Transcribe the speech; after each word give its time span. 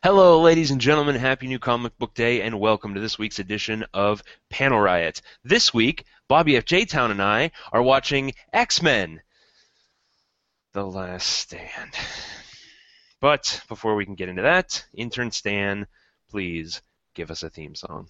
Hello, 0.00 0.40
ladies 0.40 0.70
and 0.70 0.80
gentlemen. 0.80 1.16
Happy 1.16 1.48
New 1.48 1.58
Comic 1.58 1.98
Book 1.98 2.14
Day, 2.14 2.42
and 2.42 2.60
welcome 2.60 2.94
to 2.94 3.00
this 3.00 3.18
week's 3.18 3.40
edition 3.40 3.84
of 3.92 4.22
Panel 4.48 4.78
Riot. 4.78 5.20
This 5.42 5.74
week, 5.74 6.04
Bobby 6.28 6.56
F. 6.56 6.64
J. 6.64 6.84
Town 6.84 7.10
and 7.10 7.20
I 7.20 7.50
are 7.72 7.82
watching 7.82 8.34
X 8.52 8.80
Men 8.80 9.20
The 10.72 10.86
Last 10.86 11.26
Stand. 11.26 11.94
But 13.20 13.60
before 13.66 13.96
we 13.96 14.04
can 14.04 14.14
get 14.14 14.28
into 14.28 14.42
that, 14.42 14.84
intern 14.94 15.32
Stan, 15.32 15.88
please 16.30 16.80
give 17.14 17.32
us 17.32 17.42
a 17.42 17.50
theme 17.50 17.74
song. 17.74 18.08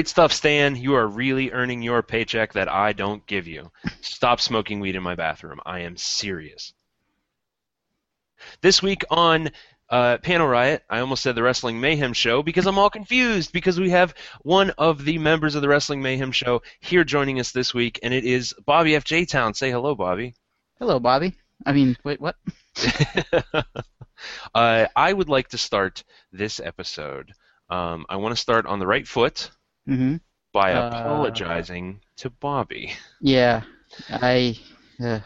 Great 0.00 0.08
stuff, 0.08 0.32
Stan. 0.32 0.76
You 0.76 0.94
are 0.94 1.06
really 1.06 1.50
earning 1.50 1.82
your 1.82 2.02
paycheck 2.02 2.54
that 2.54 2.72
I 2.72 2.94
don't 2.94 3.26
give 3.26 3.46
you. 3.46 3.70
Stop 4.00 4.40
smoking 4.40 4.80
weed 4.80 4.96
in 4.96 5.02
my 5.02 5.14
bathroom. 5.14 5.60
I 5.66 5.80
am 5.80 5.98
serious. 5.98 6.72
This 8.62 8.82
week 8.82 9.04
on 9.10 9.50
uh, 9.90 10.16
Panel 10.16 10.46
Riot, 10.48 10.82
I 10.88 11.00
almost 11.00 11.22
said 11.22 11.34
the 11.34 11.42
Wrestling 11.42 11.82
Mayhem 11.82 12.14
Show 12.14 12.42
because 12.42 12.66
I'm 12.66 12.78
all 12.78 12.88
confused 12.88 13.52
because 13.52 13.78
we 13.78 13.90
have 13.90 14.14
one 14.40 14.70
of 14.78 15.04
the 15.04 15.18
members 15.18 15.54
of 15.54 15.60
the 15.60 15.68
Wrestling 15.68 16.00
Mayhem 16.00 16.32
Show 16.32 16.62
here 16.80 17.04
joining 17.04 17.38
us 17.38 17.52
this 17.52 17.74
week, 17.74 18.00
and 18.02 18.14
it 18.14 18.24
is 18.24 18.54
Bobby 18.64 18.96
F. 18.96 19.04
J. 19.04 19.26
Town. 19.26 19.52
Say 19.52 19.70
hello, 19.70 19.94
Bobby. 19.94 20.32
Hello, 20.78 20.98
Bobby. 20.98 21.34
I 21.66 21.74
mean, 21.74 21.98
wait, 22.04 22.22
what? 22.22 22.36
uh, 24.54 24.86
I 24.96 25.12
would 25.12 25.28
like 25.28 25.48
to 25.48 25.58
start 25.58 26.04
this 26.32 26.58
episode. 26.58 27.34
Um, 27.68 28.06
I 28.08 28.16
want 28.16 28.34
to 28.34 28.40
start 28.40 28.64
on 28.64 28.78
the 28.78 28.86
right 28.86 29.06
foot 29.06 29.50
hmm 29.86 30.16
by 30.52 30.70
Uh, 30.70 30.74
apologizing 30.74 32.00
to 32.16 32.30
Bobby. 32.30 32.94
Yeah, 33.20 33.62
I. 34.08 34.58
Uh, 35.02 35.20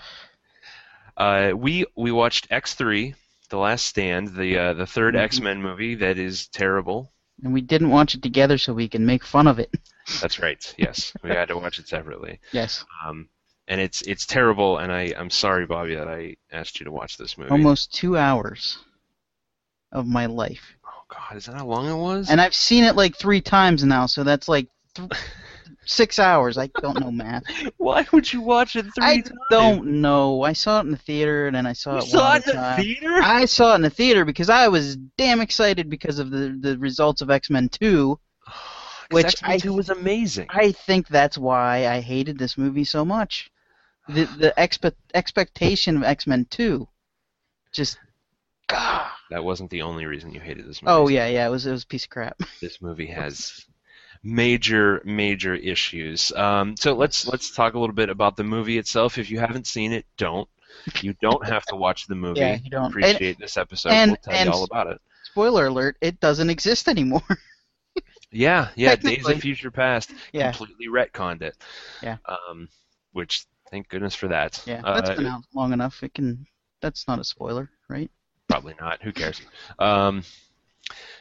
Uh, 1.16 1.52
we 1.56 1.84
we 1.96 2.12
watched 2.12 2.46
X 2.50 2.74
three, 2.74 3.14
The 3.50 3.58
Last 3.58 3.84
Stand, 3.86 4.36
the 4.36 4.56
uh, 4.56 4.74
the 4.74 4.86
3rd 4.86 5.16
Mhm. 5.16 5.16
X 5.16 5.40
Men 5.40 5.60
movie 5.60 5.96
that 5.96 6.18
is 6.18 6.46
terrible. 6.48 7.12
and 7.44 7.52
we 7.52 7.60
didn't 7.60 7.90
watch 7.90 8.14
it 8.14 8.22
together 8.22 8.58
so 8.58 8.72
we 8.72 8.88
can 8.88 9.06
make 9.06 9.24
fun 9.24 9.46
of 9.46 9.58
it. 9.60 9.70
That's 10.20 10.38
right. 10.40 10.74
Yes, 10.78 11.14
we 11.22 11.30
had 11.30 11.48
to 11.48 11.56
watch 11.58 11.78
it 11.78 11.88
separately. 11.88 12.40
Yes, 12.52 12.84
Um, 13.04 13.28
and 13.68 13.80
it's 13.80 14.02
it's 14.02 14.26
terrible. 14.26 14.78
And 14.78 14.92
I 14.92 15.14
I'm 15.16 15.30
sorry, 15.30 15.66
Bobby, 15.66 15.94
that 15.96 16.08
I 16.08 16.36
asked 16.52 16.80
you 16.80 16.84
to 16.84 16.92
watch 16.92 17.16
this 17.16 17.38
movie. 17.38 17.50
almost 17.50 17.90
two 17.94 18.18
hours 18.18 18.78
of 19.92 20.06
my 20.06 20.26
life, 20.26 20.76
God, 21.16 21.36
is 21.36 21.46
that 21.46 21.54
how 21.56 21.66
long 21.66 21.88
it 21.88 21.96
was? 21.96 22.30
and 22.30 22.40
I've 22.40 22.54
seen 22.54 22.84
it 22.84 22.96
like 22.96 23.16
three 23.16 23.40
times 23.40 23.84
now, 23.84 24.06
so 24.06 24.24
that's 24.24 24.48
like 24.48 24.68
th- 24.94 25.10
six 25.86 26.18
hours. 26.18 26.58
I 26.58 26.68
don't 26.80 26.98
know 27.00 27.10
math. 27.10 27.44
Why 27.76 28.06
would 28.12 28.32
you 28.32 28.40
watch 28.40 28.76
it 28.76 28.86
three 28.94 29.04
I 29.04 29.20
times? 29.20 29.30
don't 29.50 30.00
know. 30.00 30.42
I 30.42 30.52
saw 30.52 30.78
it 30.78 30.86
in 30.86 30.90
the 30.90 30.96
theater, 30.96 31.46
and 31.46 31.56
then 31.56 31.66
I 31.66 31.72
saw 31.72 31.96
You 31.96 31.98
it 32.02 32.08
saw 32.08 32.28
one 32.30 32.36
it 32.38 32.46
in 32.48 32.52
the 32.56 32.60
time. 32.60 32.82
theater? 32.82 33.20
I 33.22 33.44
saw 33.44 33.72
it 33.72 33.76
in 33.76 33.82
the 33.82 33.90
theater 33.90 34.24
because 34.24 34.48
I 34.50 34.68
was 34.68 34.96
damn 35.18 35.40
excited 35.40 35.88
because 35.90 36.18
of 36.18 36.30
the 36.30 36.56
the 36.60 36.78
results 36.78 37.20
of 37.22 37.30
X 37.30 37.50
Men 37.50 37.68
Two. 37.68 38.18
which 39.10 39.26
X 39.26 39.42
Men 39.42 39.50
I- 39.52 39.58
Two 39.58 39.74
was 39.74 39.90
amazing. 39.90 40.46
I 40.50 40.72
think 40.72 41.08
that's 41.08 41.36
why 41.38 41.86
I 41.88 42.00
hated 42.00 42.38
this 42.38 42.56
movie 42.58 42.84
so 42.84 43.04
much. 43.04 43.50
The 44.08 44.24
the 44.24 44.54
expe- 44.58 44.92
expectation 45.14 45.96
of 45.96 46.02
X 46.02 46.26
Men 46.26 46.46
Two, 46.50 46.88
just. 47.72 47.98
That 49.34 49.42
wasn't 49.42 49.70
the 49.70 49.82
only 49.82 50.06
reason 50.06 50.32
you 50.32 50.38
hated 50.38 50.64
this 50.64 50.80
movie. 50.80 50.92
Oh 50.92 51.08
yeah, 51.08 51.26
yeah, 51.26 51.44
it 51.44 51.50
was 51.50 51.66
it 51.66 51.72
was 51.72 51.82
a 51.82 51.86
piece 51.88 52.04
of 52.04 52.10
crap. 52.10 52.40
this 52.60 52.80
movie 52.80 53.08
has 53.08 53.66
major 54.22 55.02
major 55.04 55.56
issues. 55.56 56.30
Um, 56.30 56.76
so 56.76 56.94
let's 56.94 57.26
let's 57.26 57.50
talk 57.50 57.74
a 57.74 57.78
little 57.80 57.96
bit 57.96 58.10
about 58.10 58.36
the 58.36 58.44
movie 58.44 58.78
itself. 58.78 59.18
If 59.18 59.32
you 59.32 59.40
haven't 59.40 59.66
seen 59.66 59.90
it, 59.90 60.06
don't. 60.18 60.48
You 61.00 61.14
don't 61.20 61.44
have 61.48 61.64
to 61.66 61.74
watch 61.74 62.06
the 62.06 62.14
movie. 62.14 62.38
Yeah, 62.42 62.58
you 62.62 62.70
don't. 62.70 62.94
And- 62.94 63.04
Appreciate 63.04 63.40
this 63.40 63.56
episode. 63.56 63.88
and- 63.90 64.12
we'll 64.12 64.18
tell 64.18 64.34
and- 64.34 64.46
you 64.46 64.52
all 64.52 64.62
about 64.62 64.86
it. 64.86 65.00
Spoiler 65.24 65.66
alert: 65.66 65.96
it 66.00 66.20
doesn't 66.20 66.48
exist 66.48 66.86
anymore. 66.86 67.26
Yeah, 68.30 68.68
yeah. 68.76 68.94
Days 68.94 69.28
of 69.28 69.40
Future 69.40 69.70
Past 69.72 70.12
yeah, 70.32 70.52
completely 70.52 70.86
retconned 70.88 71.42
it. 71.42 71.56
Yeah. 72.02 72.18
Um, 72.26 72.68
which 73.12 73.46
thank 73.70 73.88
goodness 73.88 74.14
for 74.14 74.28
that. 74.28 74.62
yeah, 74.64 74.80
Uh, 74.84 75.00
that's 75.00 75.16
been 75.16 75.26
out 75.26 75.42
long 75.54 75.72
enough. 75.72 76.02
It 76.04 76.14
can. 76.14 76.46
That's 76.80 77.08
not 77.08 77.18
a 77.18 77.24
spoiler, 77.24 77.70
right? 77.88 78.10
Probably 78.54 78.74
not. 78.80 79.02
Who 79.02 79.12
cares? 79.12 79.40
Um, 79.80 80.22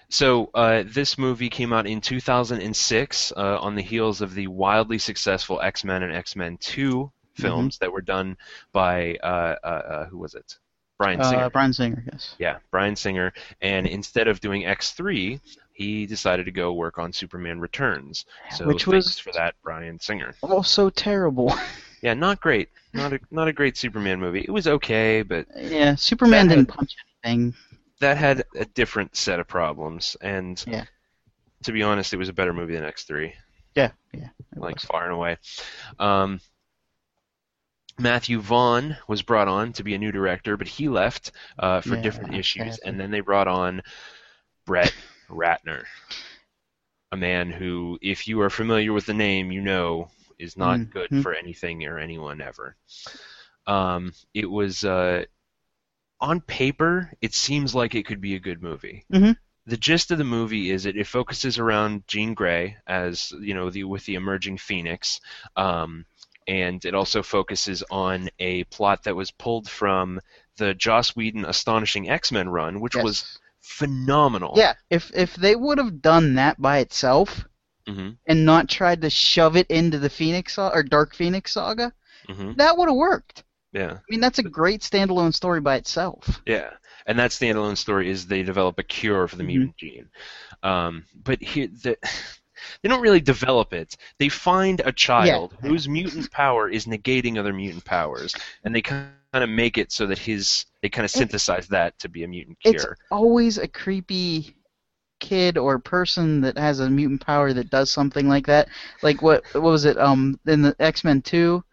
so 0.07 0.51
uh, 0.53 0.83
this 0.85 1.17
movie 1.17 1.49
came 1.49 1.73
out 1.73 1.87
in 1.87 1.99
2006 1.99 3.33
uh, 3.35 3.57
on 3.59 3.73
the 3.73 3.81
heels 3.81 4.21
of 4.21 4.35
the 4.35 4.45
wildly 4.45 4.99
successful 4.99 5.59
X-Men 5.59 6.03
and 6.03 6.13
X-Men 6.13 6.57
2 6.57 7.11
films 7.33 7.79
that 7.79 7.91
were 7.91 8.03
done 8.03 8.37
by 8.71 9.15
uh, 9.23 9.55
uh, 9.63 9.67
uh, 9.67 10.05
who 10.05 10.19
was 10.19 10.35
it? 10.35 10.59
Bryan 10.99 11.23
Singer. 11.23 11.43
Uh, 11.45 11.49
Bryan 11.49 11.73
Singer, 11.73 12.03
yes. 12.11 12.35
yeah, 12.37 12.57
Bryan 12.69 12.95
Singer. 12.95 13.33
And 13.61 13.87
instead 13.87 14.27
of 14.27 14.39
doing 14.39 14.61
X3, 14.61 15.39
he 15.73 16.05
decided 16.05 16.45
to 16.45 16.51
go 16.51 16.71
work 16.73 16.99
on 16.99 17.11
Superman 17.11 17.59
Returns. 17.59 18.25
So 18.51 18.67
Which 18.67 18.83
thanks 18.85 19.07
was- 19.07 19.19
for 19.19 19.31
that, 19.31 19.55
Bryan 19.63 19.99
Singer. 19.99 20.35
Oh, 20.43 20.61
so 20.61 20.91
terrible. 20.91 21.51
Yeah, 22.03 22.13
not 22.13 22.41
great. 22.41 22.67
Not 22.93 23.13
a 23.13 23.19
not 23.31 23.47
a 23.47 23.53
great 23.53 23.77
Superman 23.77 24.19
movie. 24.19 24.41
It 24.41 24.51
was 24.51 24.67
okay, 24.67 25.21
but 25.21 25.47
yeah, 25.55 25.95
Superman 25.95 26.49
didn't 26.49 26.65
punch 26.65 26.97
anything. 27.23 27.53
that 27.99 28.17
had 28.17 28.43
a 28.55 28.65
different 28.65 29.15
set 29.15 29.39
of 29.39 29.47
problems. 29.47 30.15
And 30.21 30.63
Yeah. 30.65 30.85
to 31.63 31.71
be 31.71 31.83
honest, 31.83 32.13
it 32.13 32.17
was 32.17 32.29
a 32.29 32.33
better 32.33 32.53
movie 32.53 32.75
than 32.75 32.85
X3, 32.85 33.33
Yeah, 33.75 33.91
yeah. 34.13 34.29
like 34.55 34.75
was. 34.75 34.85
far 34.91 35.03
and 35.05 35.13
away. 35.13 35.37
Um, 35.99 36.39
Matthew 37.97 38.39
Vaughn 38.39 38.97
was 39.07 39.23
brought 39.23 39.47
on 39.47 39.73
to 39.73 39.83
be 39.83 39.95
a 39.95 39.97
new 39.97 40.11
director, 40.11 40.57
but 40.57 40.67
he 40.67 40.89
left 40.89 41.31
uh, 41.57 41.81
for 41.81 41.95
Yeah, 41.95 41.97
different 41.97 42.31
issues, 42.31 42.77
and 42.77 42.99
then 42.99 43.09
they 43.09 43.19
brought 43.21 43.47
on 43.47 43.81
Brett 44.65 44.93
Ratner, 45.29 45.87
a 47.11 47.17
man 47.17 47.51
who, 47.51 47.97
if 48.01 48.27
you 48.27 48.41
are 48.41 48.49
familiar 48.49 48.91
with 48.93 49.05
the 49.05 49.13
name, 49.13 49.51
you 49.51 49.61
know 49.61 50.09
is 50.39 50.57
not 50.57 50.81
good 50.89 51.09
Mhm. 51.11 51.23
for 51.23 51.33
anything 51.33 51.85
or 51.85 51.99
anyone 51.99 52.41
ever. 52.41 52.75
Um, 53.67 54.13
it 54.33 54.49
was 54.49 54.83
uh, 54.85 55.25
on 56.23 56.41
paper, 56.41 57.13
it 57.21 57.35
seems 57.35 57.75
like 57.75 57.95
it 57.95 58.07
could 58.07 58.21
be 58.21 58.35
a 58.35 58.39
good 58.41 58.63
movie. 58.63 59.05
Mhm. 59.11 59.35
The 59.67 59.77
gist 59.77 60.11
of 60.11 60.17
the 60.17 60.23
movie 60.25 60.71
is 60.71 60.85
it, 60.85 60.97
it 60.97 61.07
focuses 61.07 61.59
around 61.59 62.07
Jean 62.07 62.33
Grey 62.33 62.77
as 62.87 63.31
you 63.41 63.53
know 63.53 63.69
the 63.69 63.83
with 63.85 64.05
the 64.05 64.15
emerging 64.15 64.57
Phoenix, 64.59 65.21
um, 65.57 66.05
and 66.47 66.83
it 66.85 66.95
also 66.95 67.23
focuses 67.23 67.83
on 67.91 68.29
a 68.39 68.63
plot 68.65 69.03
that 69.03 69.15
was 69.15 69.31
pulled 69.31 69.69
from 69.69 70.19
the 70.57 70.73
Joss 70.73 71.15
Whedon 71.15 71.45
Astonishing 71.45 72.09
X-Men 72.09 72.49
run, 72.49 72.81
which 72.81 72.95
Yes. 72.95 73.03
was 73.03 73.39
phenomenal. 73.61 74.55
Yeah, 74.57 74.73
if 74.89 75.11
if 75.15 75.35
they 75.35 75.55
would 75.55 75.77
have 75.77 76.01
done 76.01 76.35
that 76.35 76.61
by 76.61 76.79
itself 76.79 77.45
hmm 77.87 78.17
and 78.27 78.45
not 78.45 78.69
tried 78.69 79.01
to 79.01 79.09
shove 79.09 79.55
it 79.57 79.67
into 79.69 79.99
the 79.99 80.09
Phoenix 80.09 80.57
or 80.57 80.83
Dark 80.83 81.15
Phoenix 81.15 81.53
saga, 81.53 81.93
hmm 82.27 82.53
that 82.55 82.77
would 82.77 82.89
have 82.89 82.97
worked. 82.97 83.43
Yeah. 83.73 83.93
I 83.93 84.01
mean, 84.09 84.19
that's 84.19 84.39
a 84.39 84.43
great 84.43 84.81
standalone 84.81 85.33
story 85.33 85.59
by 85.59 85.75
itself. 85.75 86.41
Yeah, 86.45 86.69
and 87.07 87.17
that 87.19 87.31
standalone 87.31 87.77
story 87.77 88.09
is 88.09 88.27
they 88.27 88.43
develop 88.43 88.79
a 88.79 88.83
cure 88.83 89.27
for 89.27 89.35
the 89.35 89.43
Mhm. 89.43 89.47
mutant 89.47 89.77
gene. 89.77 90.09
Um, 90.61 91.05
but 91.23 91.41
here, 91.41 91.67
the, 91.67 91.97
they 92.81 92.89
don't 92.89 93.01
really 93.01 93.19
develop 93.19 93.73
it. 93.73 93.97
They 94.19 94.29
find 94.29 94.81
a 94.85 94.91
child 94.91 95.55
Yeah. 95.61 95.69
whose 95.69 95.89
mutant 95.89 96.31
power 96.31 96.69
is 96.69 96.85
negating 96.85 97.37
other 97.37 97.51
mutant 97.53 97.83
powers, 97.83 98.35
and 98.63 98.73
they 98.75 98.81
kind 98.81 99.09
of 99.33 99.49
make 99.49 99.77
it 99.79 99.91
so 99.91 100.05
that 100.07 100.19
his 100.19 100.65
they 100.81 100.89
kind 100.89 101.05
of 101.05 101.11
synthesize 101.11 101.67
that 101.69 101.97
to 101.99 102.09
be 102.09 102.23
a 102.23 102.27
mutant 102.27 102.59
cure. 102.59 102.75
It's 102.75 102.85
always 103.09 103.57
a 103.57 103.67
creepy 103.67 104.55
kid 105.19 105.57
or 105.57 105.79
person 105.79 106.41
that 106.41 106.57
has 106.57 106.79
a 106.81 106.89
mutant 106.89 107.25
power 107.25 107.53
that 107.53 107.69
does 107.69 107.89
something 107.89 108.27
like 108.29 108.45
that. 108.47 108.67
Like 109.01 109.21
what 109.21 109.43
what 109.53 109.63
was 109.63 109.85
it? 109.85 109.97
Um, 109.97 110.39
in 110.45 110.61
the 110.61 110.75
X 110.79 111.03
Men 111.03 111.21
Two, 111.21 111.63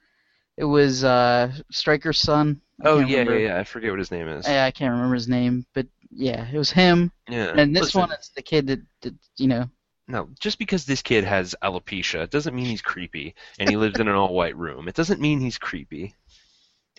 it 0.56 0.64
was 0.64 1.04
uh 1.04 1.52
Stryker's 1.70 2.18
son. 2.20 2.60
I 2.80 2.88
Oh 2.88 2.98
yeah, 2.98 3.18
remember. 3.18 3.38
yeah, 3.38 3.48
yeah. 3.54 3.60
I 3.60 3.64
forget 3.64 3.90
what 3.90 3.98
his 3.98 4.10
name 4.10 4.28
is. 4.28 4.46
I, 4.46 4.66
I 4.66 4.70
can't 4.70 4.92
remember 4.92 5.14
his 5.14 5.28
name, 5.28 5.66
but 5.74 5.86
yeah, 6.10 6.48
it 6.50 6.58
was 6.58 6.70
him. 6.70 7.12
yeah. 7.28 7.52
And 7.56 7.74
this 7.74 7.82
Listen, 7.82 8.00
one 8.00 8.12
is 8.12 8.30
the 8.34 8.42
kid 8.42 8.66
that, 8.68 8.80
that 9.02 9.14
you 9.36 9.48
know. 9.48 9.68
No, 10.08 10.28
just 10.40 10.58
because 10.58 10.84
this 10.84 11.02
kid 11.02 11.24
has 11.24 11.54
alopecia 11.62 12.28
doesn't 12.28 12.54
mean 12.54 12.66
he's 12.66 12.82
creepy, 12.82 13.34
and 13.58 13.68
he 13.70 13.76
lives 13.76 13.98
in 14.00 14.08
an 14.08 14.14
all-white 14.16 14.56
room. 14.56 14.88
It 14.88 14.96
doesn't 14.96 15.20
mean 15.20 15.40
he's 15.40 15.58
creepy. 15.58 16.14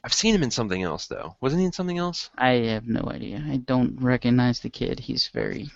I've 0.04 0.14
seen 0.14 0.34
him 0.34 0.44
in 0.44 0.52
something 0.52 0.82
else 0.82 1.08
though. 1.08 1.36
Wasn't 1.42 1.60
he 1.60 1.66
in 1.66 1.72
something 1.74 1.98
else? 1.98 2.30
I 2.38 2.52
have 2.74 2.88
no 2.88 3.04
idea. 3.10 3.44
I 3.48 3.58
don't 3.58 4.00
recognize 4.02 4.60
the 4.60 4.70
kid. 4.70 5.00
He's 5.00 5.28
very 5.28 5.70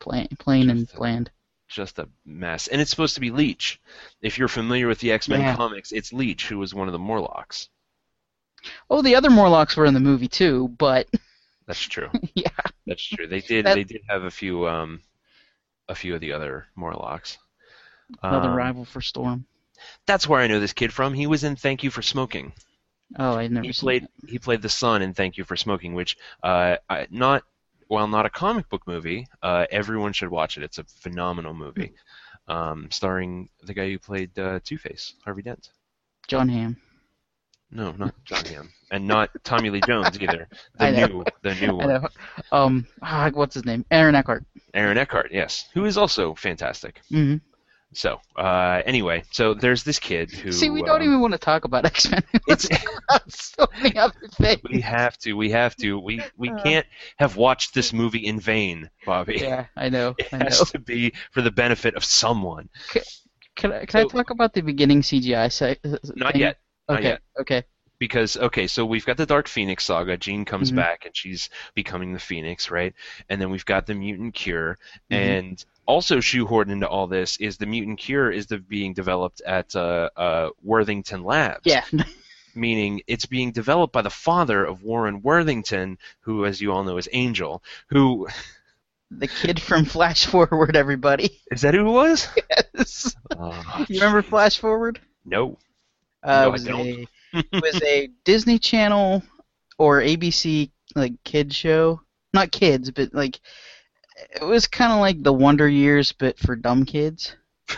plain, 0.00 0.28
plain 0.38 0.70
and 0.70 0.88
bland. 0.94 1.30
Just 1.70 1.98
a 1.98 2.08
mess. 2.26 2.66
And 2.68 2.80
it's 2.80 2.90
supposed 2.90 3.14
to 3.14 3.20
be 3.20 3.30
Leech. 3.30 3.80
If 4.20 4.38
you're 4.38 4.48
familiar 4.48 4.88
with 4.88 4.98
the 5.00 5.12
X 5.12 5.28
Men 5.28 5.40
Yeah. 5.40 5.56
comics, 5.56 5.92
it's 5.92 6.12
Leech 6.12 6.46
who 6.48 6.58
was 6.58 6.74
one 6.74 6.88
of 6.88 6.92
the 6.92 6.98
Morlocks. 6.98 7.68
Oh, 8.90 9.00
the 9.02 9.14
other 9.14 9.30
Morlocks 9.30 9.76
were 9.76 9.86
in 9.86 9.94
the 9.94 10.00
movie 10.00 10.28
too, 10.28 10.68
but 10.76 11.08
That's 11.66 11.80
true. 11.80 12.08
yeah, 12.34 12.48
That's 12.86 13.02
true. 13.04 13.26
They 13.26 13.40
did. 13.40 13.64
That- 13.66 13.74
They 13.74 13.84
did 13.84 14.02
have 14.08 14.24
a 14.24 14.30
few. 14.30 14.66
Um, 14.68 15.00
a 15.88 15.94
few 15.94 16.14
of 16.14 16.20
the 16.20 16.32
other 16.32 16.66
Morlocks. 16.76 17.36
another 18.22 18.48
Um, 18.48 18.54
rival 18.54 18.84
for 18.84 19.00
Storm. 19.00 19.44
That's 20.06 20.28
where 20.28 20.40
I 20.40 20.46
know 20.46 20.60
this 20.60 20.72
kid 20.72 20.92
from. 20.92 21.14
He 21.14 21.26
was 21.26 21.42
in 21.42 21.56
Thank 21.56 21.82
You 21.82 21.90
for 21.90 22.00
Smoking. 22.02 22.52
Oh, 23.18 23.36
I 23.36 23.48
never 23.48 23.66
He 23.66 23.72
played. 23.72 24.04
it. 24.04 24.10
He 24.28 24.38
played 24.38 24.62
the 24.62 24.68
son 24.68 25.02
in 25.02 25.14
Thank 25.14 25.36
You 25.36 25.42
for 25.42 25.56
Smoking, 25.56 25.94
which 25.94 26.16
uh, 26.44 26.76
I, 26.88 27.08
not 27.10 27.42
while 27.90 28.06
not 28.06 28.24
a 28.24 28.30
comic 28.30 28.68
book 28.68 28.86
movie, 28.86 29.26
uh, 29.42 29.66
everyone 29.72 30.12
should 30.12 30.30
watch 30.30 30.56
it. 30.56 30.62
It's 30.62 30.78
a 30.78 30.84
phenomenal 30.84 31.52
movie, 31.52 31.92
um, 32.46 32.86
starring 32.92 33.48
the 33.64 33.74
guy 33.74 33.90
who 33.90 33.98
played 33.98 34.38
uh, 34.38 34.60
Two 34.62 34.78
Face, 34.78 35.14
Harvey 35.24 35.42
Dent. 35.42 35.70
John 36.28 36.48
Hamm. 36.48 36.76
No, 37.72 37.90
not 37.90 38.14
John 38.24 38.44
Hamm, 38.44 38.70
and 38.92 39.08
not 39.08 39.30
Tommy 39.42 39.70
Lee 39.70 39.80
Jones 39.80 40.16
either. 40.20 40.46
The 40.78 40.90
new, 40.92 41.24
the 41.42 41.54
new 41.56 41.74
one. 41.74 42.06
Um, 42.52 42.86
ah, 43.02 43.28
what's 43.34 43.54
his 43.54 43.64
name? 43.64 43.84
Aaron 43.90 44.14
Eckhart. 44.14 44.44
Aaron 44.72 44.96
Eckhart. 44.96 45.32
Yes, 45.32 45.68
who 45.74 45.84
is 45.84 45.98
also 45.98 46.34
fantastic. 46.36 47.00
hmm 47.10 47.38
So, 47.92 48.20
uh, 48.36 48.82
anyway, 48.86 49.24
so 49.32 49.52
there's 49.52 49.82
this 49.82 49.98
kid 49.98 50.30
who. 50.30 50.52
See, 50.52 50.70
we 50.70 50.82
don't 50.82 51.00
um, 51.00 51.08
even 51.08 51.20
want 51.20 51.32
to 51.32 51.38
talk 51.38 51.64
about 51.64 51.84
X 51.92 52.08
Men. 52.10 52.22
It's- 52.48 52.68
so 53.28 53.66
many 53.82 53.96
other 53.98 54.14
things. 54.34 54.60
We 54.70 54.80
have 54.80 55.18
to. 55.18 55.32
We 55.34 55.50
have 55.50 55.74
to. 55.76 55.98
We 55.98 56.22
we 56.36 56.50
Uh. 56.50 56.62
can't 56.62 56.86
have 57.18 57.36
watched 57.36 57.74
this 57.74 57.92
movie 57.92 58.24
in 58.26 58.38
vain, 58.38 58.90
Bobby. 59.04 59.38
Yeah, 59.40 59.66
I 59.76 59.88
know. 59.88 60.14
It 60.18 60.28
I 60.32 60.38
know. 60.38 60.44
has 60.44 60.70
to 60.70 60.78
be 60.78 61.12
for 61.32 61.42
the 61.42 61.50
benefit 61.50 61.94
of 61.96 62.04
someone. 62.04 62.68
Can 63.56 63.72
I, 63.72 63.84
can 63.86 64.00
I 64.00 64.04
talk 64.08 64.30
about 64.30 64.52
the 64.54 64.60
beginning 64.62 65.02
CGI 65.02 65.50
se- 65.52 65.78
Not 66.14 66.36
yet, 66.36 66.58
not 66.88 66.98
Okay. 67.00 67.08
yet. 67.08 67.20
Okay. 67.40 67.64
Because 68.00 68.36
okay, 68.36 68.66
so 68.66 68.84
we've 68.84 69.06
got 69.06 69.16
the 69.16 69.26
Dark 69.26 69.46
Phoenix 69.46 69.84
saga. 69.84 70.16
Jean 70.16 70.44
comes 70.44 70.72
Mhm. 70.72 70.76
back 70.76 71.04
and 71.06 71.16
she's 71.16 71.48
becoming 71.74 72.12
the 72.12 72.18
Phoenix, 72.18 72.68
right? 72.72 72.92
And 73.28 73.40
then 73.40 73.50
we've 73.50 73.64
got 73.64 73.86
the 73.86 73.94
mutant 73.94 74.34
cure, 74.34 74.76
Mhm. 75.12 75.16
and 75.16 75.64
also 75.86 76.16
shoehorned 76.18 76.70
into 76.70 76.88
all 76.88 77.06
this 77.06 77.36
is 77.38 77.56
the 77.58 77.66
mutant 77.66 77.98
cure 77.98 78.30
is 78.30 78.46
the, 78.46 78.58
being 78.58 78.92
developed 78.94 79.40
at 79.46 79.76
uh, 79.76 80.08
uh, 80.16 80.50
Worthington 80.64 81.22
Labs. 81.22 81.62
Yeah. 81.64 81.84
meaning 82.54 83.00
it's 83.06 83.26
being 83.26 83.52
developed 83.52 83.92
by 83.92 84.02
the 84.02 84.10
father 84.10 84.64
of 84.64 84.82
Warren 84.82 85.22
Worthington, 85.22 85.98
who, 86.22 86.44
as 86.46 86.60
you 86.60 86.72
all 86.72 86.82
know, 86.82 86.96
is 86.98 87.08
Angel. 87.12 87.62
Who 87.90 88.26
the 89.12 89.28
kid 89.28 89.60
from 89.60 89.84
Flash 89.84 90.26
Forward, 90.26 90.74
everybody. 90.74 91.38
is 91.52 91.60
that? 91.60 91.74
Who 91.74 91.86
it 91.86 91.92
was? 91.92 92.28
Yes. 92.74 93.14
Uh, 93.38 93.84
You 93.88 94.00
remember 94.00 94.22
Flash 94.22 94.58
Forward? 94.58 95.00
no. 95.24 95.58
Uh, 96.22 96.26
No, 96.28 96.32
I 96.42 96.46
it 96.46 96.52
was 96.52 96.64
don't. 96.64 96.80
a 96.86 97.06
it 97.32 97.62
was 97.62 97.82
a 97.82 98.08
Disney 98.24 98.58
Channel 98.58 99.22
or 99.78 100.00
ABC 100.00 100.70
like 100.94 101.12
kid 101.24 101.54
show. 101.54 102.00
Not 102.32 102.52
kids, 102.52 102.90
but 102.90 103.12
like 103.12 103.40
it 104.34 104.44
was 104.44 104.66
kind 104.66 104.92
of 104.92 105.00
like 105.00 105.22
the 105.22 105.32
Wonder 105.32 105.68
Years, 105.68 106.12
but 106.12 106.38
for 106.38 106.54
dumb 106.56 106.84
kids. 106.84 107.34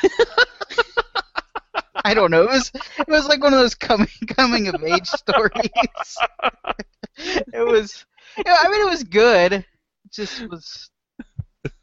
I 2.05 2.15
don't 2.15 2.31
know. 2.31 2.43
It 2.43 2.51
was 2.51 2.73
it 2.75 3.09
was 3.09 3.27
like 3.27 3.43
one 3.43 3.53
of 3.53 3.61
those 3.61 3.75
coming 3.75 4.09
coming 4.27 4.69
of 4.69 4.83
age 4.83 5.07
stories. 5.07 5.53
it 7.17 7.67
was. 7.67 8.05
Yeah, 8.45 8.57
I 8.61 8.69
mean, 8.71 8.81
it 8.81 8.91
was 8.91 9.05
good. 9.05 9.53
It 9.53 9.65
just 10.11 10.49
was. 10.49 10.91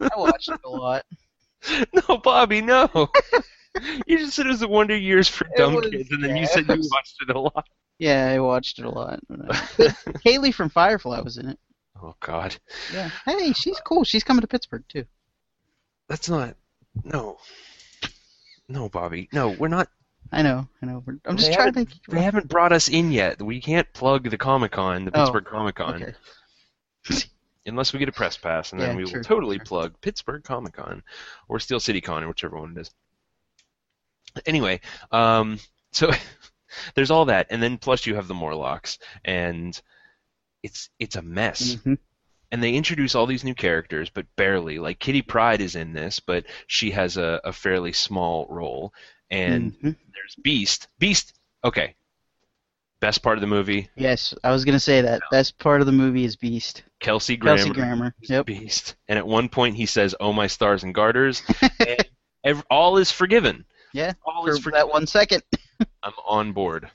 I 0.01 0.09
watched 0.17 0.49
it 0.49 0.59
a 0.65 0.69
lot. 0.69 1.05
No, 1.93 2.17
Bobby, 2.17 2.61
no. 2.61 3.09
you 4.07 4.17
just 4.17 4.33
said 4.35 4.45
it 4.45 4.49
was 4.49 4.59
the 4.61 4.67
Wonder 4.67 4.97
Years 4.97 5.27
for 5.27 5.45
It 5.47 5.53
dumb 5.57 5.75
was- 5.75 5.89
kids, 5.89 6.11
and 6.11 6.23
then 6.23 6.31
yeah, 6.31 6.35
you 6.37 6.43
it 6.43 6.49
said 6.49 6.67
you 6.67 6.75
was- 6.75 6.89
watched 6.91 7.15
it 7.27 7.35
a 7.35 7.39
lot. 7.39 7.67
Yeah, 7.99 8.27
I 8.27 8.39
watched 8.39 8.79
it 8.79 8.85
a 8.85 8.89
lot. 8.89 9.19
Haley 10.23 10.51
from 10.51 10.69
Firefly 10.69 11.19
was 11.21 11.37
in 11.37 11.49
it. 11.49 11.59
Oh 12.01 12.15
God, 12.21 12.55
Yeah. 12.93 13.09
Hey, 13.25 13.51
she's 13.53 13.79
cool. 13.81 14.03
She's 14.05 14.23
coming 14.23 14.41
to 14.41 14.47
Pittsburgh 14.47 14.85
too. 14.87 15.03
that's 16.07 16.29
not. 16.29 16.55
No. 17.03 17.37
No, 18.69 18.87
Bobby. 18.87 19.27
No, 19.33 19.49
we're 19.49 19.67
not. 19.67 19.89
I 20.31 20.43
know. 20.43 20.67
I 20.81 20.85
know. 20.85 21.03
We're- 21.05 21.19
I'm 21.25 21.35
just 21.37 21.51
trying 21.53 21.73
to. 21.73 21.85
They 22.07 22.21
haven't 22.21 22.47
brought 22.47 22.71
us 22.71 22.87
in 22.87 23.11
yet. 23.11 23.41
We 23.41 23.59
can't 23.59 23.91
plug 23.93 24.29
the 24.29 24.37
Comic 24.37 24.71
Con, 24.71 25.05
the 25.05 25.11
Oh, 25.15 25.19
Pittsburgh 25.21 25.45
Comic 25.45 25.75
Con, 25.75 25.95
Okay. 25.95 26.13
unless 27.65 27.91
we 27.93 27.99
get 27.99 28.09
a 28.09 28.13
press 28.13 28.37
pass, 28.37 28.71
and 28.71 28.79
then 28.81 28.91
Yeah, 28.91 28.95
we 28.95 29.03
will 29.03 29.11
true, 29.11 29.23
totally 29.23 29.57
true. 29.57 29.65
plug 29.65 30.01
Pittsburgh 30.01 30.43
Comic 30.43 30.73
Con 30.73 31.03
or 31.47 31.59
Steel 31.59 31.79
City 31.79 31.99
Con, 32.01 32.23
or 32.23 32.27
whichever 32.29 32.57
one 32.59 32.77
it 32.77 32.81
is. 32.81 32.91
Anyway, 34.45 34.79
um, 35.11 35.59
so 35.91 36.11
there's 36.95 37.11
all 37.11 37.25
that, 37.25 37.47
and 37.49 37.61
then 37.61 37.77
plus 37.77 38.05
you 38.05 38.15
have 38.15 38.27
the 38.27 38.33
Morlocks, 38.33 38.99
and 39.25 39.79
it's 40.63 40.89
it's 40.99 41.15
a 41.15 41.21
mess. 41.21 41.75
Mhm. 41.75 41.97
And 42.51 42.63
they 42.63 42.73
introduce 42.73 43.13
all 43.13 43.27
these 43.27 43.43
new 43.43 43.53
characters, 43.53 44.09
but 44.09 44.25
barely. 44.35 44.79
Like 44.79 44.97
Kitty 44.99 45.21
Pryde 45.21 45.61
is 45.61 45.75
in 45.75 45.93
this, 45.93 46.19
but 46.19 46.45
she 46.65 46.89
has 46.91 47.15
a, 47.15 47.39
a 47.43 47.53
fairly 47.53 47.93
small 47.93 48.47
role. 48.49 48.91
And 49.29 49.73
Mhm. 49.73 49.95
there's 50.13 50.35
Beast. 50.41 50.87
Beast. 50.97 51.33
Okay. 51.63 51.93
Best 53.01 53.21
part 53.21 53.37
of 53.37 53.41
the 53.41 53.47
movie. 53.47 53.87
Yes, 53.95 54.33
I 54.43 54.51
was 54.51 54.65
gonna 54.65 54.79
say 54.79 54.99
that. 55.01 55.21
Best 55.31 55.57
part 55.59 55.79
of 55.79 55.85
the 55.85 55.93
movie 55.93 56.25
is 56.25 56.35
Beast. 56.35 56.83
Kelsey 56.99 57.37
Grammer. 57.37 57.57
Kelsey 57.57 57.69
Grammer. 57.71 58.15
Yep. 58.23 58.45
Beast. 58.47 58.95
And 59.07 59.17
at 59.19 59.27
one 59.27 59.47
point 59.47 59.75
he 59.77 59.85
says, 59.85 60.15
"Oh 60.19 60.33
my 60.33 60.47
stars 60.47 60.83
and 60.83 60.93
garters," 60.93 61.41
and 61.79 62.03
ev- 62.43 62.65
all 62.69 62.97
is 62.97 63.11
forgiven. 63.11 63.63
Yeah. 63.93 64.13
All 64.25 64.43
For 64.43 64.51
is 64.51 64.59
forgiven. 64.59 64.79
that 64.87 64.89
one 64.93 65.07
second. 65.07 65.43
I'm 66.03 66.13
on 66.27 66.51
board. 66.53 66.89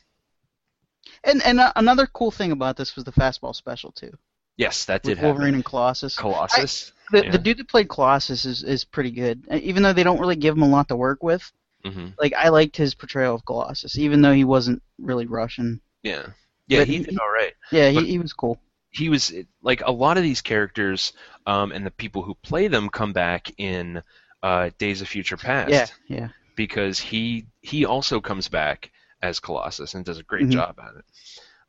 And 1.22 1.42
and 1.42 1.60
uh, 1.60 1.72
another 1.76 2.06
cool 2.06 2.30
thing 2.30 2.52
about 2.52 2.76
this 2.76 2.94
was 2.96 3.04
the 3.04 3.12
fastball 3.12 3.54
special 3.54 3.92
too. 3.92 4.12
Yes, 4.56 4.84
that 4.84 5.02
did 5.02 5.10
With 5.10 5.18
happen. 5.18 5.30
Wolverine 5.30 5.54
and 5.54 5.64
Colossus. 5.64 6.16
Colossus. 6.16 6.92
The, 7.10 7.24
yeah. 7.24 7.30
the 7.32 7.38
dude 7.38 7.58
that 7.58 7.68
played 7.68 7.88
Colossus 7.88 8.44
is, 8.44 8.62
is 8.62 8.84
pretty 8.84 9.10
good. 9.10 9.46
Even 9.52 9.82
though 9.82 9.92
they 9.92 10.04
don't 10.04 10.20
really 10.20 10.36
give 10.36 10.54
him 10.56 10.62
a 10.62 10.68
lot 10.68 10.88
to 10.88 10.96
work 10.96 11.22
with. 11.22 11.50
hmm 11.84 12.08
Like 12.20 12.34
I 12.34 12.50
liked 12.50 12.76
his 12.76 12.94
portrayal 12.94 13.34
of 13.34 13.44
Colossus, 13.44 13.98
even 13.98 14.22
though 14.22 14.32
he 14.32 14.44
wasn't 14.44 14.82
really 14.98 15.26
Russian. 15.26 15.80
Yeah. 16.02 16.26
Yeah, 16.68 16.80
But 16.80 16.88
he 16.88 16.98
he- 16.98 17.04
did 17.04 17.18
all 17.18 17.30
right. 17.32 17.52
Yeah, 17.72 17.92
But- 17.92 18.04
he, 18.04 18.10
he 18.12 18.18
was 18.18 18.32
cool. 18.32 18.60
he 18.90 19.08
was 19.08 19.32
like 19.62 19.82
a 19.84 19.90
lot 19.90 20.16
of 20.18 20.22
these 20.22 20.40
characters 20.40 21.12
um, 21.46 21.72
and 21.72 21.84
the 21.84 21.90
people 21.90 22.22
who 22.22 22.34
play 22.42 22.68
them 22.68 22.88
come 22.88 23.12
back 23.12 23.50
in 23.58 24.02
uh, 24.42 24.70
Days 24.78 25.00
of 25.02 25.08
Future 25.08 25.36
Past 25.36 25.70
Yeah, 25.70 25.86
yeah. 26.08 26.28
Because 26.56 26.98
he 26.98 27.46
he 27.60 27.84
also 27.84 28.20
comes 28.20 28.48
back 28.48 28.90
as 29.22 29.40
Colossus 29.40 29.94
and 29.94 30.04
does 30.04 30.18
a 30.18 30.22
great 30.22 30.46
Mhm. 30.46 30.52
job 30.52 30.78
at 30.80 30.94
it. 30.96 31.04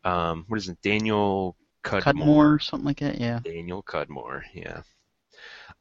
Um, 0.09 0.45
what 0.47 0.57
is 0.57 0.69
it, 0.69 0.81
Daniel 0.81 1.55
Cudmore? 1.83 2.03
Cudmore, 2.03 2.59
something 2.63 2.85
like 2.85 2.99
that. 2.99 3.19
Yeah. 3.19 3.39
Daniel 3.43 3.81
Cudmore, 3.83 4.43
yeah. 4.53 4.81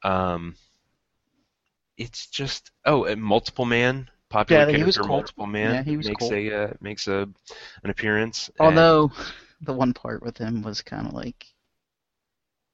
Um, 0.02 0.56
it's 1.96 2.26
just 2.26 2.70
oh, 2.84 3.04
and 3.04 3.22
Multiple 3.22 3.64
Man, 3.64 4.08
popular 4.28 4.62
Yeah, 4.62 4.66
he 4.66 4.72
character 4.78 4.86
was 4.86 5.06
cool. 5.06 5.16
Multiple 5.16 5.46
Man 5.46 5.74
Yeah, 5.74 5.82
he 5.82 5.96
was 5.96 6.08
makes 6.08 6.24
cool. 6.24 6.34
a 6.34 6.52
uh, 6.64 6.72
makes 6.80 7.08
a 7.08 7.28
an 7.82 7.90
appearance. 7.90 8.48
and- 8.58 8.66
Although 8.66 9.12
the 9.60 9.72
one 9.72 9.92
part 9.94 10.22
with 10.22 10.36
him 10.38 10.62
was 10.62 10.82
kind 10.82 11.06
of 11.06 11.12
like, 11.14 11.46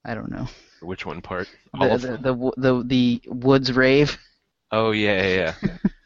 I 0.04 0.14
don't 0.14 0.30
know, 0.30 0.49
which 0.80 1.04
one 1.06 1.20
part? 1.20 1.49
The 1.78 1.96
the, 1.99 2.16
the 2.18 2.52
the 2.56 2.82
the 2.84 3.22
woods 3.28 3.72
rave. 3.72 4.16
Oh 4.72 4.92
yeah, 4.92 5.22
yeah, 5.26 5.54
yeah. 5.62 5.76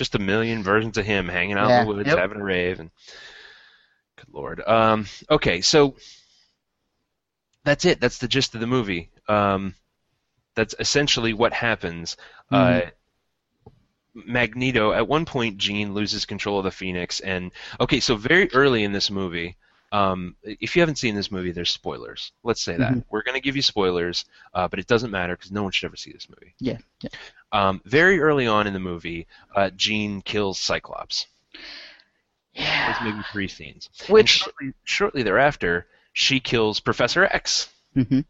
Just 0.00 0.14
a 0.14 0.18
million 0.18 0.62
versions 0.62 0.96
of 0.96 1.04
him 1.04 1.28
hanging 1.28 1.58
out 1.58 1.68
Yeah, 1.68 1.82
in 1.82 1.86
the 1.86 1.94
woods, 1.94 2.06
yep. 2.08 2.16
having 2.16 2.40
a 2.40 2.42
rave, 2.42 2.80
and 2.80 2.90
good 4.16 4.32
lord. 4.32 4.62
Um, 4.66 5.04
okay, 5.30 5.60
so 5.60 5.94
that's 7.64 7.84
it. 7.84 8.00
That's 8.00 8.16
the 8.16 8.26
gist 8.26 8.54
of 8.54 8.62
the 8.62 8.66
movie. 8.66 9.10
Um, 9.28 9.74
that's 10.54 10.74
essentially 10.78 11.34
what 11.34 11.52
happens. 11.52 12.16
Mhm. 12.50 12.86
Uh, 12.86 12.90
Magneto, 14.14 14.92
at 14.94 15.06
one 15.06 15.26
point, 15.26 15.58
Jean 15.58 15.92
loses 15.92 16.24
control 16.24 16.56
of 16.56 16.64
the 16.64 16.70
Phoenix, 16.70 17.20
and 17.20 17.52
okay, 17.78 18.00
so 18.00 18.16
very 18.16 18.50
early 18.54 18.84
in 18.84 18.92
this 18.92 19.10
movie. 19.10 19.58
Um, 19.92 20.34
if 20.42 20.74
you 20.76 20.80
haven't 20.80 20.96
seen 20.96 21.14
this 21.14 21.30
movie, 21.30 21.52
there's 21.52 21.70
spoilers. 21.70 22.32
Let's 22.42 22.62
say 22.62 22.78
that 22.78 22.94
Mhm. 22.94 23.04
we're 23.10 23.22
going 23.22 23.34
to 23.34 23.40
give 23.42 23.54
you 23.56 23.60
spoilers, 23.62 24.24
uh, 24.54 24.66
but 24.66 24.78
it 24.78 24.86
doesn't 24.86 25.10
matter 25.10 25.36
because 25.36 25.52
no 25.52 25.62
one 25.62 25.72
should 25.72 25.84
ever 25.88 25.96
see 25.96 26.12
this 26.12 26.30
movie. 26.30 26.54
Yeah, 26.58 26.78
yeah. 27.02 27.10
Um, 27.52 27.80
very 27.84 28.20
early 28.20 28.46
on 28.46 28.66
in 28.66 28.72
the 28.72 28.78
movie, 28.78 29.26
uh, 29.56 29.70
Jean 29.70 30.22
kills 30.22 30.58
Cyclops. 30.60 31.26
There's 32.54 32.66
Yeah. 32.66 32.98
maybe 33.02 33.22
three 33.32 33.48
scenes. 33.48 33.88
And 34.00 34.08
Which. 34.08 34.28
shortly, 34.30 34.72
shortly 34.84 35.22
thereafter, 35.22 35.86
she 36.12 36.40
kills 36.40 36.80
Professor 36.80 37.24
X. 37.24 37.68
Mm-hmm. 37.96 38.20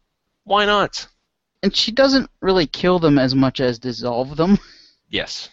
Why 0.43 0.65
not? 0.65 1.07
And 1.63 1.75
she 1.75 1.91
doesn't 1.91 2.29
really 2.39 2.65
kill 2.65 2.97
them 2.99 3.19
as 3.19 3.35
much 3.35 3.59
as 3.59 3.79
dissolve 3.79 4.35
them. 4.37 4.57
Yes. 5.13 5.49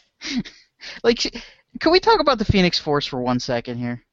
Like, 1.02 1.18
can 1.80 1.90
we 1.90 1.98
talk 1.98 2.20
about 2.20 2.38
the 2.38 2.44
Phoenix 2.44 2.78
Force 2.78 3.04
for 3.06 3.20
one 3.20 3.40
second 3.40 3.78
here? 3.78 4.04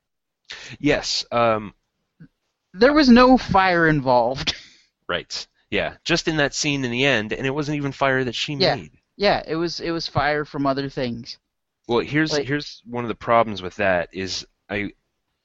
Yes. 0.80 1.24
Um, 1.32 1.76
There 2.74 2.94
was 2.94 3.10
no 3.10 3.38
fire 3.38 3.88
involved. 3.88 4.56
right. 5.08 5.46
Yeah, 5.70 5.98
just 6.04 6.28
in 6.28 6.38
that 6.38 6.56
scene 6.56 6.84
in 6.84 6.90
the 6.90 7.06
end, 7.06 7.32
and 7.32 7.46
it 7.46 7.52
wasn't 7.52 7.78
even 7.78 7.92
fire 7.92 8.24
that 8.24 8.34
she 8.34 8.56
Yeah. 8.56 8.74
made. 8.76 8.92
Yeah, 9.18 9.42
it 9.48 9.56
was 9.56 9.80
it 9.80 9.92
was 9.92 10.08
fire 10.08 10.46
from 10.46 10.66
other 10.66 10.90
things. 10.90 11.38
Well, 11.88 12.00
here's 12.00 12.34
Like- 12.34 12.48
here's 12.48 12.82
one 12.86 13.04
of 13.04 13.08
the 13.10 13.16
problems 13.16 13.62
with 13.62 13.76
that 13.78 14.10
is 14.14 14.46
I 14.70 14.92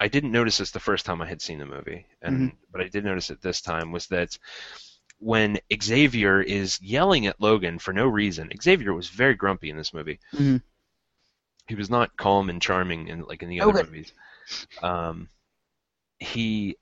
I 0.01 0.09
didn't 0.09 0.33
notice 0.33 0.59
this 0.59 0.71
the 0.71 0.81
first 0.81 1.05
time 1.05 1.21
I 1.21 1.27
had 1.27 1.43
seen 1.43 1.59
the 1.59 1.67
movie, 1.67 2.07
and 2.23 2.37
Mm-hmm. 2.37 2.57
but 2.73 2.81
I 2.81 2.89
did 2.89 3.05
notice 3.05 3.31
it 3.31 3.43
this 3.43 3.61
time 3.61 3.93
was 3.93 4.07
that 4.09 4.39
when 5.19 5.59
Xavier 5.83 6.41
is 6.41 6.81
yelling 6.81 7.27
at 7.27 7.39
Logan 7.41 7.79
for 7.79 7.93
no 7.93 8.07
reason, 8.07 8.51
Xavier 8.61 8.95
was 8.95 9.11
very 9.11 9.35
grumpy 9.35 9.69
in 9.69 9.77
this 9.77 9.93
movie. 9.93 10.19
Mhm. 10.33 10.63
He 11.69 11.75
was 11.75 11.91
not 11.91 12.17
calm 12.17 12.49
and 12.49 12.61
charming 12.63 13.09
in 13.09 13.23
like 13.25 13.43
in 13.43 13.51
the 13.51 13.61
other 13.61 13.81
Okay. 13.81 13.83
movies. 13.91 14.13
Um, 14.83 15.29
he 16.19 16.77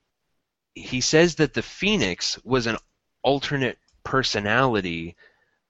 he 0.75 1.01
says 1.01 1.35
that 1.35 1.53
the 1.53 1.61
Phoenix 1.61 2.39
was 2.45 2.65
an 2.67 2.77
alternate 3.21 3.77
personality 4.05 5.17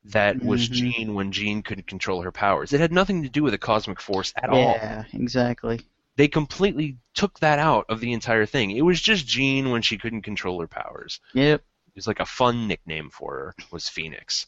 that 0.05 0.43
was 0.43 0.69
Mhm. 0.69 0.73
Jean 0.73 1.13
when 1.13 1.31
Jean 1.31 1.61
couldn't 1.61 1.87
control 1.87 2.21
her 2.21 2.31
powers. 2.31 2.73
It 2.73 2.79
had 2.79 2.91
nothing 2.91 3.23
to 3.23 3.29
do 3.29 3.43
with 3.43 3.53
a 3.53 3.57
cosmic 3.57 3.99
force 4.01 4.33
at 4.35 4.49
all. 4.49 4.57
Yeah, 4.57 5.03
exactly. 5.13 5.81
They 6.15 6.27
completely 6.27 6.97
took 7.13 7.39
that 7.39 7.59
out 7.59 7.85
of 7.89 7.99
the 7.99 8.13
entire 8.13 8.45
thing. 8.45 8.71
It 8.71 8.81
was 8.81 9.01
just 9.01 9.27
Jean 9.27 9.71
when 9.71 9.81
she 9.81 9.97
couldn't 9.97 10.23
control 10.23 10.59
her 10.61 10.67
powers. 10.67 11.19
Yep. 11.33 11.61
It 11.87 11.95
was 11.95 12.07
like 12.07 12.19
a 12.19 12.25
fun 12.25 12.67
nickname 12.67 13.09
for 13.09 13.35
her 13.35 13.55
was 13.71 13.89
Phoenix, 13.89 14.47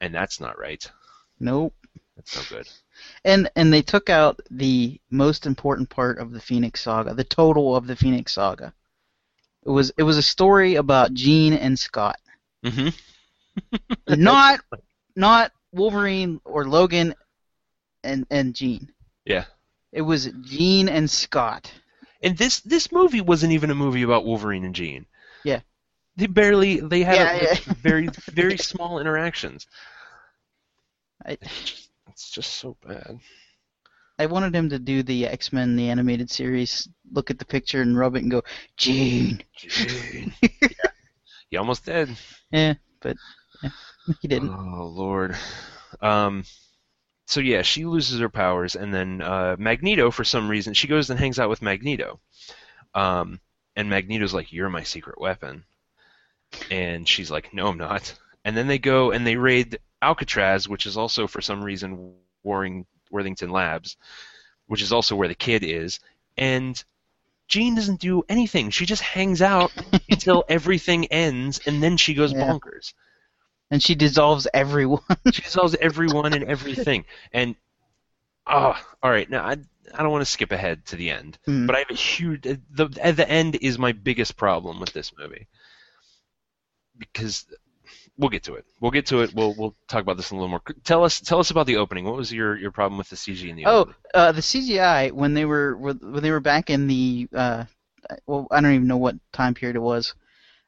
and 0.00 0.14
that's 0.14 0.40
not 0.40 0.58
right. 0.58 0.90
Nope. 1.38 1.74
That's 2.16 2.36
no 2.36 2.56
good. 2.56 2.68
And 3.24 3.50
and 3.56 3.72
they 3.72 3.82
took 3.82 4.10
out 4.10 4.40
the 4.50 5.00
most 5.10 5.46
important 5.46 5.88
part 5.88 6.18
of 6.18 6.32
the 6.32 6.40
Phoenix 6.40 6.82
Saga, 6.82 7.14
the 7.14 7.24
total 7.24 7.74
of 7.74 7.86
the 7.86 7.96
Phoenix 7.96 8.32
Saga. 8.32 8.74
It 9.64 9.70
was 9.70 9.90
it 9.96 10.02
was 10.02 10.18
a 10.18 10.22
story 10.22 10.74
about 10.74 11.14
Jean 11.14 11.54
and 11.54 11.78
Scott, 11.78 12.18
hmm 12.64 12.88
not 14.08 14.60
not 15.20 15.52
Wolverine 15.72 16.40
or 16.44 16.66
Logan 16.66 17.14
and 18.02 18.26
and 18.30 18.54
Jean. 18.54 18.90
Yeah. 19.24 19.44
It 19.92 20.02
was 20.02 20.30
Jean 20.42 20.88
and 20.88 21.08
Scott. 21.08 21.70
And 22.22 22.36
this 22.36 22.60
this 22.60 22.90
movie 22.90 23.20
wasn't 23.20 23.52
even 23.52 23.70
a 23.70 23.74
movie 23.74 24.02
about 24.02 24.24
Wolverine 24.24 24.64
and 24.64 24.74
Jean. 24.74 25.06
Yeah. 25.44 25.60
They 26.16 26.26
barely 26.26 26.80
they 26.80 27.02
had 27.02 27.16
Yeah, 27.16 27.32
a- 27.32 27.42
yeah. 27.54 27.54
very 27.82 28.08
very 28.32 28.56
small 28.58 28.98
interactions. 28.98 29.66
I 31.24 31.38
It's 32.08 32.30
just 32.30 32.54
so 32.54 32.76
bad. 32.86 33.18
I 34.18 34.26
wanted 34.26 34.54
him 34.54 34.68
to 34.70 34.78
do 34.78 35.02
the 35.02 35.26
X 35.26 35.52
Men 35.52 35.76
the 35.76 35.88
animated 35.88 36.30
series, 36.30 36.88
look 37.10 37.30
at 37.30 37.38
the 37.38 37.44
picture 37.46 37.80
and 37.80 37.96
rub 37.96 38.16
it 38.16 38.22
and 38.22 38.30
go, 38.30 38.42
Jean. 38.76 39.42
Jean. 39.56 40.32
yeah. 40.42 40.68
You 41.50 41.58
almost 41.58 41.86
did. 41.86 42.10
Yeah, 42.52 42.74
but 43.00 43.16
yeah, 43.62 43.70
he 44.20 44.28
didn't. 44.28 44.50
Oh 44.50 44.86
Lord. 44.86 45.36
Um. 46.00 46.44
So 47.26 47.40
yeah, 47.40 47.62
she 47.62 47.84
loses 47.84 48.18
her 48.20 48.28
powers, 48.28 48.74
and 48.74 48.92
then 48.92 49.22
uh, 49.22 49.56
Magneto, 49.58 50.10
for 50.10 50.24
some 50.24 50.48
reason, 50.48 50.74
she 50.74 50.88
goes 50.88 51.10
and 51.10 51.18
hangs 51.18 51.38
out 51.38 51.48
with 51.48 51.62
Magneto. 51.62 52.18
Um, 52.94 53.40
and 53.76 53.88
Magneto's 53.88 54.34
like, 54.34 54.52
"You're 54.52 54.68
my 54.70 54.82
secret 54.82 55.20
weapon," 55.20 55.64
and 56.70 57.08
she's 57.08 57.30
like, 57.30 57.54
"No, 57.54 57.68
I'm 57.68 57.78
not." 57.78 58.14
And 58.44 58.56
then 58.56 58.66
they 58.66 58.78
go 58.78 59.10
and 59.12 59.26
they 59.26 59.36
raid 59.36 59.78
Alcatraz, 60.02 60.68
which 60.68 60.86
is 60.86 60.96
also 60.96 61.26
for 61.26 61.40
some 61.40 61.62
reason 61.62 62.14
Warring, 62.42 62.86
Worthington 63.10 63.50
Labs, 63.50 63.96
which 64.66 64.82
is 64.82 64.92
also 64.92 65.14
where 65.16 65.28
the 65.28 65.34
kid 65.34 65.62
is, 65.62 66.00
and. 66.36 66.82
Jean 67.48 67.74
doesn't 67.74 67.98
do 68.00 68.22
anything. 68.28 68.70
She 68.70 68.86
just 68.86 69.02
hangs 69.02 69.42
out 69.42 69.72
until 70.08 70.44
everything 70.48 71.06
ends, 71.06 71.60
and 71.66 71.82
then 71.82 71.96
she 71.96 72.14
goes 72.14 72.32
Yeah. 72.32 72.44
bonkers. 72.44 72.94
And 73.70 73.82
she 73.82 73.94
dissolves 73.94 74.46
everyone. 74.52 75.02
She 75.32 75.42
dissolves 75.42 75.74
everyone 75.80 76.32
and 76.32 76.44
everything. 76.44 77.04
And 77.32 77.54
oh, 78.46 78.74
all 79.02 79.10
right. 79.10 79.28
Now 79.30 79.44
I 79.44 79.56
I 79.94 80.02
don't 80.02 80.10
want 80.12 80.22
to 80.22 80.30
skip 80.30 80.52
ahead 80.52 80.86
to 80.86 80.96
the 80.96 81.10
end, 81.10 81.38
Hmm. 81.46 81.66
but 81.66 81.76
I 81.76 81.80
have 81.80 81.90
a 81.90 81.94
huge 81.94 82.42
the 82.42 82.86
the 82.88 83.26
end 83.28 83.56
is 83.60 83.78
my 83.78 83.92
biggest 83.92 84.36
problem 84.36 84.80
with 84.80 84.92
this 84.92 85.12
movie 85.18 85.46
because 86.98 87.46
we'll 88.18 88.30
get 88.30 88.44
to 88.44 88.54
it. 88.54 88.64
We'll 88.80 88.90
get 88.90 89.06
to 89.06 89.20
it. 89.22 89.34
We'll 89.34 89.54
we'll 89.54 89.74
talk 89.88 90.02
about 90.02 90.16
this 90.16 90.30
in 90.30 90.36
a 90.36 90.40
little 90.40 90.50
more. 90.50 90.62
Tell 90.84 91.04
us 91.04 91.20
tell 91.20 91.38
us 91.38 91.50
about 91.50 91.66
the 91.66 91.76
opening. 91.76 92.04
What 92.04 92.16
was 92.16 92.32
your 92.32 92.56
your 92.56 92.70
problem 92.70 92.98
with 92.98 93.08
the 93.08 93.16
CG 93.16 93.48
in 93.48 93.56
the 93.56 93.66
Oh, 93.66 93.80
opening? 93.80 93.96
uh, 94.14 94.32
the 94.32 94.40
CGI 94.42 95.12
when 95.12 95.34
they 95.34 95.44
were 95.44 95.76
when 95.76 95.98
they 96.22 96.30
were 96.30 96.40
back 96.40 96.70
in 96.70 96.86
the 96.86 97.28
uh, 97.34 97.64
well, 98.26 98.46
I 98.50 98.60
don't 98.60 98.74
even 98.74 98.86
know 98.88 98.96
what 98.96 99.16
time 99.32 99.54
period 99.54 99.76
it 99.76 99.80
was. 99.80 100.14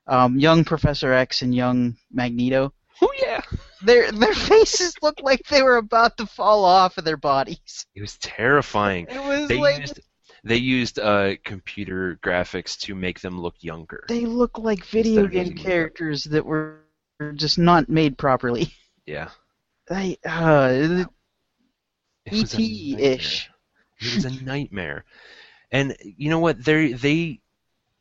Um, 0.07 0.39
young 0.39 0.65
Professor 0.65 1.13
X 1.13 1.43
and 1.43 1.55
young 1.55 1.97
Magneto. 2.13 2.73
Oh 3.03 3.13
yeah, 3.21 3.43
Their 3.83 4.13
their 4.13 4.35
faces 4.51 4.95
looked 5.03 5.23
like 5.23 5.43
they 5.49 5.63
were 5.63 5.77
about 5.77 6.17
to 6.19 6.27
fall 6.27 6.65
off 6.65 6.97
of 6.99 7.05
their 7.05 7.17
bodies. 7.19 7.87
it 7.95 8.01
was 8.01 8.17
terrifying. 8.19 9.07
It 9.09 9.19
was 9.19 9.49
They 9.49 9.57
like 9.57 9.81
used 9.81 10.01
they 10.45 10.57
used 10.57 10.99
uh, 10.99 11.37
computer 11.45 12.19
graphics 12.23 12.79
to 12.81 12.95
make 12.95 13.21
them 13.21 13.41
look 13.41 13.57
younger. 13.61 14.05
they 14.09 14.27
look 14.27 14.59
like 14.59 14.85
video 14.85 15.27
game 15.29 15.55
characters 15.55 16.25
that 16.25 16.45
were 16.45 16.81
just 17.37 17.59
not 17.59 17.89
made 17.89 18.19
properly. 18.19 18.73
Yeah. 19.07 19.31
I 19.91 20.17
uh, 20.25 21.05
It 22.27 22.33
was 22.33 22.55
ET-ish. 22.55 23.51
It 24.01 24.13
was 24.15 24.25
a 24.25 24.31
nightmare. 24.31 25.05
And 25.71 25.97
you 26.03 26.31
know 26.31 26.39
what? 26.41 26.65
They 26.65 26.93
they 26.93 27.42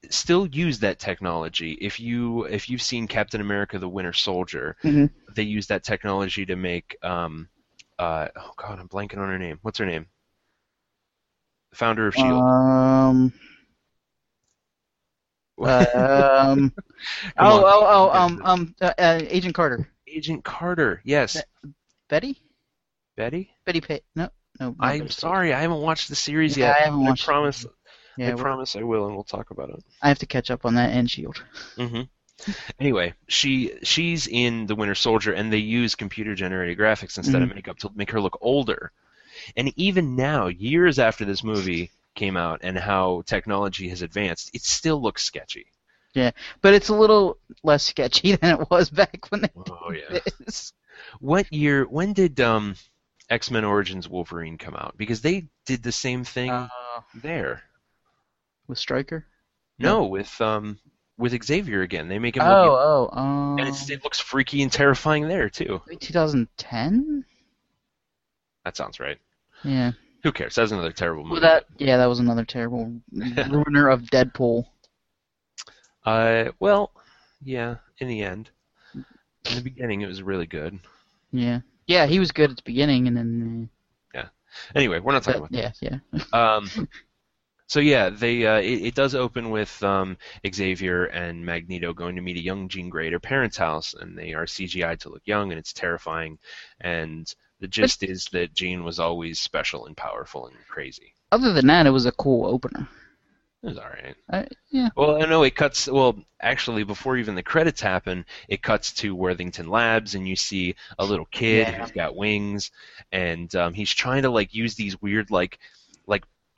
still 0.09 0.47
use 0.47 0.79
that 0.79 0.99
technology. 0.99 1.73
If 1.73 1.99
you 1.99 2.43
if 2.45 2.69
you've 2.69 2.81
seen 2.81 3.07
Captain 3.07 3.41
America: 3.41 3.79
The 3.79 3.89
Winter 3.89 4.13
Soldier, 4.13 4.75
Mhm. 4.83 5.09
they 5.35 5.43
use 5.43 5.67
that 5.67 5.83
technology 5.83 6.45
to 6.45 6.55
make 6.55 6.97
um 7.03 7.47
uh 7.99 8.27
oh 8.35 8.53
god, 8.57 8.79
I'm 8.79 8.89
blanking 8.89 9.17
on 9.19 9.29
her 9.29 9.39
name. 9.39 9.59
What's 9.61 9.77
her 9.79 9.85
name? 9.85 10.07
The 11.71 11.75
founder 11.77 12.07
of 12.07 12.15
Shield. 12.15 12.41
Um. 12.41 13.33
um. 15.61 16.73
Oh, 17.37 17.63
oh, 17.65 17.85
oh, 17.87 18.09
um, 18.11 18.41
um, 18.43 18.75
uh, 18.81 18.93
uh, 18.97 19.19
Agent 19.27 19.53
Carter. 19.53 19.87
Agent 20.07 20.43
Carter. 20.43 21.01
Yes. 21.03 21.33
That- 21.33 21.47
Betty? 22.09 22.41
Betty. 23.15 23.51
Betty? 23.65 24.01
No, 24.15 24.29
no. 24.59 24.75
I'm 24.79 24.99
Betty 24.99 25.11
sorry, 25.13 25.53
I 25.53 25.61
haven't 25.61 25.81
watched 25.81 26.09
the 26.09 26.15
series 26.15 26.57
Yeah, 26.57 26.67
yet. 26.67 26.77
I 26.77 26.79
haven't 26.85 26.99
but 27.05 27.09
watched. 27.09 27.23
I 27.29 27.31
promise. 27.31 27.63
Page. 27.63 27.71
I 28.25 28.31
Yeah, 28.31 28.35
well, 28.35 28.47
promise 28.47 28.75
I 28.75 28.83
will, 28.83 29.05
and 29.05 29.15
we'll 29.15 29.23
talk 29.23 29.51
about 29.51 29.69
it. 29.69 29.83
I 30.01 30.09
have 30.09 30.19
to 30.19 30.27
catch 30.27 30.51
up 30.51 30.63
on 30.63 30.75
that 30.75 30.91
and 30.91 31.09
Shield. 31.09 31.43
hmm 31.77 32.01
Anyway, 32.79 33.13
she 33.27 33.73
she's 33.83 34.27
in 34.27 34.67
the 34.67 34.75
Winter 34.75 34.95
Soldier, 34.95 35.33
and 35.33 35.51
they 35.53 35.57
use 35.59 35.95
computer 35.95 36.35
generated 36.35 36.77
graphics 36.77 37.17
instead 37.17 37.41
of 37.43 37.49
makeup 37.55 37.77
to 37.79 37.91
make 37.95 38.11
her 38.11 38.21
look 38.21 38.37
older. 38.41 38.91
And 39.57 39.73
even 39.77 40.15
now, 40.15 40.47
years 40.47 40.99
after 40.99 41.25
this 41.25 41.43
movie 41.43 41.91
came 42.15 42.37
out, 42.37 42.61
and 42.63 42.77
how 42.77 43.23
technology 43.25 43.89
has 43.89 44.01
advanced, 44.03 44.51
it 44.53 44.63
still 44.63 45.01
looks 45.01 45.23
sketchy. 45.23 45.67
Yeah, 46.13 46.31
but 46.61 46.73
it's 46.73 46.89
a 46.89 46.95
little 46.95 47.37
less 47.63 47.83
sketchy 47.83 48.35
than 48.35 48.59
it 48.61 48.69
was 48.69 48.89
back 48.89 49.25
when 49.29 49.41
they 49.41 49.49
Oh 49.55 49.93
did 50.09 50.23
this. 50.39 50.73
What 51.19 51.51
year? 51.53 51.85
When 51.87 52.13
did 52.13 52.39
um, 52.41 52.75
X 53.29 53.49
Men 53.51 53.63
Origins 53.65 54.09
Wolverine 54.09 54.57
come 54.57 54.75
out? 54.75 54.97
Because 54.97 55.21
they 55.21 55.47
did 55.65 55.83
the 55.83 55.91
same 55.93 56.23
thing 56.25 56.71
Uh, 56.79 57.01
there. 57.13 57.63
With 58.67 58.77
Stryker? 58.77 59.25
No, 59.79 60.05
with 60.05 60.39
um 60.41 60.79
with 61.17 61.43
Xavier 61.43 61.81
again. 61.81 62.07
They 62.07 62.19
make 62.19 62.35
him 62.35 62.43
look, 62.43 62.51
Oh, 62.51 63.09
oh, 63.13 63.19
um, 63.19 63.59
and 63.59 63.67
it's, 63.67 63.89
it 63.89 64.03
looks 64.03 64.19
freaky 64.19 64.61
and 64.63 64.71
terrifying 64.71 65.27
there 65.27 65.49
too. 65.49 65.81
2010? 65.99 67.25
That 68.65 68.75
sounds 68.75 68.99
right. 68.99 69.17
Yeah. 69.63 69.91
Who 70.23 70.31
cares? 70.31 70.55
That's 70.55 70.71
another 70.71 70.91
terrible 70.91 71.23
movie. 71.23 71.33
Well, 71.33 71.41
that 71.41 71.65
yeah, 71.77 71.97
that 71.97 72.05
was 72.05 72.19
another 72.19 72.45
terrible 72.45 72.93
ruiner 73.11 73.89
of 73.89 74.01
Deadpool. 74.03 74.65
Uh, 76.05 76.51
well, 76.59 76.91
yeah. 77.43 77.77
In 77.99 78.07
the 78.07 78.23
end, 78.23 78.49
in 78.93 79.55
the 79.55 79.61
beginning, 79.61 80.01
it 80.01 80.07
was 80.07 80.21
really 80.23 80.47
good. 80.47 80.79
Yeah. 81.31 81.61
Yeah, 81.87 82.05
he 82.05 82.19
was 82.19 82.31
good 82.31 82.51
at 82.51 82.57
the 82.57 82.63
beginning, 82.63 83.07
and 83.07 83.17
then 83.17 83.69
Yeah. 84.13 84.27
Anyway, 84.75 84.99
we're 84.99 85.13
not 85.13 85.27
uh, 85.27 85.33
talking 85.33 85.47
but, 85.49 85.57
yeah, 85.57 85.71
yeah. 85.81 85.97
about. 86.31 86.63
Um, 86.63 86.87
so 87.71 87.79
yeah, 87.79 88.09
they 88.09 88.45
uh, 88.45 88.57
it, 88.57 88.87
it 88.87 88.95
does 88.95 89.15
open 89.15 89.49
with 89.49 89.81
um, 89.81 90.17
Xavier 90.53 91.05
and 91.05 91.45
Magneto 91.45 91.93
going 91.93 92.17
to 92.17 92.21
meet 92.21 92.35
a 92.35 92.43
young 92.43 92.67
Jean 92.67 92.89
Grey 92.89 93.07
at 93.07 93.13
her 93.13 93.19
parents' 93.21 93.55
house, 93.55 93.93
and 93.97 94.17
they 94.17 94.33
are 94.33 94.43
CGI 94.45 94.99
to 94.99 95.09
look 95.09 95.21
young, 95.23 95.51
and 95.53 95.57
it's 95.57 95.71
terrifying. 95.71 96.37
And 96.81 97.33
the 97.61 97.69
gist 97.69 98.03
is 98.03 98.25
that 98.33 98.53
Jean 98.53 98.83
was 98.83 98.99
always 98.99 99.39
special 99.39 99.85
and 99.85 99.95
powerful 99.95 100.47
and 100.47 100.55
crazy. 100.67 101.15
Other 101.31 101.53
than 101.53 101.67
that, 101.67 101.85
it 101.85 101.91
was 101.91 102.05
a 102.05 102.11
cool 102.11 102.45
opener. 102.45 102.89
It 103.63 103.67
was 103.67 103.77
all 103.77 103.85
right. 103.85 104.15
I, 104.29 104.47
yeah. 104.69 104.89
Well, 104.97 105.23
I 105.23 105.25
know 105.27 105.43
it 105.43 105.55
cuts. 105.55 105.87
Well, 105.87 106.17
actually, 106.41 106.83
before 106.83 107.15
even 107.15 107.35
the 107.35 107.43
credits 107.43 107.79
happen, 107.79 108.25
it 108.49 108.61
cuts 108.61 108.91
to 108.95 109.15
Worthington 109.15 109.69
Labs, 109.69 110.15
and 110.15 110.27
you 110.27 110.35
see 110.35 110.75
a 110.99 111.05
little 111.05 111.27
kid 111.31 111.67
Yeah. 111.69 111.79
who's 111.79 111.91
got 111.91 112.17
wings, 112.17 112.69
and 113.13 113.55
um, 113.55 113.73
he's 113.73 113.93
trying 113.93 114.23
to 114.23 114.29
like 114.29 114.53
use 114.53 114.75
these 114.75 115.01
weird 115.01 115.31
like 115.31 115.57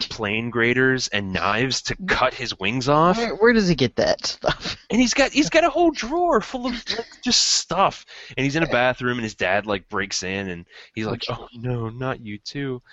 plane 0.10 0.50
graders 0.50 1.08
and 1.08 1.34
knives 1.34 1.82
to 1.84 1.96
cut 2.08 2.34
his 2.34 2.58
wings 2.60 2.90
off. 2.90 3.18
Where, 3.18 3.36
where 3.36 3.54
does 3.54 3.68
he 3.68 3.76
get 3.76 3.96
that 3.98 4.26
stuff? 4.26 4.78
And 4.90 5.02
he's 5.02 5.16
got 5.16 5.32
he's 5.32 5.50
got 5.50 5.64
a 5.64 5.72
whole 5.72 5.90
drawer 5.90 6.40
full 6.40 6.68
of 6.68 6.74
like, 6.74 7.08
just 7.24 7.42
stuff. 7.44 8.06
And 8.38 8.44
he's 8.44 8.56
in 8.56 8.62
a 8.62 8.68
bathroom, 8.68 9.18
and 9.18 9.24
his 9.24 9.34
dad 9.34 9.66
like 9.66 9.90
breaks 9.90 10.22
in, 10.22 10.50
and 10.50 10.66
he's 10.94 11.08
like, 11.08 11.24
"Oh 11.30 11.48
no, 11.52 11.90
not 11.90 12.22
you 12.22 12.38
too." 12.38 12.84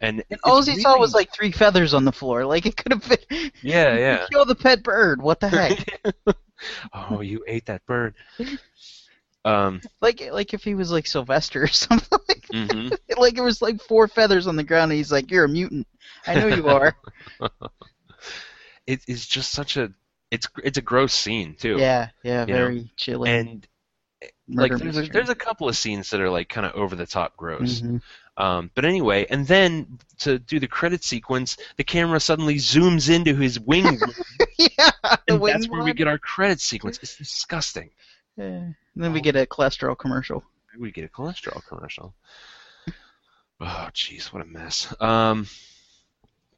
And, 0.00 0.22
And 0.30 0.40
all 0.44 0.62
he 0.62 0.80
saw 0.80 0.98
was 0.98 1.14
like 1.14 1.32
three 1.32 1.50
feathers 1.50 1.94
on 1.94 2.04
the 2.04 2.12
floor. 2.12 2.44
Like 2.44 2.66
it 2.66 2.76
could 2.76 2.92
have 2.92 3.08
been. 3.08 3.50
yeah, 3.62 3.96
yeah. 3.98 4.26
Kill 4.30 4.44
the 4.44 4.54
pet 4.54 4.84
bird. 4.84 5.20
What 5.20 5.40
the 5.40 5.48
heck? 5.48 6.00
oh, 6.92 7.20
you 7.22 7.44
ate 7.48 7.66
that 7.66 7.84
bird. 7.86 8.14
Um, 9.44 9.80
like 10.00 10.22
like 10.30 10.54
if 10.54 10.62
he 10.62 10.74
was 10.74 10.90
like 10.92 11.06
Sylvester 11.06 11.64
or 11.64 11.66
something. 11.68 12.18
Like, 12.28 12.46
mhm. 12.52 12.96
like 13.16 13.36
it 13.36 13.42
was 13.42 13.60
like 13.60 13.80
four 13.82 14.08
feathers 14.08 14.46
on 14.46 14.56
the 14.56 14.64
ground, 14.64 14.92
and 14.92 14.98
he's 14.98 15.12
like, 15.12 15.30
"You're 15.30 15.44
a 15.44 15.48
mutant. 15.48 15.86
I 16.26 16.34
know 16.34 16.46
you 16.48 16.68
are." 16.68 16.94
it 18.86 19.00
is 19.08 19.26
just 19.26 19.52
such 19.52 19.76
a 19.76 19.90
it's 20.30 20.48
it's 20.62 20.78
a 20.78 20.82
gross 20.82 21.12
scene 21.12 21.56
too. 21.58 21.76
yeah, 21.78 22.08
yeah, 22.22 22.46
You 22.46 22.52
know, 22.52 22.58
very 22.58 22.90
chilling. 22.96 23.28
And 23.30 23.68
like 24.48 24.76
there's 24.76 24.96
a, 24.96 25.02
there's 25.02 25.28
a 25.28 25.34
couple 25.34 25.68
of 25.68 25.76
scenes 25.76 26.10
that 26.10 26.20
are 26.20 26.30
like 26.30 26.48
kind 26.48 26.66
of 26.66 26.72
over 26.74 26.94
the 26.94 27.06
top 27.06 27.36
gross. 27.36 27.80
Mhm. 27.80 28.00
Um, 28.38 28.70
but 28.74 28.86
anyway, 28.86 29.26
and 29.28 29.46
then 29.46 29.98
to 30.20 30.38
do 30.38 30.58
the 30.58 30.66
credit 30.66 31.04
sequence, 31.04 31.58
the 31.76 31.84
camera 31.84 32.18
suddenly 32.18 32.54
zooms 32.56 33.14
into 33.14 33.36
his 33.36 33.60
wing, 33.60 34.00
yeah, 34.58 34.90
the 35.02 35.20
and 35.28 35.40
wing 35.40 35.52
that's 35.52 35.68
where 35.68 35.82
we 35.82 35.92
get 35.92 36.08
our 36.08 36.18
credit 36.18 36.60
sequence. 36.60 36.98
It's 37.02 37.16
disgusting. 37.16 37.90
Yeah. 38.36 38.44
And 38.44 38.74
then 38.96 39.12
we 39.12 39.20
get 39.20 39.36
a 39.36 39.46
cholesterol 39.46 39.96
commercial. 39.98 40.42
We 40.78 40.90
get 40.90 41.04
a 41.04 41.08
cholesterol 41.08 41.64
commercial. 41.66 42.14
Oh, 43.60 43.88
jeez, 43.94 44.32
what 44.32 44.42
a 44.42 44.44
mess. 44.44 44.92
Um, 45.00 45.46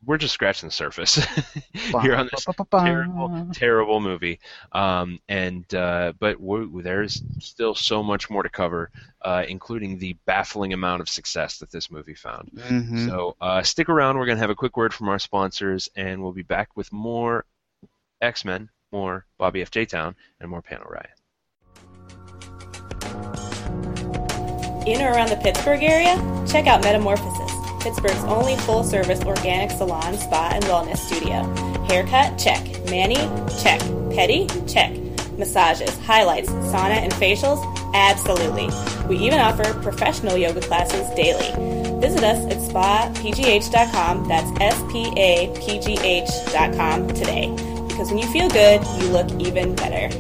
we're 0.07 0.19
just 0.19 0.35
scratching 0.35 0.69
the 0.69 0.73
surface 0.75 1.17
here 2.03 2.15
on 2.15 2.29
this 2.33 2.45
terrible, 2.87 3.49
terrible 3.53 4.01
movie. 4.01 4.41
Um, 4.73 5.19
and 5.29 5.73
uh, 5.75 6.13
but 6.19 6.37
there's 6.83 7.23
still 7.41 7.75
so 7.75 8.03
much 8.03 8.31
more 8.31 8.43
to 8.43 8.49
cover, 8.49 8.91
uh, 9.23 9.45
including 9.49 9.99
the 9.99 10.17
baffling 10.27 10.73
amount 10.73 11.01
of 11.03 11.09
success 11.09 11.59
that 11.59 11.71
this 11.71 11.91
movie 11.91 12.15
found. 12.15 12.51
Mhm. 12.55 13.07
So 13.07 13.37
uh, 13.41 13.63
stick 13.63 13.89
around. 13.89 14.19
We're 14.19 14.27
gonna 14.27 14.41
have 14.41 14.51
a 14.51 14.55
quick 14.55 14.77
word 14.77 14.95
from 14.95 15.09
our 15.09 15.19
sponsors, 15.19 15.89
and 15.97 16.23
we'll 16.23 16.33
be 16.33 16.43
back 16.43 16.77
with 16.77 16.93
more 16.93 17.45
X 18.21 18.45
Men, 18.45 18.71
more 18.93 19.27
Bobby 19.39 19.63
F. 19.63 19.71
J. 19.71 19.85
Town, 19.87 20.17
and 20.41 20.51
more 20.51 20.63
Panel 20.63 20.87
Riot. 20.89 21.11
In 24.87 25.01
or 25.01 25.13
around 25.13 25.31
the 25.31 25.37
Pittsburgh 25.37 25.83
area? 25.83 26.15
Check 26.47 26.67
out 26.67 26.83
Metamorphosis, 26.83 27.53
Pittsburgh's 27.83 28.23
only 28.25 28.57
full 28.57 28.85
service 28.85 29.23
organic 29.25 29.71
salon, 29.71 30.17
spa, 30.19 30.51
and 30.53 30.65
wellness 30.65 30.99
studio. 30.99 31.43
Haircut? 31.85 32.39
Check. 32.39 32.63
Manny? 32.91 33.17
Check. 33.63 33.81
Petty? 34.15 34.47
Check. 34.67 34.93
Massages, 35.39 35.99
highlights, 36.01 36.51
sauna, 36.51 36.97
and 36.97 37.13
facials? 37.15 37.63
Absolutely. 37.95 38.69
We 39.09 39.17
even 39.25 39.39
offer 39.39 39.73
professional 39.81 40.37
yoga 40.37 40.61
classes 40.61 41.09
daily. 41.15 41.51
Visit 42.01 42.25
us 42.25 42.45
at 42.53 42.59
spapgh.com, 42.59 44.29
that's 44.29 44.61
S 44.61 44.83
P 44.93 45.13
A 45.17 45.55
P 45.61 45.79
G 45.81 45.99
H.com 46.03 47.09
today. 47.09 47.51
Because 47.89 48.09
when 48.09 48.19
you 48.19 48.27
feel 48.29 48.49
good, 48.51 48.83
you 48.99 49.09
look 49.09 49.31
even 49.41 49.75
better. 49.75 50.15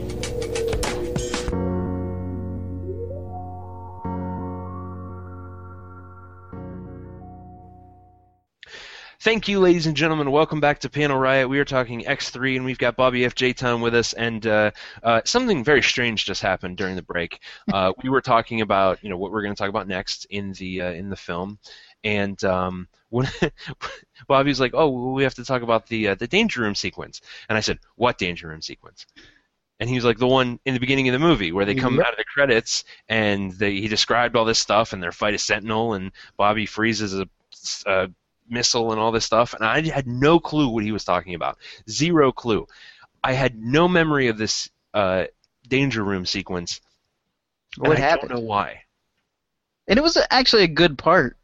Thank 9.24 9.48
you, 9.48 9.58
ladies 9.58 9.86
and 9.86 9.96
gentlemen. 9.96 10.30
Welcome 10.30 10.60
back 10.60 10.80
to 10.80 10.90
Panel 10.90 11.16
Riot. 11.16 11.48
We 11.48 11.58
are 11.58 11.64
talking 11.64 12.02
X3, 12.02 12.56
and 12.56 12.64
we've 12.66 12.76
got 12.76 12.94
Bobby 12.94 13.24
F. 13.24 13.34
J. 13.34 13.54
Town 13.54 13.80
with 13.80 13.94
us. 13.94 14.12
And 14.12 14.46
uh, 14.46 14.70
uh, 15.02 15.22
something 15.24 15.64
very 15.64 15.82
strange 15.82 16.26
just 16.26 16.42
happened 16.42 16.76
during 16.76 16.94
the 16.94 17.00
break. 17.00 17.40
Uh, 17.72 17.92
we 18.02 18.10
were 18.10 18.20
talking 18.20 18.60
about, 18.60 19.02
you 19.02 19.08
know, 19.08 19.16
what 19.16 19.32
we're 19.32 19.42
going 19.42 19.54
to 19.54 19.58
talk 19.58 19.70
about 19.70 19.88
next 19.88 20.26
in 20.26 20.52
the 20.52 20.82
uh, 20.82 20.90
in 20.90 21.08
the 21.08 21.16
film, 21.16 21.58
and 22.04 22.44
um, 22.44 22.86
when 23.08 23.26
Bobby 24.28 24.50
was 24.50 24.60
like, 24.60 24.72
"Oh, 24.74 25.12
we 25.14 25.22
have 25.22 25.34
to 25.36 25.44
talk 25.44 25.62
about 25.62 25.86
the 25.86 26.08
uh, 26.08 26.14
the 26.14 26.28
danger 26.28 26.60
room 26.60 26.74
sequence," 26.74 27.22
and 27.48 27.56
I 27.56 27.62
said, 27.62 27.78
"What 27.96 28.18
danger 28.18 28.48
room 28.48 28.60
sequence?" 28.60 29.06
And 29.80 29.88
he 29.88 29.96
was 29.96 30.04
like, 30.04 30.18
"The 30.18 30.26
one 30.26 30.60
in 30.66 30.74
the 30.74 30.80
beginning 30.80 31.08
of 31.08 31.14
the 31.14 31.18
movie 31.18 31.52
where 31.52 31.64
they 31.64 31.74
come 31.74 31.96
Yep. 31.96 32.06
out 32.06 32.12
of 32.12 32.18
the 32.18 32.24
credits, 32.24 32.84
and 33.08 33.50
they, 33.52 33.72
he 33.80 33.88
described 33.88 34.36
all 34.36 34.44
this 34.44 34.58
stuff, 34.58 34.92
and 34.92 35.02
their 35.02 35.10
fight 35.10 35.34
a 35.34 35.38
Sentinel, 35.38 35.94
and 35.94 36.12
Bobby 36.36 36.66
freezes 36.66 37.18
a." 37.18 37.26
a 37.86 38.10
missile 38.48 38.92
and 38.92 39.00
all 39.00 39.12
this 39.12 39.24
stuff, 39.24 39.54
and 39.54 39.64
I 39.64 39.80
had 39.88 40.06
no 40.06 40.40
clue 40.40 40.68
what 40.68 40.84
he 40.84 40.92
was 40.92 41.04
talking 41.04 41.34
about. 41.34 41.58
Zero 41.88 42.32
clue. 42.32 42.66
I 43.22 43.32
had 43.32 43.56
no 43.56 43.88
memory 43.88 44.28
of 44.28 44.38
this 44.38 44.68
uh, 44.92 45.24
danger 45.66 46.04
room 46.04 46.26
sequence. 46.26 46.80
and 47.94 47.98
happened? 47.98 48.32
I 48.32 48.34
don't 48.34 48.42
know 48.42 48.48
why. 48.48 48.82
And 49.88 49.98
it 49.98 50.02
was 50.02 50.18
actually 50.30 50.62
a 50.62 50.68
good 50.68 50.96
part 50.96 51.36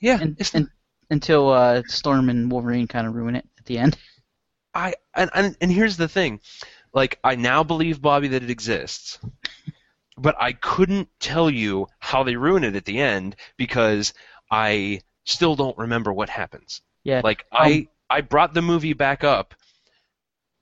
Yeah, 0.00 0.18
and, 0.20 0.36
it's, 0.38 0.54
and, 0.54 0.68
until 1.10 1.50
uh, 1.50 1.82
Storm 1.86 2.30
and 2.30 2.50
Wolverine 2.50 2.88
kind 2.88 3.06
of 3.06 3.14
ruin 3.14 3.36
it 3.36 3.46
at 3.58 3.66
the 3.66 3.78
end. 3.78 3.96
I 4.74 4.94
and, 5.14 5.30
and 5.34 5.56
and 5.60 5.70
here's 5.70 5.96
the 5.96 6.08
thing, 6.08 6.40
like 6.94 7.18
I 7.22 7.34
now 7.34 7.62
believe 7.62 8.00
Bobby 8.00 8.28
that 8.28 8.42
it 8.42 8.50
exists, 8.50 9.18
but 10.16 10.36
I 10.38 10.52
couldn't 10.52 11.08
tell 11.18 11.50
you 11.50 11.88
how 11.98 12.22
they 12.22 12.36
ruin 12.36 12.64
it 12.64 12.76
at 12.76 12.84
the 12.84 13.00
end 13.00 13.36
because 13.56 14.14
I 14.50 15.02
still 15.30 15.56
don't 15.56 15.76
remember 15.78 16.12
what 16.12 16.28
happens. 16.28 16.82
Yeah. 17.04 17.20
Like 17.24 17.44
Um, 17.52 17.58
I 17.62 17.88
I 18.08 18.20
brought 18.22 18.54
the 18.54 18.62
movie 18.62 18.92
back 18.92 19.24
up 19.24 19.54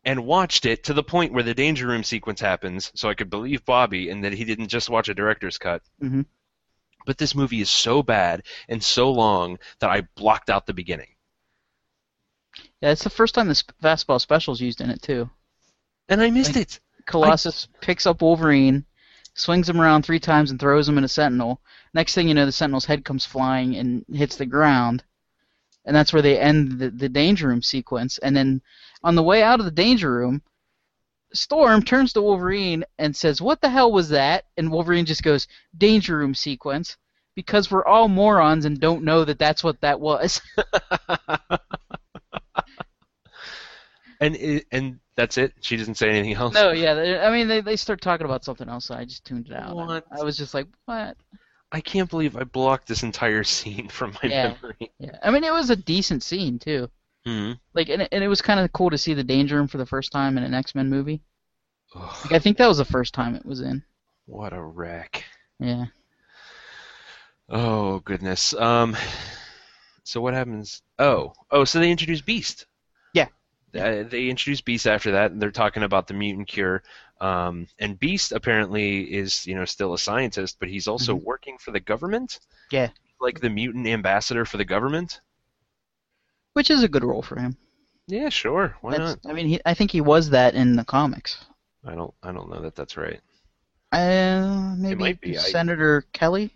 and 0.04 0.24
watched 0.26 0.64
it 0.66 0.84
to 0.84 0.94
the 0.94 1.02
point 1.02 1.32
where 1.32 1.42
the 1.42 1.54
danger 1.54 1.86
room 1.86 2.04
sequence 2.04 2.40
happens, 2.40 2.92
so 2.94 3.08
I 3.08 3.14
could 3.14 3.30
believe 3.30 3.64
Bobby 3.64 4.10
and 4.10 4.22
that 4.24 4.32
he 4.32 4.44
didn't 4.44 4.68
just 4.68 4.88
watch 4.90 5.08
a 5.08 5.14
director's 5.14 5.58
cut. 5.58 5.82
Mhm. 6.02 6.26
But 7.06 7.18
this 7.18 7.34
movie 7.34 7.60
is 7.60 7.70
so 7.70 8.02
bad 8.02 8.42
and 8.68 8.82
so 8.82 9.10
long 9.10 9.58
that 9.80 9.90
I 9.90 10.02
blocked 10.14 10.50
out 10.50 10.66
the 10.66 10.74
beginning. 10.74 11.08
Yeah, 12.80 12.90
it's 12.90 13.04
the 13.04 13.10
first 13.10 13.34
time 13.34 13.48
the 13.48 13.54
sp- 13.56 13.74
fastball 13.82 14.20
special's 14.20 14.60
used 14.60 14.80
in 14.80 14.90
it 14.90 15.02
too. 15.02 15.28
And 16.08 16.20
I 16.22 16.30
missed 16.30 16.54
Like- 16.54 16.62
it. 16.62 16.80
Colossus 17.06 17.68
picks 17.80 18.06
up 18.06 18.20
Wolverine, 18.20 18.84
swings 19.34 19.68
him 19.68 19.80
around 19.80 20.02
three 20.02 20.20
times, 20.20 20.50
and 20.50 20.60
throws 20.60 20.86
him 20.86 20.98
in 20.98 21.04
a 21.04 21.08
Sentinel. 21.08 21.62
Next 21.98 22.14
thing 22.14 22.28
you 22.28 22.34
know, 22.34 22.46
the 22.46 22.52
Sentinel's 22.52 22.84
head 22.84 23.04
comes 23.04 23.24
flying 23.26 23.74
and 23.74 24.04
hits 24.12 24.36
the 24.36 24.46
ground, 24.46 25.02
and 25.84 25.96
that's 25.96 26.12
where 26.12 26.22
they 26.22 26.38
end 26.38 26.78
the, 26.78 26.90
the 26.90 27.08
danger 27.08 27.48
room 27.48 27.60
sequence. 27.60 28.18
And 28.18 28.36
then 28.36 28.62
on 29.02 29.16
the 29.16 29.22
way 29.24 29.42
out 29.42 29.58
of 29.58 29.64
the 29.64 29.72
danger 29.72 30.12
room, 30.12 30.42
Storm 31.32 31.82
turns 31.82 32.12
to 32.12 32.22
Wolverine 32.22 32.84
and 33.00 33.16
says, 33.16 33.42
"What 33.42 33.60
the 33.60 33.68
hell 33.68 33.90
was 33.90 34.10
that?" 34.10 34.44
And 34.56 34.70
Wolverine 34.70 35.06
just 35.06 35.24
goes, 35.24 35.48
"Danger 35.76 36.18
room 36.18 36.36
sequence." 36.36 36.96
Because 37.34 37.68
we're 37.68 37.84
all 37.84 38.06
morons 38.06 38.64
and 38.64 38.78
don't 38.78 39.02
know 39.02 39.24
that 39.24 39.40
that's 39.40 39.64
what 39.64 39.80
that 39.80 39.98
was. 39.98 40.40
And 44.20 44.34
it, 44.34 44.66
and 44.72 44.98
that's 45.14 45.38
it. 45.38 45.52
She 45.60 45.76
doesn't 45.76 45.94
say 45.94 46.08
anything 46.10 46.34
else. 46.34 46.52
no, 46.54 46.72
yeah, 46.72 46.94
they- 46.94 47.18
I 47.20 47.30
mean 47.32 47.46
they, 47.46 47.60
they 47.60 47.76
start 47.76 48.00
talking 48.00 48.24
about 48.24 48.44
something 48.44 48.68
else, 48.68 48.86
so 48.86 48.94
I 48.96 49.04
just 49.04 49.24
tuned 49.24 49.46
it 49.48 49.52
out. 49.52 49.74
What? 49.76 50.04
I 50.10 50.24
was 50.24 50.36
just 50.36 50.54
like, 50.54 50.66
"What?" 50.86 51.16
I 51.72 51.80
can't 51.80 52.08
believe 52.10 52.36
I 52.36 52.44
blocked 52.44 52.88
this 52.88 53.02
entire 53.02 53.44
scene 53.56 53.88
from 53.88 54.12
my 54.22 54.30
Yeah. 54.30 54.54
memory. 54.62 54.92
Yeah, 54.98 55.18
I 55.22 55.30
mean 55.30 55.44
it 55.44 55.52
was 55.52 55.70
a 55.70 55.76
decent 55.76 56.22
scene 56.22 56.58
too. 56.58 56.90
hmm 57.24 57.52
Like, 57.74 57.88
and 57.88 58.02
it, 58.02 58.08
and 58.12 58.24
it 58.24 58.28
was 58.28 58.42
kind 58.42 58.60
of 58.60 58.72
cool 58.72 58.90
to 58.90 58.98
see 58.98 59.14
the 59.14 59.24
Danger 59.24 59.56
Room 59.56 59.68
for 59.68 59.78
the 59.78 59.86
first 59.86 60.12
time 60.12 60.36
in 60.38 60.44
an 60.44 60.54
X 60.54 60.74
Men 60.74 60.88
movie. 60.90 61.22
Like, 62.22 62.32
I 62.32 62.38
think 62.38 62.58
that 62.58 62.68
was 62.68 62.78
the 62.78 62.84
first 62.84 63.14
time 63.14 63.34
it 63.34 63.44
was 63.46 63.60
in. 63.60 63.82
what 64.26 64.52
a 64.52 64.62
wreck. 64.62 65.24
Yeah. 65.58 65.86
Oh 67.48 68.00
goodness. 68.00 68.54
Um. 68.54 68.96
So 70.04 70.20
what 70.20 70.34
happens? 70.34 70.82
Oh, 70.98 71.34
oh. 71.50 71.64
So 71.64 71.78
they 71.80 71.90
introduce 71.90 72.20
Beast. 72.22 72.66
Yeah. 73.12 73.28
Uh, 73.74 74.02
they 74.04 74.28
introduce 74.28 74.60
Beast 74.60 74.86
after 74.86 75.12
that, 75.12 75.30
and 75.30 75.40
they're 75.40 75.50
talking 75.50 75.82
about 75.82 76.06
the 76.06 76.14
mutant 76.14 76.48
cure. 76.48 76.82
Um, 77.20 77.66
and 77.78 77.98
Beast 77.98 78.32
apparently 78.32 79.02
is, 79.12 79.46
you 79.46 79.54
know, 79.54 79.64
still 79.64 79.94
a 79.94 79.98
scientist, 79.98 80.56
but 80.60 80.68
he's 80.68 80.86
also 80.86 81.14
working 81.14 81.58
for 81.58 81.72
the 81.72 81.80
government. 81.80 82.38
Mm-hmm. 82.40 82.76
Yeah. 82.76 82.88
Like 83.20 83.40
the 83.40 83.50
mutant 83.50 83.86
ambassador 83.86 84.44
for 84.44 84.56
the 84.56 84.64
government. 84.64 85.20
Which 86.52 86.70
is 86.70 86.82
a 86.82 86.88
good 86.88 87.04
role 87.04 87.22
for 87.22 87.38
him. 87.38 87.56
Yeah, 88.06 88.28
sure. 88.28 88.76
Why 88.80 88.92
That's- 88.92 89.16
not? 89.22 89.30
I 89.30 89.34
mean, 89.34 89.48
he, 89.48 89.60
I 89.66 89.74
think 89.74 89.90
he 89.90 90.00
was 90.00 90.30
that 90.30 90.54
in 90.54 90.76
the 90.76 90.84
comics. 90.84 91.44
I 91.84 91.94
don't. 91.94 92.14
I 92.22 92.32
don't 92.32 92.48
know 92.50 92.60
that 92.60 92.74
that's 92.74 92.96
right. 92.96 93.20
Uh, 93.92 94.74
maybe 94.76 95.12
be, 95.14 95.38
I- 95.38 95.40
Senator 95.40 96.04
Kelly. 96.12 96.50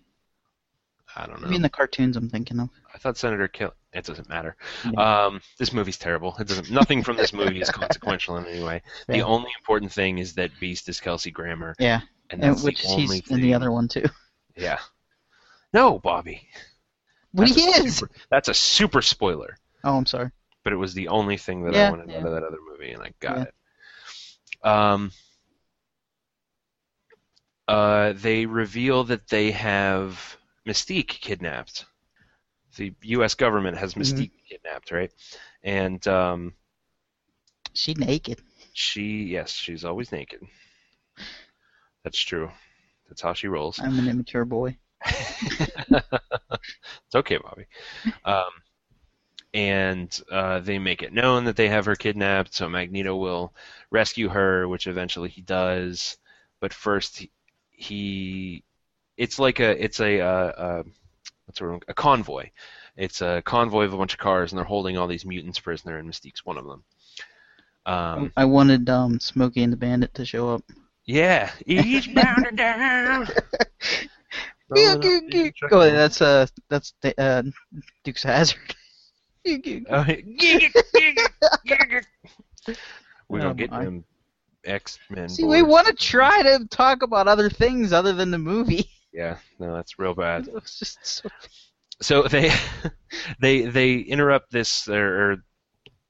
I 1.15 1.27
don't 1.27 1.41
know. 1.41 1.47
Maybe 1.47 1.57
in 1.57 1.63
the 1.63 1.69
cartoons 1.69 2.17
I'm 2.17 2.29
thinking 2.31 2.59
of. 2.59 2.71
I 2.95 2.99
thought 2.99 3.17
Senator 3.17 3.49
Kill. 3.49 3.73
It 3.93 4.05
doesn't 4.05 4.29
matter. 4.29 4.55
Yeah. 4.85 5.25
Um, 5.27 5.41
this 5.59 5.73
movie's 5.73 5.97
terrible. 5.99 6.37
It 6.39 6.47
doesn't. 6.49 6.71
Nothing 6.71 7.03
from 7.03 7.17
this 7.17 7.33
movie 7.33 7.61
is 7.61 7.71
consequential 7.83 8.37
in 8.37 8.47
any 8.47 8.63
way. 8.63 8.83
The 9.09 9.23
only 9.23 9.51
important 9.59 9.93
thing 9.93 10.19
is 10.19 10.35
that 10.35 10.51
Beast 10.61 10.89
is 10.89 11.01
Kelsey 11.01 11.31
Grammer, 11.31 11.75
Yeah, 11.79 12.01
and 12.31 12.43
and 12.45 12.61
which 12.63 12.83
the 12.83 12.89
only 12.89 13.03
he's 13.17 13.27
thing. 13.27 13.39
in 13.39 13.43
the 13.43 13.55
other 13.55 13.71
one 13.73 13.89
too. 13.89 14.05
Yeah. 14.57 14.79
No, 15.73 15.99
Bobby. 15.99 16.47
But 17.33 17.49
That's 17.49 17.55
he 17.55 17.63
is. 17.63 17.97
Super, 17.97 18.13
that's 18.31 18.49
a 18.49 18.55
super 18.55 19.01
spoiler. 19.01 19.57
Oh, 19.85 19.97
I'm 19.97 20.05
sorry. 20.07 20.31
but 20.65 20.75
it 20.75 20.77
was 20.77 20.93
the 20.93 21.09
only 21.09 21.39
thing 21.39 21.65
that 21.65 21.75
I 21.75 21.89
wanted 21.91 22.11
yeah. 22.11 22.19
out 22.19 22.27
of 22.27 22.33
that 22.35 22.45
other 22.45 22.59
movie, 22.71 22.93
and 22.93 23.03
I 23.03 23.15
got 23.21 23.37
Yeah. 23.39 23.43
it. 23.45 23.55
Um, 24.69 25.13
uh, 27.69 28.13
they 28.15 28.47
reveal 28.47 29.05
that 29.05 29.29
they 29.29 29.51
have 29.53 30.37
Mystique 30.67 31.09
kidnapped. 31.09 31.87
The 32.77 32.95
U.S. 33.03 33.35
government 33.35 33.77
has 33.79 33.95
Mhm. 33.97 34.25
Mystique 34.25 34.33
kidnapped, 34.49 34.91
right? 34.91 35.13
And 35.63 36.07
um, 36.09 36.55
She 37.75 37.93
naked. 37.95 38.43
she, 38.75 39.25
yes, 39.25 39.53
she's 39.53 39.85
always 39.85 40.13
naked. 40.13 40.41
That's 42.05 42.21
true. 42.21 42.51
That's 43.09 43.23
how 43.23 43.33
she 43.35 43.49
rolls. 43.49 43.83
I'm 43.83 43.99
an 43.99 44.09
immature 44.09 44.45
boy. 44.47 44.79
it's 45.61 47.15
okay, 47.15 47.39
Bobby. 47.39 47.67
Um, 48.25 48.51
and 49.55 50.21
uh, 50.31 50.61
they 50.61 50.79
make 50.79 51.03
it 51.03 51.13
known 51.13 51.45
that 51.45 51.57
they 51.57 51.69
have 51.69 51.85
her 51.85 51.97
kidnapped, 51.97 52.55
so 52.55 52.69
Magneto 52.69 53.17
will 53.17 53.55
rescue 53.91 54.29
her, 54.29 54.67
which 54.69 54.87
eventually 54.87 55.29
he 55.29 55.43
does. 55.43 56.17
But 56.61 56.73
first, 56.73 57.19
he, 57.19 57.31
he 57.71 58.65
it's 59.17 59.39
like 59.39 59.61
a 59.61 59.83
it's 59.85 60.01
a 60.01 60.21
uh, 60.21 60.27
uh, 60.27 60.83
what's 61.47 61.59
the 61.59 61.65
word? 61.65 61.85
a 61.89 61.95
convoy. 61.95 62.51
It's 62.97 63.23
a 63.23 63.43
convoy 63.45 63.85
of 63.85 63.95
a 63.95 63.97
bunch 63.97 64.13
of 64.13 64.19
cars, 64.19 64.53
and 64.53 64.59
they're 64.59 64.65
holding 64.65 64.99
all 64.99 65.07
these 65.07 65.25
mutants 65.25 65.59
prisoner, 65.59 65.99
and 65.99 66.09
Mystique's 66.09 66.45
one 66.45 66.59
of 66.59 66.67
them. 66.67 66.85
Um, 67.85 68.33
I 68.37 68.45
wanted 68.45 68.89
um 68.89 69.19
Smokey 69.19 69.63
and 69.63 69.73
the 69.73 69.77
Bandit 69.77 70.15
to 70.15 70.25
show 70.25 70.51
up. 70.51 70.63
yeah, 71.67 71.83
he's 71.83 72.07
bound 72.15 72.47
and 72.47 72.57
down. 72.57 73.29
Oh, 75.71 75.91
that's 75.91 76.23
uh 76.23 76.47
that's 76.71 76.95
the, 77.03 77.21
uh 77.21 77.43
Duke's 78.05 78.23
Hazard. 78.23 78.75
We 83.29 83.41
don't 83.41 83.57
get 83.57 83.71
them 83.71 84.05
X 84.65 84.99
Men. 85.11 85.29
See, 85.29 85.45
we 85.45 85.63
want 85.63 85.89
to 85.89 85.95
try 85.95 86.43
to 86.43 86.67
talk 86.71 87.03
about 87.03 87.29
other 87.29 87.51
things 87.51 87.93
other 87.93 88.13
than 88.13 88.31
the 88.31 88.39
movie. 88.39 88.89
Yeah, 89.13 89.39
no, 89.59 89.75
that's 89.75 89.99
real 89.99 90.15
bad. 90.15 90.49
Just 90.65 90.99
so 91.07 91.29
So 92.01 92.23
they, 92.25 92.51
they, 93.41 93.63
they 93.63 93.97
interrupt 93.97 94.51
this 94.51 94.89
or, 94.89 95.33
or 95.33 95.37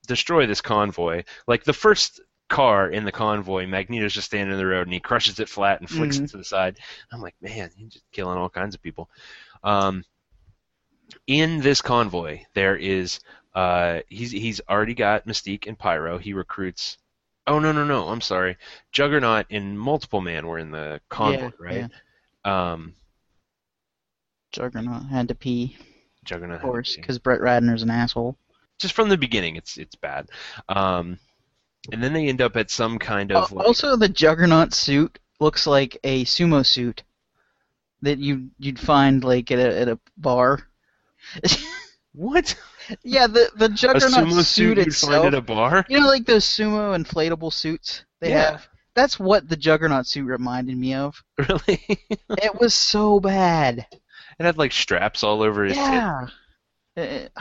destroy 0.07 0.47
this 0.47 0.61
convoy. 0.61 1.25
Like 1.47 1.65
the 1.65 1.73
first 1.73 2.21
car 2.49 2.91
in 2.91 3.05
the 3.05 3.13
convoy, 3.13 3.67
Magneto's 3.67 4.15
just 4.15 4.27
standing 4.27 4.53
in 4.53 4.59
the 4.59 4.67
road 4.67 4.87
and 4.87 4.93
he 4.95 5.01
crushes 5.01 5.41
it 5.41 5.49
flat 5.49 5.81
and 5.81 5.89
flicks 5.91 6.19
Mhm. 6.19 6.25
it 6.25 6.31
to 6.31 6.37
the 6.39 6.45
side. 6.45 6.79
I'm 7.13 7.21
like, 7.21 7.35
man, 7.41 7.71
he's 7.77 7.93
just 7.95 8.05
killing 8.13 8.39
all 8.39 8.51
kinds 8.51 8.75
of 8.75 8.83
people. 8.83 9.11
Um, 9.65 10.05
in 11.27 11.61
this 11.61 11.83
convoy, 11.83 12.43
there 12.55 12.77
is 12.77 13.21
uh, 13.55 14.01
he's 14.09 14.31
he's 14.31 14.61
already 14.69 14.95
got 14.95 15.27
Mystique 15.27 15.67
and 15.67 15.79
Pyro. 15.79 16.19
He 16.19 16.33
recruits. 16.33 16.99
Oh 17.47 17.59
no 17.59 17.73
no 17.73 17.85
no! 17.85 18.09
I'm 18.09 18.21
sorry. 18.21 18.57
Juggernaut 18.93 19.47
and 19.51 19.79
Multiple 19.79 20.21
Man 20.21 20.47
were 20.47 20.59
in 20.59 20.71
the 20.71 21.01
convoy, 21.09 21.51
Yeah, 21.51 21.51
right? 21.59 21.91
Um, 22.45 22.95
Juggernaut 24.53 25.05
had 25.07 25.29
to 25.29 25.35
pee, 25.35 25.77
Juggernaut. 26.25 26.57
of 26.57 26.63
course, 26.63 26.97
because 26.97 27.19
Brett 27.19 27.41
Ratner's 27.41 27.83
an 27.83 27.91
asshole. 27.91 28.37
just 28.79 28.95
from 28.95 29.09
the 29.09 29.17
beginning, 29.17 29.57
it's 29.57 29.77
it's 29.79 29.95
bad. 29.95 30.29
Um, 30.69 31.19
and 31.91 32.03
then 32.03 32.13
they 32.13 32.29
end 32.29 32.41
up 32.43 32.57
at 32.57 32.71
some 32.71 32.99
kind 32.99 33.33
of 33.33 33.51
like, 33.53 33.67
Also, 33.67 33.97
the 33.97 34.09
Juggernaut 34.09 34.73
suit 34.75 35.19
looks 35.41 35.67
like 35.67 35.97
a 36.05 36.25
sumo 36.25 36.65
suit 36.65 37.03
that 38.03 38.19
you 38.19 38.51
you'd 38.59 38.79
find 38.81 39.25
like 39.25 39.51
at 39.51 39.59
a 39.59 39.81
at 39.81 39.89
a 39.89 39.99
bar. 40.17 40.69
what 42.13 42.55
yeah, 43.03 43.27
the 43.27 43.51
the 43.57 43.67
a 43.67 43.69
Juggernaut 43.71 44.25
sumo 44.27 44.35
suit 44.35 44.45
suit 44.45 44.79
you'd 44.79 44.87
itself. 44.89 45.13
find 45.13 45.27
at 45.27 45.35
a 45.35 45.41
bar. 45.41 45.87
You 45.89 46.01
know, 46.01 46.07
like 46.09 46.27
those 46.27 46.45
sumo 46.45 46.95
inflatable 47.01 47.53
suits 47.53 48.05
they 48.21 48.31
Yeah. 48.31 48.51
have. 48.53 48.69
That's 48.95 49.19
what 49.19 49.49
the 49.49 49.57
Juggernaut 49.57 50.07
suit 50.07 50.25
reminded 50.27 50.77
me 50.77 50.95
of. 50.95 51.23
Really? 51.39 51.81
It 52.31 52.61
was 52.61 52.75
so 52.75 53.21
bad. 53.21 53.87
it 54.39 54.45
had 54.45 54.59
like 54.59 54.73
straps 54.73 55.23
all 55.23 55.43
over 55.43 55.65
his. 55.65 55.77
Yeah. 55.77 56.27
Uh, 56.97 57.19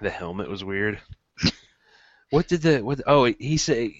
The 0.00 0.10
helmet 0.10 0.48
was 0.48 0.62
weird. 0.62 1.00
what 2.30 2.46
did 2.46 2.62
the 2.62 2.80
what? 2.82 3.00
Oh, 3.06 3.24
he 3.24 3.56
said 3.56 3.90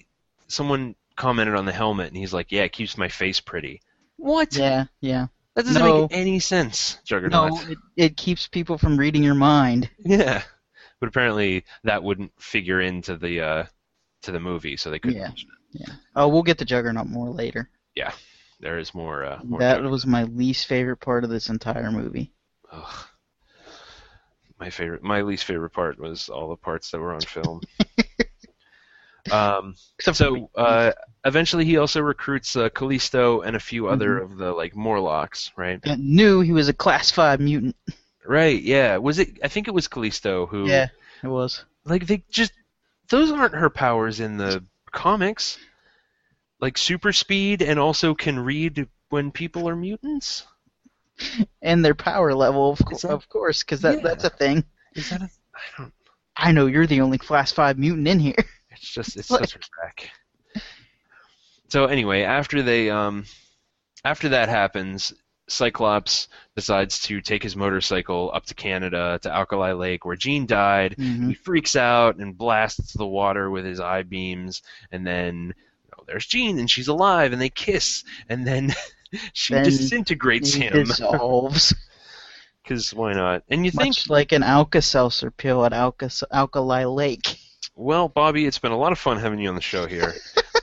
someone 0.47 0.95
commented 1.17 1.55
on 1.55 1.65
the 1.65 1.73
helmet, 1.73 2.07
and 2.07 2.15
he's 2.15 2.33
like, 2.33 2.51
"Yeah, 2.53 2.63
it 2.63 2.71
keeps 2.71 2.97
my 2.97 3.09
face 3.09 3.41
pretty." 3.41 3.81
What? 4.15 4.55
yeah, 4.55 4.85
yeah. 5.01 5.27
That 5.55 5.65
doesn't 5.65 5.81
No. 5.81 6.01
make 6.03 6.13
any 6.13 6.39
sense, 6.39 6.99
Juggernaut. 7.03 7.51
No, 7.51 7.59
it, 7.71 7.77
it 7.97 8.17
keeps 8.17 8.47
people 8.47 8.77
from 8.77 8.95
reading 8.97 9.23
your 9.23 9.35
mind. 9.35 9.89
Yeah, 9.99 10.41
but 11.01 11.09
apparently 11.09 11.65
that 11.83 12.01
wouldn't 12.01 12.31
figure 12.41 12.79
into 12.79 13.17
the 13.17 13.41
uh, 13.41 13.65
to 14.21 14.31
the 14.31 14.39
movie, 14.39 14.77
so 14.77 14.89
they 14.89 14.99
couldn't. 14.99 15.17
Yeah. 15.19 15.27
mention 15.27 15.49
it. 15.49 15.58
Oh, 16.15 16.27
we'll 16.27 16.43
get 16.43 16.57
to 16.59 16.65
Juggernaut 16.65 17.07
more 17.07 17.29
later. 17.29 17.69
Yeah, 17.95 18.11
there 18.59 18.79
is 18.79 18.93
more. 18.93 19.23
Uh, 19.23 19.39
more 19.43 19.59
that 19.59 19.81
was 19.83 20.05
my 20.05 20.23
least 20.23 20.67
favorite 20.67 20.97
part 20.97 21.23
of 21.23 21.29
this 21.29 21.49
entire 21.49 21.91
movie. 21.91 22.31
Ugh. 22.71 23.05
My 24.59 24.69
favorite, 24.69 25.01
my 25.01 25.21
least 25.21 25.45
favorite 25.45 25.69
part 25.69 25.99
was 25.99 26.27
all 26.27 26.49
the 26.49 26.57
parts 26.57 26.91
that 26.91 26.99
were 26.99 27.13
on 27.13 27.21
film. 27.21 27.61
um, 29.31 29.75
Except 29.97 30.17
so 30.17 30.49
uh, 30.55 30.91
eventually, 31.23 31.63
he 31.63 31.77
also 31.77 32.01
recruits 32.01 32.55
uh, 32.57 32.67
Callisto 32.69 33.41
and 33.41 33.55
a 33.55 33.59
few 33.59 33.87
other 33.87 34.17
of 34.17 34.37
the 34.37 34.51
like 34.51 34.75
Morlocks, 34.75 35.51
right? 35.55 35.79
I 35.85 35.95
knew 35.95 36.41
he 36.41 36.51
was 36.51 36.67
a 36.67 36.73
class 36.73 37.09
five 37.09 37.39
mutant. 37.39 37.75
Right. 38.25 38.61
Yeah. 38.61 38.97
Was 38.97 39.19
it? 39.19 39.39
I 39.43 39.47
think 39.47 39.69
it 39.69 39.73
was 39.73 39.87
Callisto 39.87 40.45
who. 40.45 40.67
Yeah, 40.67 40.89
it 41.23 41.27
was. 41.27 41.63
Like 41.85 42.05
they 42.05 42.23
just 42.29 42.51
those 43.07 43.31
aren't 43.31 43.55
her 43.55 43.69
powers 43.69 44.19
in 44.19 44.37
the 44.37 44.63
comics. 44.91 45.57
Like 46.59 46.77
super 46.77 47.13
speed 47.13 47.61
and 47.61 47.79
also 47.79 48.13
can 48.13 48.39
read 48.39 48.87
when 49.09 49.31
people 49.31 49.67
are 49.69 49.75
mutants. 49.75 50.45
And 51.61 51.83
their 51.83 51.95
power 51.95 52.33
level, 52.33 52.71
of, 52.71 52.79
co- 52.85 52.97
that- 52.97 53.11
of 53.11 53.27
course, 53.29 53.63
because 53.63 53.81
that, 53.81 53.95
Yeah. 53.95 54.01
that's 54.03 54.23
a 54.25 54.29
thing. 54.29 54.63
Is 54.95 55.09
that 55.09 55.21
a? 55.21 55.25
I 55.55 55.61
don't. 55.77 55.93
I 56.35 56.51
know 56.53 56.65
you're 56.67 56.87
the 56.87 57.01
only 57.01 57.17
class 57.17 57.51
five 57.51 57.77
mutant 57.77 58.07
in 58.07 58.19
here. 58.19 58.35
It's 58.71 58.89
just 58.93 59.17
it's 59.17 59.29
Like- 59.29 59.41
such 59.49 59.55
a 59.55 59.59
wreck. 59.83 60.09
So 61.69 61.85
anyway, 61.85 62.21
after 62.23 62.61
they 62.61 62.89
um, 62.89 63.25
after 64.05 64.29
that 64.29 64.47
happens, 64.49 65.13
Cyclops 65.49 66.27
decides 66.55 66.99
to 67.01 67.21
take 67.21 67.43
his 67.43 67.55
motorcycle 67.55 68.31
up 68.33 68.45
to 68.47 68.53
Canada 68.53 69.19
to 69.23 69.31
Alkali 69.33 69.71
Lake 69.73 70.05
where 70.05 70.15
Jean 70.15 70.45
died. 70.45 70.95
Mhm. 70.97 71.27
He 71.29 71.33
freaks 71.33 71.75
out 71.75 72.17
and 72.17 72.37
blasts 72.37 72.93
the 72.93 73.05
water 73.07 73.49
with 73.49 73.65
his 73.65 73.79
eye 73.79 74.03
beams, 74.03 74.61
and 74.91 75.05
then 75.05 75.53
oh, 75.97 76.03
there's 76.07 76.25
Jean 76.25 76.59
and 76.59 76.69
she's 76.69 76.87
alive, 76.87 77.33
and 77.33 77.41
they 77.41 77.49
kiss, 77.49 78.03
and 78.29 78.45
then 78.45 78.73
she 79.33 79.53
Then 79.53 79.63
disintegrates 79.65 80.53
him 80.53 80.71
dissolves, 80.85 81.73
because 82.63 82.93
why 82.93 83.13
not? 83.13 83.43
And 83.49 83.65
you 83.65 83.71
think, 83.71 83.95
like 84.07 84.31
an 84.31 84.43
Alka-Seltzer 84.43 85.31
pill 85.31 85.65
at 85.65 85.73
Alka- 85.73 86.11
Alkali 86.31 86.83
Lake. 86.85 87.37
well, 87.75 88.07
Bobby, 88.07 88.45
it's 88.45 88.59
been 88.59 88.71
a 88.71 88.77
lot 88.77 88.91
of 88.91 88.99
fun 88.99 89.17
having 89.17 89.39
you 89.39 89.49
on 89.49 89.55
the 89.55 89.61
show 89.61 89.87
here, 89.87 90.13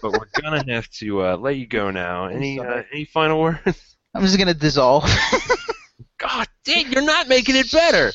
but 0.03 0.13
we're 0.13 0.29
gonna 0.41 0.65
have 0.73 0.89
to 0.91 1.23
uh, 1.23 1.37
let 1.37 1.57
you 1.57 1.67
go 1.67 1.91
now. 1.91 2.27
Any 2.29 2.61
uh, 2.61 2.83
any 2.93 3.05
final 3.07 3.41
words? 3.41 3.96
I'm 4.17 4.23
just 4.23 4.39
gonna 4.39 4.55
dissolve. 4.55 5.05
God 6.19 6.47
dang, 6.65 6.91
you're 6.93 7.03
not 7.03 7.29
making 7.29 7.57
it 7.57 7.71
better. 7.71 8.13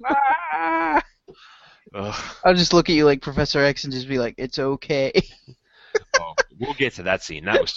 I'll 1.94 2.54
just 2.54 2.72
look 2.72 2.88
at 2.90 2.94
you 2.96 3.04
like 3.04 3.22
Professor 3.22 3.60
X 3.62 3.84
and 3.84 3.92
just 3.92 4.08
be 4.08 4.18
like, 4.18 4.34
"It's 4.36 4.58
okay." 4.58 5.12
oh, 6.20 6.34
we'll 6.58 6.74
get 6.74 6.94
to 6.94 7.04
that 7.04 7.22
scene. 7.22 7.44
That 7.44 7.60
was 7.60 7.76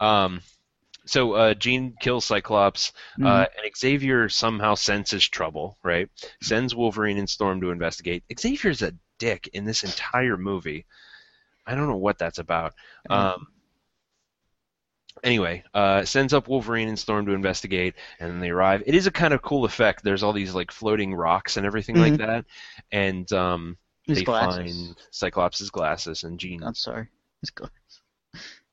um. 0.00 0.40
So 1.06 1.32
uh, 1.32 1.54
Jean 1.54 1.94
kills 2.00 2.24
Cyclops, 2.26 2.92
uh, 3.20 3.24
Mhm. 3.24 3.46
and 3.64 3.76
Xavier 3.76 4.28
somehow 4.28 4.74
senses 4.74 5.26
trouble. 5.28 5.78
Right, 5.82 6.08
sends 6.42 6.74
Wolverine 6.74 7.18
and 7.18 7.28
Storm 7.30 7.60
to 7.62 7.70
investigate. 7.70 8.22
Xavier's 8.38 8.82
a 8.82 8.92
dick 9.18 9.48
in 9.52 9.64
this 9.64 9.82
entire 9.84 10.36
movie. 10.36 10.84
I 11.66 11.74
don't 11.74 11.88
know 11.88 11.96
what 11.96 12.18
that's 12.18 12.38
about. 12.38 12.74
Um, 13.08 13.46
anyway, 15.24 15.62
uh, 15.74 16.04
sends 16.04 16.32
up 16.32 16.48
Wolverine 16.48 16.88
and 16.88 16.98
Storm 16.98 17.26
to 17.26 17.32
investigate, 17.32 17.94
and 18.18 18.30
then 18.30 18.40
they 18.40 18.50
arrive. 18.50 18.82
It 18.86 18.94
is 18.94 19.06
a 19.06 19.10
kind 19.10 19.32
of 19.34 19.42
cool 19.42 19.64
effect. 19.64 20.02
There's 20.04 20.22
all 20.22 20.32
these 20.32 20.54
like 20.54 20.70
floating 20.72 21.14
rocks 21.14 21.56
and 21.56 21.66
everything 21.66 21.96
like 21.96 22.16
that, 22.18 22.44
and 22.92 23.30
um, 23.32 23.76
His 24.06 24.18
they 24.18 24.24
glasses. 24.24 24.56
find 24.86 24.96
Cyclops' 25.10 25.68
glasses 25.70 26.24
and 26.24 26.38
Jean. 26.38 26.62
I'm 26.62 26.74
sorry. 26.74 27.08
His 27.40 27.50
gla- 27.50 27.70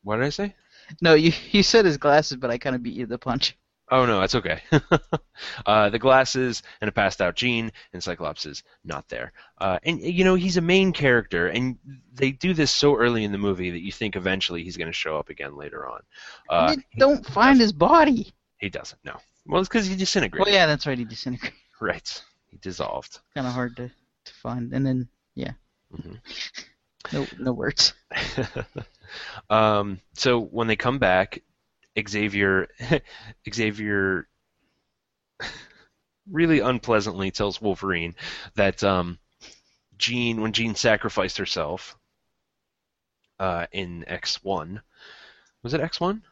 What 0.03 0.17
did 0.17 0.25
I 0.25 0.29
say? 0.29 0.55
No, 1.01 1.13
you 1.15 1.33
you 1.51 1.63
said 1.63 1.85
his 1.85 1.97
glasses, 1.97 2.37
but 2.37 2.49
I 2.49 2.57
kind 2.57 2.75
of 2.75 2.83
beat 2.83 2.93
you 2.95 3.05
to 3.05 3.09
the 3.09 3.17
punch. 3.17 3.57
Oh 3.89 4.05
no, 4.05 4.19
that's 4.19 4.35
okay. 4.35 4.61
uh, 5.65 5.89
the 5.89 5.99
glasses 5.99 6.61
and 6.81 6.89
a 6.89 6.91
passed 6.91 7.21
out 7.21 7.35
Jean, 7.35 7.71
and 7.93 8.03
Cyclops 8.03 8.45
is 8.45 8.63
not 8.83 9.07
there. 9.07 9.31
Uh, 9.57 9.79
and 9.83 10.01
you 10.01 10.23
know 10.25 10.35
he's 10.35 10.57
a 10.57 10.61
main 10.61 10.91
character, 10.91 11.47
and 11.47 11.77
they 12.13 12.31
do 12.31 12.53
this 12.53 12.69
so 12.71 12.95
early 12.97 13.23
in 13.23 13.31
the 13.31 13.37
movie 13.37 13.71
that 13.71 13.81
you 13.81 13.91
think 13.91 14.15
eventually 14.17 14.63
he's 14.63 14.75
going 14.77 14.89
to 14.89 14.93
show 14.93 15.17
up 15.17 15.29
again 15.29 15.55
later 15.55 15.87
on. 15.87 16.01
Uh, 16.49 16.75
you 16.77 16.83
don't 16.99 17.25
find 17.27 17.59
his 17.61 17.71
body. 17.71 18.33
he 18.57 18.69
doesn't. 18.69 18.99
No. 19.05 19.15
Well, 19.45 19.61
it's 19.61 19.69
because 19.69 19.87
he 19.87 19.95
disintegrates. 19.95 20.45
Well, 20.45 20.53
yeah, 20.53 20.65
that's 20.65 20.85
right. 20.85 20.97
He 20.97 21.05
disintegrated. 21.05 21.57
Right. 21.79 22.23
He 22.49 22.57
dissolved. 22.57 23.19
Kind 23.35 23.45
of 23.47 23.53
hard 23.53 23.75
to, 23.77 23.87
to 23.89 24.33
find. 24.33 24.73
And 24.73 24.83
then 24.85 25.07
yeah, 25.35 25.51
Mhm. 25.95 26.19
no 27.13 27.27
no 27.39 27.53
words. 27.53 27.93
um, 29.49 29.99
so 30.13 30.39
when 30.39 30.67
they 30.67 30.75
come 30.75 30.99
back, 30.99 31.41
Xavier 32.07 32.67
Xavier 33.53 34.27
really 36.29 36.59
unpleasantly 36.59 37.31
tells 37.31 37.61
Wolverine 37.61 38.15
that 38.55 38.83
um, 38.83 39.19
Jean, 39.97 40.41
when 40.41 40.53
Jean 40.53 40.75
sacrificed 40.75 41.37
herself 41.37 41.97
uh, 43.39 43.67
in 43.71 44.07
X 44.07 44.43
one, 44.43 44.81
was 45.63 45.73
it 45.73 45.81
X 45.81 45.99
one? 45.99 46.23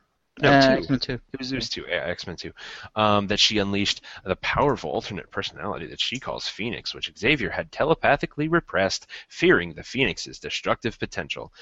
No, 0.41 0.49
uh, 0.49 0.61
two. 0.61 0.77
X-Men 0.79 0.99
two. 0.99 1.13
It 1.13 1.39
was, 1.39 1.51
it 1.51 1.55
was 1.55 1.69
two, 1.69 1.85
yeah, 1.87 2.03
X-Men 2.07 2.35
2. 2.35 2.51
Um, 2.95 3.27
that 3.27 3.39
she 3.39 3.59
unleashed 3.59 4.01
the 4.25 4.35
powerful 4.37 4.91
alternate 4.91 5.31
personality 5.31 5.87
that 5.87 6.01
she 6.01 6.19
calls 6.19 6.47
Phoenix, 6.47 6.93
which 6.93 7.11
Xavier 7.17 7.49
had 7.49 7.71
telepathically 7.71 8.49
repressed, 8.49 9.07
fearing 9.29 9.73
the 9.73 9.83
Phoenix's 9.83 10.39
destructive 10.39 10.99
potential. 10.99 11.53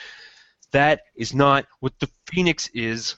That 0.71 1.01
is 1.15 1.35
not 1.35 1.67
what 1.81 1.99
the 1.99 2.09
Phoenix 2.25 2.67
is. 2.73 3.15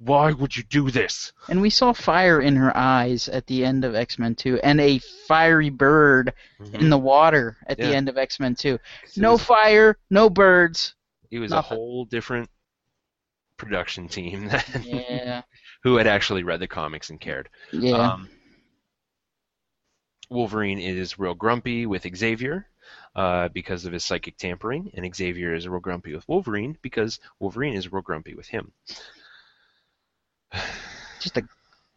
Why 0.00 0.30
would 0.32 0.56
you 0.56 0.62
do 0.62 0.90
this? 0.90 1.32
And 1.48 1.60
we 1.60 1.70
saw 1.70 1.92
fire 1.92 2.40
in 2.40 2.54
her 2.56 2.74
eyes 2.76 3.28
at 3.28 3.46
the 3.48 3.64
end 3.64 3.84
of 3.84 3.94
X 3.96 4.18
Men 4.18 4.34
two, 4.36 4.60
and 4.62 4.80
a 4.80 4.98
fiery 5.26 5.70
bird 5.70 6.32
in 6.72 6.88
the 6.88 6.98
water 6.98 7.56
at 7.66 7.78
Yeah. 7.78 7.88
the 7.88 7.96
end 7.96 8.08
of 8.08 8.16
X 8.16 8.38
Men 8.38 8.54
two. 8.54 8.78
No 9.16 9.32
was, 9.32 9.42
fire, 9.42 9.98
no 10.10 10.30
birds. 10.30 10.94
it 11.32 11.40
was 11.40 11.50
a 11.52 11.60
whole 11.60 12.04
different 12.04 12.48
production 13.56 14.06
team 14.08 14.46
than 14.72 14.82
Yeah, 14.84 15.42
who 15.82 15.96
had 15.96 16.06
actually 16.06 16.44
read 16.44 16.60
the 16.60 16.68
comics 16.68 17.10
and 17.10 17.20
cared. 17.20 17.48
yeah. 17.72 18.12
Um, 18.12 18.28
Wolverine 20.30 20.78
is 20.78 21.18
real 21.18 21.34
grumpy 21.34 21.86
with 21.86 22.06
Xavier 22.16 22.66
uh, 23.16 23.48
because 23.48 23.84
of 23.86 23.92
his 23.92 24.04
psychic 24.04 24.36
tampering, 24.36 24.90
and 24.94 25.14
Xavier 25.16 25.54
is 25.54 25.66
real 25.66 25.80
grumpy 25.80 26.14
with 26.14 26.28
Wolverine 26.28 26.76
because 26.82 27.18
Wolverine 27.40 27.74
is 27.74 27.90
real 27.90 28.02
grumpy 28.02 28.34
with 28.34 28.46
him. 28.46 28.72
Just 31.20 31.36
a 31.36 31.44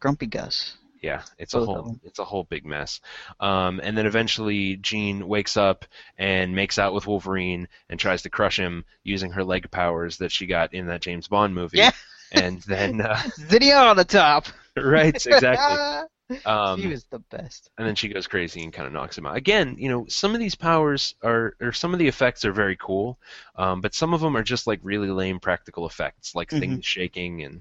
grumpy 0.00 0.26
Gus. 0.26 0.74
Yeah, 1.00 1.22
it's 1.36 1.54
a 1.54 1.58
Both 1.58 1.68
of 1.68 1.84
whole 1.84 2.00
it's 2.04 2.18
a 2.20 2.24
whole 2.24 2.44
big 2.44 2.64
mess. 2.64 3.00
Um, 3.40 3.80
and 3.82 3.98
then 3.98 4.06
eventually 4.06 4.76
Jean 4.76 5.26
wakes 5.26 5.56
up 5.56 5.84
and 6.16 6.54
makes 6.54 6.78
out 6.78 6.94
with 6.94 7.08
Wolverine 7.08 7.66
and 7.88 7.98
tries 7.98 8.22
to 8.22 8.30
crush 8.30 8.56
him 8.58 8.84
using 9.02 9.32
her 9.32 9.42
leg 9.42 9.68
powers 9.72 10.18
that 10.18 10.30
she 10.30 10.46
got 10.46 10.72
in 10.74 10.86
that 10.86 11.02
James 11.02 11.26
Bond 11.28 11.54
movie. 11.54 11.78
Yeah. 11.78 11.90
And 12.34 12.62
then 12.62 13.02
uh, 13.02 13.20
Xenia 13.38 13.74
Onatopp. 13.74 14.46
right, 14.78 15.14
exactly. 15.26 16.38
Um, 16.46 16.80
he 16.80 16.86
was 16.86 17.04
the 17.10 17.18
best. 17.18 17.68
and 17.76 17.86
then 17.86 17.94
she 17.94 18.08
goes 18.08 18.26
crazy 18.26 18.62
and 18.62 18.72
kind 18.72 18.86
of 18.86 18.92
knocks 18.94 19.18
him 19.18 19.26
out. 19.26 19.36
Again, 19.36 19.76
you 19.78 19.90
know, 19.90 20.06
some 20.08 20.32
of 20.32 20.40
these 20.40 20.54
powers 20.54 21.14
are, 21.22 21.54
or 21.60 21.72
some 21.72 21.92
of 21.92 21.98
the 21.98 22.08
effects 22.08 22.46
are 22.46 22.52
very 22.52 22.74
cool, 22.80 23.18
um, 23.56 23.82
but 23.82 23.94
some 23.94 24.14
of 24.14 24.22
them 24.22 24.34
are 24.34 24.42
just 24.42 24.66
like 24.66 24.80
really 24.82 25.10
lame 25.10 25.40
practical 25.40 25.84
effects, 25.84 26.34
like 26.34 26.48
Mhm. 26.48 26.58
things 26.60 26.86
shaking, 26.86 27.42
and 27.42 27.60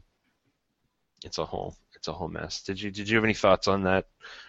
it's 1.24 1.38
a 1.38 1.46
whole, 1.46 1.76
it's 1.96 2.08
a 2.08 2.14
whole 2.14 2.28
mess. 2.28 2.64
Did 2.64 2.82
you, 2.82 2.92
did 2.92 3.10
you 3.10 3.16
have 3.18 3.24
any 3.24 3.34
thoughts 3.34 3.68
on 3.68 3.84
that 3.84 4.08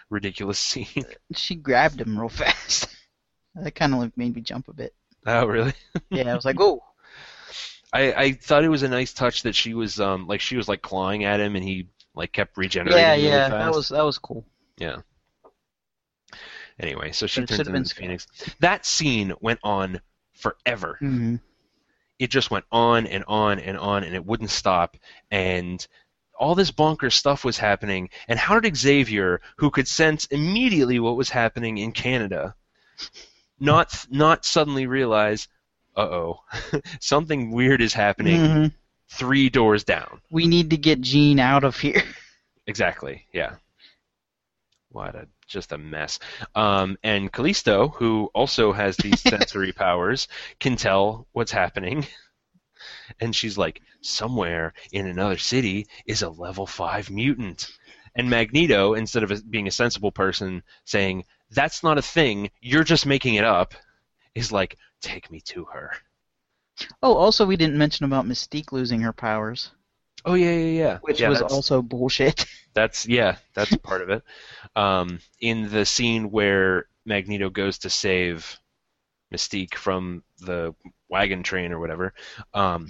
ridiculous 0.09 0.59
scene? 0.71 1.05
She 1.35 1.55
grabbed 1.55 2.01
him 2.01 2.19
real 2.19 2.29
fast. 2.29 2.87
That 3.55 3.75
kind 3.75 3.93
of 3.93 3.99
like 3.99 4.17
made 4.17 4.35
me 4.35 4.41
jump 4.41 4.67
a 4.67 4.73
bit. 4.73 4.95
oh, 5.27 5.45
really? 5.45 5.73
Yeah, 6.09 6.31
I 6.31 6.35
was 6.35 6.43
like, 6.43 6.59
oh. 6.59 6.81
I, 7.93 8.11
I 8.13 8.31
thought 8.31 8.63
it 8.63 8.69
was 8.69 8.81
a 8.81 8.87
nice 8.89 9.13
touch 9.13 9.43
that 9.43 9.53
she 9.53 9.75
was, 9.75 9.99
um, 9.99 10.25
like 10.25 10.41
she 10.41 10.57
was 10.57 10.67
like 10.67 10.81
clawing 10.81 11.23
at 11.23 11.39
him, 11.39 11.55
and 11.55 11.63
he 11.63 11.87
like 12.15 12.31
kept 12.31 12.57
regenerating. 12.57 12.99
Yeah, 12.99 13.11
really 13.11 13.23
yeah, 13.27 13.49
fast. 13.49 13.59
that 13.65 13.75
was 13.75 13.89
that 13.89 14.01
was 14.01 14.17
cool. 14.17 14.43
Yeah. 14.77 15.01
Anyway, 16.79 17.11
so 17.11 17.27
she 17.27 17.41
But 17.41 17.49
turns 17.49 17.57
should've 17.57 17.67
him 17.67 17.73
been 17.73 17.81
into 17.83 17.95
Phoenix. 17.95 18.27
That 18.59 18.87
scene 18.87 19.33
went 19.39 19.59
on 19.63 20.01
forever. 20.33 20.97
hmm 20.99 21.35
it 22.19 22.29
just 22.29 22.51
went 22.51 22.65
on 22.71 23.05
and 23.07 23.23
on 23.27 23.59
and 23.59 23.77
on 23.77 24.03
and 24.03 24.15
it 24.15 24.25
wouldn't 24.25 24.49
stop 24.49 24.97
and 25.31 25.85
all 26.39 26.55
this 26.55 26.71
bonkers 26.71 27.13
stuff 27.13 27.45
was 27.45 27.57
happening 27.57 28.09
and 28.27 28.39
how 28.39 28.59
did 28.59 28.75
xavier 28.75 29.41
who 29.57 29.69
could 29.69 29.87
sense 29.87 30.25
immediately 30.25 30.99
what 30.99 31.15
was 31.15 31.29
happening 31.29 31.77
in 31.77 31.91
canada 31.91 32.55
not 33.59 34.05
not 34.09 34.45
suddenly 34.45 34.87
realize 34.87 35.47
uh-oh 35.95 36.39
something 36.99 37.51
weird 37.51 37.81
is 37.81 37.93
happening 37.93 38.39
hmm 38.39 38.67
three 39.13 39.49
doors 39.49 39.83
down. 39.83 40.21
We 40.29 40.47
need 40.47 40.71
to 40.71 40.77
get 40.77 41.01
Jean 41.01 41.39
out 41.39 41.63
of 41.63 41.77
here. 41.77 42.03
exactly 42.67 43.25
yeah. 43.31 43.55
What 44.89 45.15
a 45.15 45.27
just 45.47 45.71
a 45.71 45.77
mess. 45.77 46.19
Um, 46.55 46.97
and 47.03 47.31
callisto 47.31 47.89
who 47.89 48.29
also 48.33 48.71
has 48.73 48.97
these 48.97 49.21
sensory 49.29 49.71
powers 49.71 50.27
can 50.59 50.75
tell 50.75 51.27
what's 51.31 51.51
happening 51.51 52.07
and 53.19 53.35
she's 53.35 53.57
like 53.57 53.81
somewhere 54.01 54.73
in 54.91 55.07
another 55.07 55.37
city 55.37 55.87
is 56.05 56.21
a 56.21 56.29
level 56.29 56.65
5 56.67 57.09
mutant. 57.09 57.69
And 58.15 58.29
magneto 58.29 58.93
instead 58.93 59.23
of 59.23 59.49
being 59.51 59.67
a 59.67 59.71
sensible 59.71 60.11
person 60.11 60.63
saying 60.85 61.25
that's 61.51 61.83
not 61.83 61.97
a 61.97 62.01
thing. 62.01 62.49
You're 62.61 62.83
just 62.83 63.05
making 63.05 63.35
it 63.35 63.45
up 63.45 63.73
is 64.35 64.51
like 64.51 64.77
take 65.01 65.31
me 65.31 65.41
to 65.41 65.65
her. 65.65 65.91
Oh, 67.03 67.13
also 67.17 67.45
we 67.45 67.55
didn't 67.55 67.77
mention 67.77 68.03
about 68.03 68.25
Mystique 68.25 68.71
losing 68.71 69.01
her 69.01 69.13
powers, 69.13 69.69
oh 70.25 70.33
yeah 70.33 70.51
yeah 70.51 70.79
yeah. 70.81 70.99
Which 71.01 71.19
Yeah, 71.19 71.29
was 71.29 71.39
also 71.41 71.83
bullshit. 71.83 72.45
That's 72.73 73.07
yeah, 73.07 73.37
that's 73.53 73.75
part 73.75 74.01
of 74.01 74.09
it. 74.09 74.23
Um, 74.75 75.19
in 75.39 75.69
the 75.69 75.85
scene 75.85 76.31
where 76.31 76.87
Magneto 77.05 77.49
goes 77.49 77.77
to 77.79 77.89
save 77.89 78.59
Mystique 79.33 79.75
from 79.75 80.23
the 80.39 80.73
wagon 81.09 81.43
train 81.43 81.71
or 81.71 81.79
whatever, 81.79 82.13
um, 82.53 82.89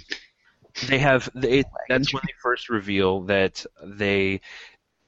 they 0.88 0.98
have 0.98 1.28
they, 1.34 1.64
that's 1.88 2.12
when 2.12 2.22
they 2.26 2.34
first 2.42 2.68
reveal 2.68 3.22
that 3.22 3.64
they 3.82 4.40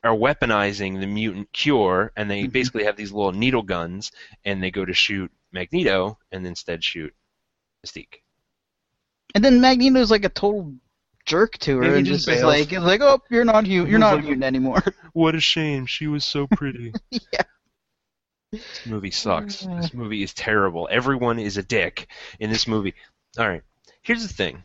are 0.04 0.14
weaponizing 0.14 1.00
the 1.00 1.06
mutant 1.06 1.52
cure, 1.52 2.12
and 2.16 2.30
they 2.30 2.44
Mhm. 2.44 2.52
basically 2.52 2.84
have 2.84 2.96
these 2.96 3.10
little 3.12 3.32
needle 3.32 3.62
guns, 3.62 4.12
and 4.44 4.62
they 4.62 4.70
go 4.70 4.84
to 4.84 4.94
shoot 4.94 5.30
Magneto, 5.52 6.18
and 6.30 6.46
instead 6.46 6.84
shoot 6.84 7.12
Mystique. 7.84 8.22
And 9.34 9.44
then 9.44 9.60
Magneto's 9.60 10.10
like 10.10 10.24
a 10.24 10.28
total 10.28 10.74
jerk 11.24 11.58
to 11.58 11.78
her, 11.78 11.84
Yeah, 11.84 11.90
he 11.92 11.96
and 11.98 12.06
just 12.06 12.26
just 12.26 12.38
is 12.38 12.44
like, 12.44 12.70
like, 12.72 13.00
oh, 13.00 13.20
you're 13.30 13.44
not 13.44 13.66
hu- 13.66 13.84
He 13.84 13.90
you're 13.90 13.98
not 13.98 14.14
like- 14.14 14.20
a 14.22 14.26
mutant 14.26 14.44
anymore. 14.44 14.82
What 15.12 15.34
a 15.34 15.40
shame! 15.40 15.86
She 15.86 16.06
was 16.06 16.24
so 16.24 16.46
pretty. 16.46 16.92
yeah. 17.10 17.42
This 18.52 18.86
movie 18.86 19.10
sucks. 19.10 19.66
This 19.80 19.92
movie 19.94 20.22
is 20.22 20.32
terrible. 20.34 20.88
Everyone 20.90 21.38
is 21.38 21.56
a 21.56 21.62
dick 21.62 22.06
in 22.40 22.50
this 22.50 22.66
movie. 22.66 22.94
All 23.38 23.48
right. 23.48 23.62
Here's 24.02 24.26
the 24.26 24.32
thing. 24.32 24.62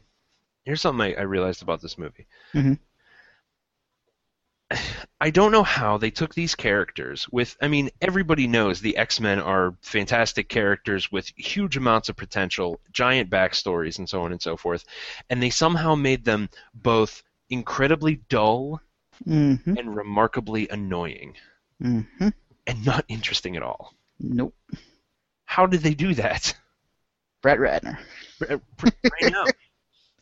Here's 0.63 0.81
something 0.81 1.01
I, 1.01 1.19
I 1.19 1.23
realized 1.23 1.61
about 1.63 1.81
this 1.81 1.97
movie. 1.97 2.27
Mhm. 2.53 2.77
I 5.19 5.29
don't 5.29 5.51
know 5.51 5.63
how 5.63 5.97
they 5.97 6.09
took 6.11 6.33
these 6.33 6.55
characters 6.55 7.27
with. 7.29 7.55
I 7.61 7.67
mean, 7.67 7.89
everybody 8.01 8.47
knows 8.47 8.79
the 8.81 8.97
X 8.97 9.19
Men 9.19 9.39
are 9.39 9.75
fantastic 9.81 10.49
characters 10.49 11.11
with 11.11 11.31
huge 11.35 11.77
amounts 11.77 12.09
of 12.09 12.15
potential, 12.15 12.79
giant 12.91 13.29
backstories, 13.29 13.99
and 13.99 14.07
so 14.09 14.21
on 14.23 14.31
and 14.31 14.41
so 14.41 14.57
forth. 14.57 14.83
And 15.29 15.41
they 15.41 15.49
somehow 15.49 15.95
made 15.95 16.23
them 16.25 16.49
both 16.73 17.23
incredibly 17.49 18.15
dull 18.29 18.81
Mm-hmm. 19.27 19.77
and 19.77 19.95
remarkably 19.95 20.67
annoying 20.69 21.35
Mm-hmm. 21.83 22.29
And 22.67 22.85
not 22.85 23.05
interesting 23.07 23.55
at 23.55 23.63
all. 23.63 23.93
Nope. 24.19 24.55
How 25.45 25.65
did 25.65 25.81
they 25.81 25.93
do 25.93 26.13
that? 26.15 26.55
Brett 27.41 27.57
Ratner. 27.59 27.97
R- 28.49 28.61
right 28.83 29.31
now. 29.31 29.45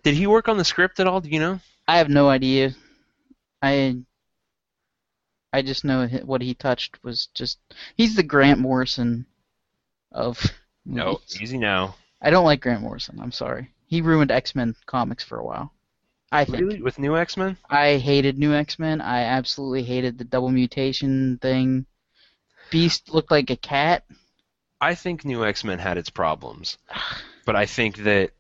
Did 0.03 0.15
he 0.15 0.27
work 0.27 0.47
on 0.47 0.57
the 0.57 0.63
script 0.65 0.99
at 0.99 1.07
all? 1.07 1.19
Do 1.21 1.29
you 1.29 1.39
know? 1.39 1.59
I 1.87 1.97
have 1.97 2.09
no 2.09 2.29
idea. 2.29 2.73
I 3.61 3.97
I 5.51 5.61
just 5.61 5.83
know 5.83 6.07
what 6.07 6.41
he 6.41 6.53
touched 6.53 7.03
was 7.03 7.27
just 7.33 7.59
he's 7.97 8.15
the 8.15 8.23
Grant 8.23 8.59
Morrison 8.59 9.25
of 10.11 10.41
No. 10.85 11.05
movies. 11.13 11.41
Easy 11.41 11.57
now. 11.57 11.95
I 12.21 12.29
don't 12.29 12.45
like 12.45 12.61
Grant 12.61 12.81
Morrison. 12.81 13.19
I'm 13.19 13.31
sorry. 13.31 13.69
He 13.87 14.01
ruined 14.01 14.31
X 14.31 14.55
Men 14.55 14.75
comics 14.85 15.23
for 15.23 15.39
a 15.39 15.45
while. 15.45 15.73
I 16.31 16.45
think. 16.45 16.59
Really? 16.61 16.81
With 16.81 16.99
new 16.99 17.17
X 17.17 17.35
Men? 17.37 17.57
I 17.69 17.97
hated 17.97 18.37
New 18.37 18.53
X 18.53 18.77
Men. 18.79 19.01
I 19.01 19.23
absolutely 19.23 19.83
hated 19.83 20.17
the 20.17 20.23
double 20.23 20.49
mutation 20.49 21.37
thing. 21.41 21.85
Beast 22.71 23.09
looked 23.13 23.31
like 23.31 23.49
a 23.49 23.55
cat. 23.55 24.03
I 24.81 24.95
think 24.95 25.25
new 25.25 25.43
X 25.45 25.63
Men 25.63 25.79
had 25.79 25.97
its 25.97 26.09
problems, 26.09 26.77
but 27.45 27.55
I 27.55 27.65
think 27.65 27.97
that 27.97 28.31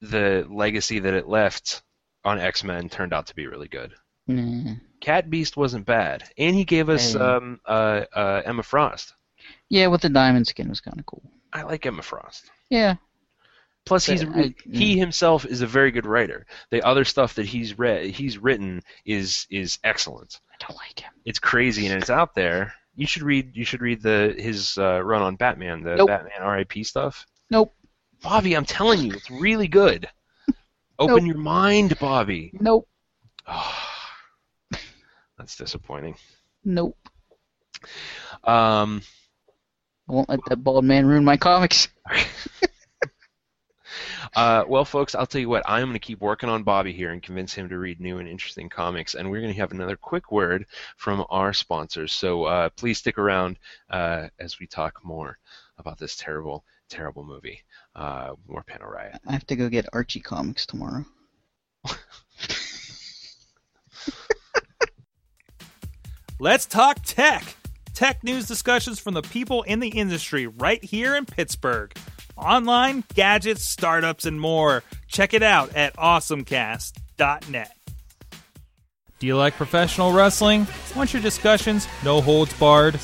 the 0.00 0.46
legacy 0.48 0.98
that 1.00 1.14
it 1.14 1.28
left 1.28 1.82
on 2.24 2.38
X 2.38 2.62
Men 2.64 2.88
turned 2.88 3.12
out 3.12 3.26
to 3.28 3.34
be 3.34 3.46
really 3.46 3.68
good. 3.68 3.92
Nah. 4.26 4.74
Cat 5.00 5.30
Beast 5.30 5.56
wasn't 5.56 5.86
bad, 5.86 6.24
and 6.38 6.54
he 6.54 6.64
gave 6.64 6.88
us 6.88 7.14
Hey. 7.14 7.18
um, 7.18 7.60
uh, 7.66 8.02
uh, 8.14 8.42
Emma 8.44 8.62
Frost. 8.62 9.14
Yeah, 9.68 9.86
with 9.88 10.02
the 10.02 10.08
diamond 10.10 10.46
skin 10.46 10.68
was 10.68 10.80
kind 10.80 10.98
of 11.00 11.06
cool. 11.06 11.22
I 11.52 11.62
like 11.62 11.84
Emma 11.86 12.02
Frost. 12.02 12.50
Yeah. 12.68 12.96
Plus, 13.86 14.04
he's 14.06 14.22
I- 14.22 14.54
he 14.70 14.98
himself 14.98 15.46
is 15.46 15.62
a 15.62 15.66
very 15.66 15.90
good 15.90 16.04
writer. 16.06 16.46
The 16.70 16.82
other 16.82 17.04
stuff 17.04 17.34
that 17.34 17.46
he's 17.46 17.78
read, 17.78 18.06
he's 18.10 18.36
written 18.38 18.82
is 19.06 19.46
is 19.50 19.78
excellent. 19.82 20.38
I 20.52 20.64
don't 20.66 20.76
like 20.76 21.00
him. 21.00 21.12
It's 21.24 21.38
crazy 21.38 21.86
and 21.86 22.00
it's 22.00 22.10
out 22.10 22.34
there. 22.34 22.74
You 23.00 23.06
should 23.06 23.22
read. 23.22 23.56
You 23.56 23.64
should 23.64 23.80
read 23.80 24.02
the 24.02 24.34
his 24.36 24.76
uh, 24.76 25.02
run 25.02 25.22
on 25.22 25.36
Batman, 25.36 25.82
the 25.82 25.96
Nope. 25.96 26.08
Batman 26.08 26.42
R.I.P. 26.42 26.84
stuff. 26.84 27.26
Nope. 27.48 27.72
Bobby, 28.22 28.54
I'm 28.54 28.66
telling 28.66 29.00
you, 29.00 29.12
it's 29.12 29.30
really 29.30 29.68
good. 29.68 30.06
Open 30.98 31.24
your 31.24 31.38
mind, 31.38 31.98
Bobby. 31.98 32.52
Nope. 32.60 32.86
That's 35.38 35.56
disappointing. 35.56 36.16
Nope. 36.62 36.98
Um, 38.44 39.00
I 40.06 40.12
won't 40.12 40.28
let 40.28 40.40
that 40.50 40.62
bald 40.62 40.84
man 40.84 41.06
ruin 41.06 41.24
my 41.24 41.38
comics. 41.38 41.88
uh, 44.36 44.64
well, 44.68 44.84
folks, 44.84 45.14
I'll 45.14 45.26
tell 45.26 45.40
you 45.40 45.48
what. 45.48 45.62
I'm 45.66 45.84
going 45.84 45.94
to 45.94 45.98
keep 45.98 46.20
working 46.20 46.48
on 46.48 46.62
Bobby 46.62 46.92
here 46.92 47.10
and 47.10 47.22
convince 47.22 47.52
him 47.52 47.68
to 47.68 47.78
read 47.78 48.00
new 48.00 48.18
and 48.18 48.28
interesting 48.28 48.68
comics. 48.68 49.14
And 49.14 49.30
we're 49.30 49.40
going 49.40 49.52
to 49.52 49.60
have 49.60 49.72
another 49.72 49.96
quick 49.96 50.30
word 50.30 50.66
from 50.96 51.24
our 51.30 51.52
sponsors. 51.52 52.12
So 52.12 52.44
uh, 52.44 52.68
please 52.70 52.98
stick 52.98 53.18
around 53.18 53.58
uh, 53.90 54.28
as 54.38 54.60
we 54.60 54.66
talk 54.66 55.04
more 55.04 55.38
about 55.78 55.98
this 55.98 56.16
terrible, 56.16 56.64
terrible 56.88 57.24
movie. 57.24 57.60
Uh, 57.94 58.34
more 58.46 58.62
Panel 58.62 58.88
Riot. 58.88 59.20
I 59.26 59.32
have 59.32 59.46
to 59.48 59.56
go 59.56 59.68
get 59.68 59.86
Archie 59.92 60.20
comics 60.20 60.64
tomorrow. 60.66 61.04
Let's 66.38 66.66
talk 66.66 67.00
tech. 67.04 67.56
Tech 67.92 68.22
news 68.24 68.46
discussions 68.46 68.98
from 68.98 69.14
the 69.14 69.22
people 69.22 69.62
in 69.64 69.80
the 69.80 69.88
industry 69.88 70.46
right 70.46 70.82
here 70.82 71.14
in 71.16 71.26
Pittsburgh. 71.26 71.92
Online, 72.40 73.04
gadgets, 73.14 73.68
startups, 73.68 74.24
and 74.24 74.40
more. 74.40 74.82
Check 75.08 75.34
it 75.34 75.42
out 75.42 75.74
at 75.76 75.94
awesomecast.net. 75.96 77.76
Do 79.18 79.26
you 79.26 79.36
like 79.36 79.54
professional 79.54 80.12
wrestling? 80.12 80.66
Want 80.96 81.12
your 81.12 81.20
discussions 81.20 81.86
no 82.02 82.22
holds 82.22 82.54
barred? 82.54 82.98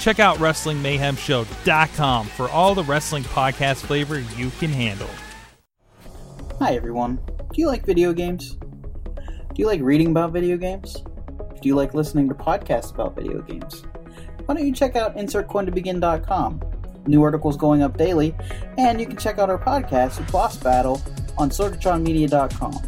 Check 0.00 0.18
out 0.18 0.38
WrestlingMayhemShow.com 0.38 2.26
for 2.26 2.48
all 2.48 2.74
the 2.74 2.82
wrestling 2.82 3.22
podcast 3.22 3.76
flavor 3.86 4.18
you 4.36 4.50
can 4.58 4.70
handle. 4.70 5.08
Hi 6.58 6.74
everyone. 6.74 7.20
Do 7.52 7.60
you 7.60 7.68
like 7.68 7.86
video 7.86 8.12
games? 8.12 8.56
Do 8.56 9.54
you 9.54 9.66
like 9.66 9.80
reading 9.80 10.08
about 10.08 10.32
video 10.32 10.56
games? 10.56 10.94
Do 10.94 11.68
you 11.68 11.76
like 11.76 11.94
listening 11.94 12.28
to 12.28 12.34
podcasts 12.34 12.92
about 12.92 13.14
video 13.14 13.40
games? 13.42 13.84
Why 14.46 14.56
don't 14.56 14.66
you 14.66 14.72
check 14.72 14.96
out 14.96 15.16
InsertCoinToBegin.com? 15.16 16.71
New 17.06 17.22
articles 17.22 17.56
going 17.56 17.82
up 17.82 17.96
daily, 17.96 18.34
and 18.78 19.00
you 19.00 19.06
can 19.06 19.16
check 19.16 19.38
out 19.38 19.50
our 19.50 19.58
podcast, 19.58 20.30
Boss 20.30 20.56
Battle, 20.56 21.00
on 21.38 21.50
SorgatronMedia.com. 21.50 22.80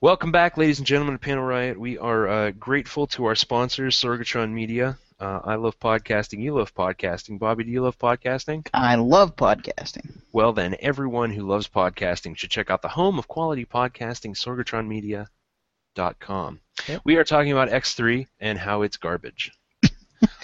Welcome 0.00 0.30
back, 0.30 0.56
ladies 0.58 0.78
and 0.78 0.86
gentlemen, 0.86 1.14
to 1.14 1.18
Panel 1.18 1.44
Riot. 1.44 1.80
We 1.80 1.98
are 1.98 2.28
uh, 2.28 2.50
grateful 2.50 3.06
to 3.08 3.24
our 3.24 3.34
sponsors, 3.34 3.96
Sorgatron 3.96 4.52
Media. 4.52 4.98
Uh, 5.18 5.40
I 5.42 5.54
love 5.54 5.80
podcasting. 5.80 6.42
You 6.42 6.54
love 6.54 6.74
podcasting. 6.74 7.38
Bobby, 7.38 7.64
do 7.64 7.70
you 7.70 7.82
love 7.82 7.98
podcasting? 7.98 8.66
I 8.74 8.96
love 8.96 9.36
podcasting. 9.36 10.20
Well, 10.32 10.52
then, 10.52 10.76
everyone 10.80 11.30
who 11.30 11.48
loves 11.48 11.66
podcasting 11.66 12.36
should 12.36 12.50
check 12.50 12.70
out 12.70 12.82
the 12.82 12.88
home 12.88 13.18
of 13.18 13.26
quality 13.26 13.64
podcasting, 13.64 14.36
sorgatronmedia.com. 14.36 16.60
Yep. 16.88 17.00
We 17.04 17.16
are 17.16 17.24
talking 17.24 17.52
about 17.52 17.70
X3 17.70 18.26
and 18.38 18.58
how 18.58 18.82
it's 18.82 18.98
garbage. 18.98 19.50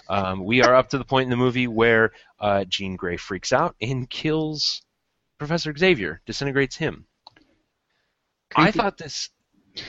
Um, 0.09 0.45
we 0.45 0.63
are 0.63 0.75
up 0.75 0.89
to 0.91 0.99
the 0.99 1.05
point 1.05 1.25
in 1.25 1.31
the 1.31 1.37
movie 1.37 1.67
where 1.69 2.13
uh, 2.41 2.65
Jean 2.65 2.97
Grey 2.97 3.17
freaks 3.17 3.53
out 3.53 3.75
and 3.81 4.09
kills 4.09 4.83
Professor 5.39 5.75
Xavier, 5.77 6.21
disintegrates 6.27 6.77
him. 6.77 7.07
I 8.55 8.71
thought 8.71 8.99
this. 8.99 9.31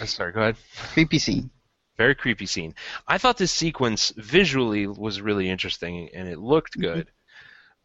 uh, 0.01 0.05
sorry, 0.05 0.31
go 0.31 0.41
ahead. 0.41 0.55
Creepy 0.93 1.19
scene. 1.19 1.49
Very 1.97 2.15
creepy 2.15 2.45
scene. 2.47 2.73
I 3.07 3.17
thought 3.17 3.37
this 3.37 3.51
sequence 3.51 4.11
visually 4.17 4.87
was 4.87 5.21
really 5.21 5.49
interesting 5.49 6.09
and 6.13 6.27
it 6.27 6.39
looked 6.39 6.79
good, 6.79 7.11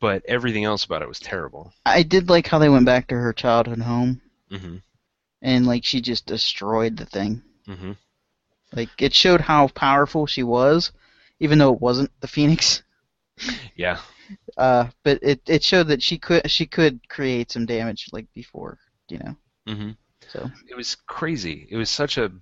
but 0.01 0.25
everything 0.27 0.65
else 0.65 0.85
about 0.85 1.03
it 1.03 1.09
was 1.09 1.21
terrible. 1.21 1.73
I 1.85 2.03
did 2.03 2.29
like 2.31 2.47
how 2.47 2.59
they 2.59 2.69
went 2.71 2.87
back 2.87 3.09
to 3.09 3.17
her 3.17 3.33
childhood 3.33 3.81
home 3.81 4.21
hmm 4.51 4.77
and 5.43 5.67
like 5.67 5.85
she 5.85 6.01
just 6.01 6.27
destroyed 6.27 6.97
the 6.97 7.07
thing. 7.07 7.43
hmm 7.67 7.93
Like 8.73 8.91
it 9.03 9.15
showed 9.15 9.43
how 9.43 9.69
powerful 9.69 10.27
she 10.27 10.43
was, 10.43 10.93
even 11.41 11.59
though 11.59 11.73
it 11.73 11.81
wasn't 11.81 12.11
the 12.21 12.29
Phoenix. 12.29 12.83
Yeah. 13.77 14.01
Uh, 14.57 14.89
but 15.05 15.21
it 15.23 15.41
it 15.47 15.63
showed 15.63 15.89
that 15.89 16.03
she 16.03 16.19
could 16.19 16.51
she 16.51 16.67
could 16.67 17.09
create 17.09 17.53
some 17.53 17.67
damage 17.67 18.09
like 18.13 18.27
before, 18.35 18.79
you 19.09 19.19
know. 19.19 19.37
hmm 19.67 19.91
So 20.27 20.51
It 20.69 20.75
was 20.77 20.97
crazy. 21.07 21.69
It 21.71 21.77
was 21.77 21.89
such 21.91 22.19
a. 22.19 22.33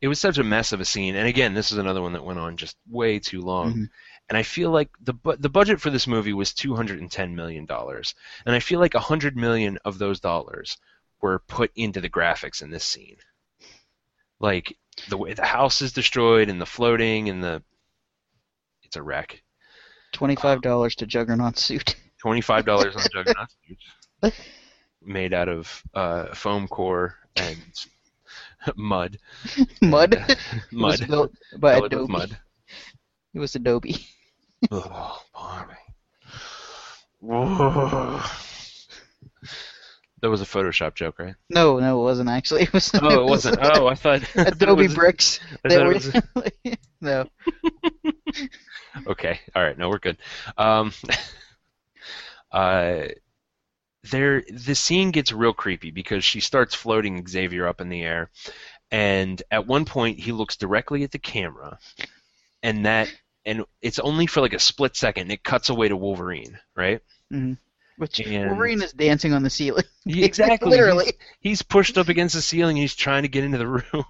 It 0.00 0.08
was 0.08 0.20
such 0.20 0.38
a 0.38 0.44
mess 0.44 0.72
of 0.72 0.80
a 0.80 0.84
scene, 0.84 1.14
and 1.16 1.26
again, 1.28 1.54
this 1.54 1.72
is 1.72 1.78
another 1.78 2.02
one 2.02 2.12
that 2.12 2.24
went 2.24 2.38
on 2.38 2.56
just 2.56 2.76
way 2.88 3.18
too 3.18 3.40
long. 3.40 3.72
Mhm. 3.74 3.88
And 4.28 4.36
I 4.38 4.42
feel 4.42 4.70
like 4.70 4.90
the 5.00 5.12
bu- 5.14 5.36
the 5.36 5.48
budget 5.48 5.80
for 5.80 5.90
this 5.90 6.06
movie 6.06 6.32
was 6.32 6.52
two 6.52 6.74
hundred 6.74 7.00
and 7.00 7.10
ten 7.10 7.34
million 7.36 7.64
dollars, 7.66 8.14
and 8.44 8.54
I 8.54 8.60
feel 8.60 8.80
like 8.80 8.94
a 8.94 9.00
hundred 9.00 9.36
million 9.36 9.78
of 9.84 9.98
those 9.98 10.20
dollars 10.20 10.76
were 11.20 11.38
put 11.38 11.70
into 11.76 12.00
the 12.00 12.10
graphics 12.10 12.62
in 12.62 12.70
this 12.70 12.84
scene. 12.84 13.18
Like 14.40 14.76
the 15.08 15.16
way 15.18 15.34
the 15.34 15.44
house 15.46 15.80
is 15.82 15.92
destroyed 15.92 16.48
and 16.48 16.60
the 16.60 16.66
floating 16.66 17.28
and 17.28 17.42
the. 17.42 17.62
It's 18.94 19.00
a 19.00 19.02
wreck. 19.02 19.42
twenty 20.12 20.36
five 20.36 20.62
dollars 20.62 20.94
to 20.96 21.06
Juggernaut 21.06 21.58
suit. 21.58 21.96
Twenty-five 22.22 22.64
dollars 22.64 22.94
on 22.94 23.02
Juggernaut 23.12 23.48
suit, 23.66 24.32
made 25.02 25.34
out 25.34 25.48
of 25.48 25.82
uh, 25.94 26.32
foam 26.32 26.68
core 26.68 27.16
and 27.34 27.58
mud. 28.76 29.18
Mud. 29.82 30.14
And, 30.14 30.30
uh, 30.30 30.34
It 30.70 30.76
was 30.76 31.00
mud. 31.00 31.08
built 31.08 31.32
by 31.58 31.72
Adobe. 31.78 32.12
mud. 32.12 32.38
It 33.34 33.40
was 33.40 33.56
Adobe. 33.56 34.06
Oh, 34.70 35.20
Barbie. 35.34 35.72
Whoa. 37.18 38.20
That 40.22 40.30
was 40.30 40.40
a 40.40 40.44
Photoshop 40.46 40.94
joke, 40.94 41.18
right? 41.18 41.34
No, 41.50 41.80
no, 41.80 42.00
it 42.00 42.04
wasn't 42.04 42.30
actually. 42.30 42.62
It 42.62 42.72
was. 42.72 42.92
Oh, 42.94 43.22
it 43.24 43.28
wasn't. 43.28 43.58
Oh, 43.60 43.88
I 43.88 43.96
thought. 43.96 44.22
It 44.36 44.52
Adobe 44.54 44.86
bricks. 44.86 45.40
That 45.64 45.84
were, 45.84 46.72
no. 47.00 47.26
Okay. 49.06 49.40
All 49.54 49.62
right. 49.62 49.76
No, 49.76 49.88
we're 49.88 49.98
good. 49.98 50.18
Um, 50.56 50.92
uh, 52.52 53.06
there, 54.10 54.42
the 54.52 54.74
scene 54.74 55.10
gets 55.10 55.32
real 55.32 55.52
creepy 55.52 55.90
because 55.90 56.24
she 56.24 56.40
starts 56.40 56.74
floating 56.74 57.26
Xavier 57.26 57.66
up 57.66 57.80
in 57.80 57.88
the 57.88 58.02
air, 58.02 58.30
and 58.90 59.42
at 59.50 59.66
one 59.66 59.84
point 59.84 60.18
he 60.20 60.32
looks 60.32 60.56
directly 60.56 61.02
at 61.04 61.10
the 61.10 61.18
camera, 61.18 61.78
and 62.62 62.86
that, 62.86 63.12
and 63.44 63.64
it's 63.82 63.98
only 63.98 64.26
for 64.26 64.40
like 64.40 64.52
a 64.52 64.58
split 64.58 64.94
second. 64.96 65.30
It 65.30 65.42
cuts 65.42 65.70
away 65.70 65.88
to 65.88 65.96
Wolverine, 65.96 66.58
right? 66.76 67.00
Which 67.96 68.20
And- 68.20 68.50
Wolverine 68.50 68.82
is 68.82 68.92
dancing 68.92 69.32
on 69.32 69.42
the 69.42 69.50
ceiling. 69.50 69.84
Exactly. 70.06 70.68
Literally. 70.70 71.06
He's, 71.06 71.14
he's 71.40 71.62
pushed 71.62 71.96
up 71.96 72.08
against 72.08 72.34
the 72.34 72.42
ceiling. 72.42 72.76
He's 72.76 72.94
trying 72.94 73.22
to 73.22 73.28
get 73.28 73.42
into 73.42 73.56
the 73.56 73.66
room. 73.66 74.04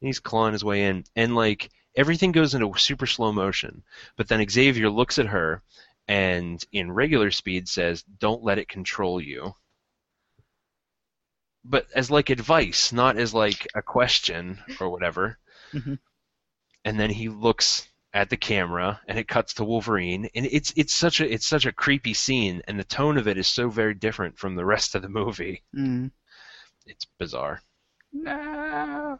he's 0.00 0.20
clawing 0.20 0.52
his 0.52 0.64
way 0.64 0.84
in, 0.84 1.02
and 1.16 1.34
like 1.34 1.68
everything 1.96 2.32
goes 2.32 2.54
into 2.54 2.72
super 2.78 3.06
slow 3.06 3.32
motion. 3.32 3.82
But 4.16 4.28
then 4.28 4.48
Xavier 4.48 4.90
looks 4.90 5.18
at 5.18 5.26
her, 5.26 5.62
and 6.08 6.64
in 6.72 6.92
regular 6.92 7.30
speed 7.30 7.68
says, 7.68 8.02
"Don't 8.02 8.42
let 8.42 8.58
it 8.58 8.68
control 8.68 9.20
you." 9.20 9.54
But 11.64 11.86
as 11.94 12.10
like 12.10 12.30
advice, 12.30 12.92
not 12.92 13.16
as 13.16 13.32
like 13.32 13.66
a 13.74 13.82
question 13.82 14.58
or 14.80 14.90
whatever. 14.90 15.38
Mhm. 15.72 15.98
And 16.84 16.98
then 16.98 17.10
he 17.10 17.28
looks 17.28 17.88
at 18.12 18.28
the 18.30 18.36
camera 18.36 19.00
and 19.06 19.18
it 19.18 19.28
cuts 19.28 19.54
to 19.54 19.64
Wolverine 19.64 20.28
and 20.34 20.44
it's 20.44 20.72
it's 20.76 20.92
such 20.92 21.20
a 21.20 21.32
it's 21.32 21.46
such 21.46 21.64
a 21.64 21.72
creepy 21.72 22.12
scene 22.12 22.60
and 22.68 22.78
the 22.78 22.84
tone 22.84 23.16
of 23.16 23.26
it 23.26 23.38
is 23.38 23.48
so 23.48 23.70
very 23.70 23.94
different 23.94 24.38
from 24.38 24.54
the 24.54 24.64
rest 24.66 24.94
of 24.94 25.02
the 25.02 25.08
movie. 25.08 25.62
Mm. 25.74 26.10
It's 26.84 27.06
bizarre. 27.18 27.62
No. 28.12 29.18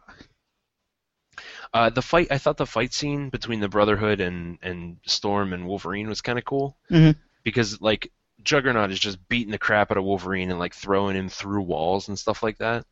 Uh, 1.73 1.89
the 1.89 2.01
fight 2.01 2.27
I 2.31 2.37
thought 2.37 2.57
the 2.57 2.65
fight 2.67 2.93
scene 2.93 3.29
between 3.29 3.59
the 3.59 3.69
Brotherhood 3.69 4.19
and 4.21 4.59
and 4.61 4.97
Storm 5.05 5.53
and 5.53 5.65
Wolverine 5.67 6.07
was 6.07 6.21
kind 6.21 6.37
of 6.37 6.45
cool 6.45 6.77
Mhm. 6.91 7.15
because 7.43 7.81
like 7.81 8.11
Juggernaut 8.43 8.91
is 8.91 8.99
just 8.99 9.27
beating 9.29 9.51
the 9.51 9.57
crap 9.57 9.89
out 9.89 9.97
of 9.97 10.03
Wolverine 10.03 10.51
and 10.51 10.59
like 10.59 10.73
throwing 10.75 11.15
him 11.15 11.29
through 11.29 11.61
walls 11.63 12.09
and 12.09 12.19
stuff 12.19 12.43
like 12.43 12.57
that, 12.59 12.85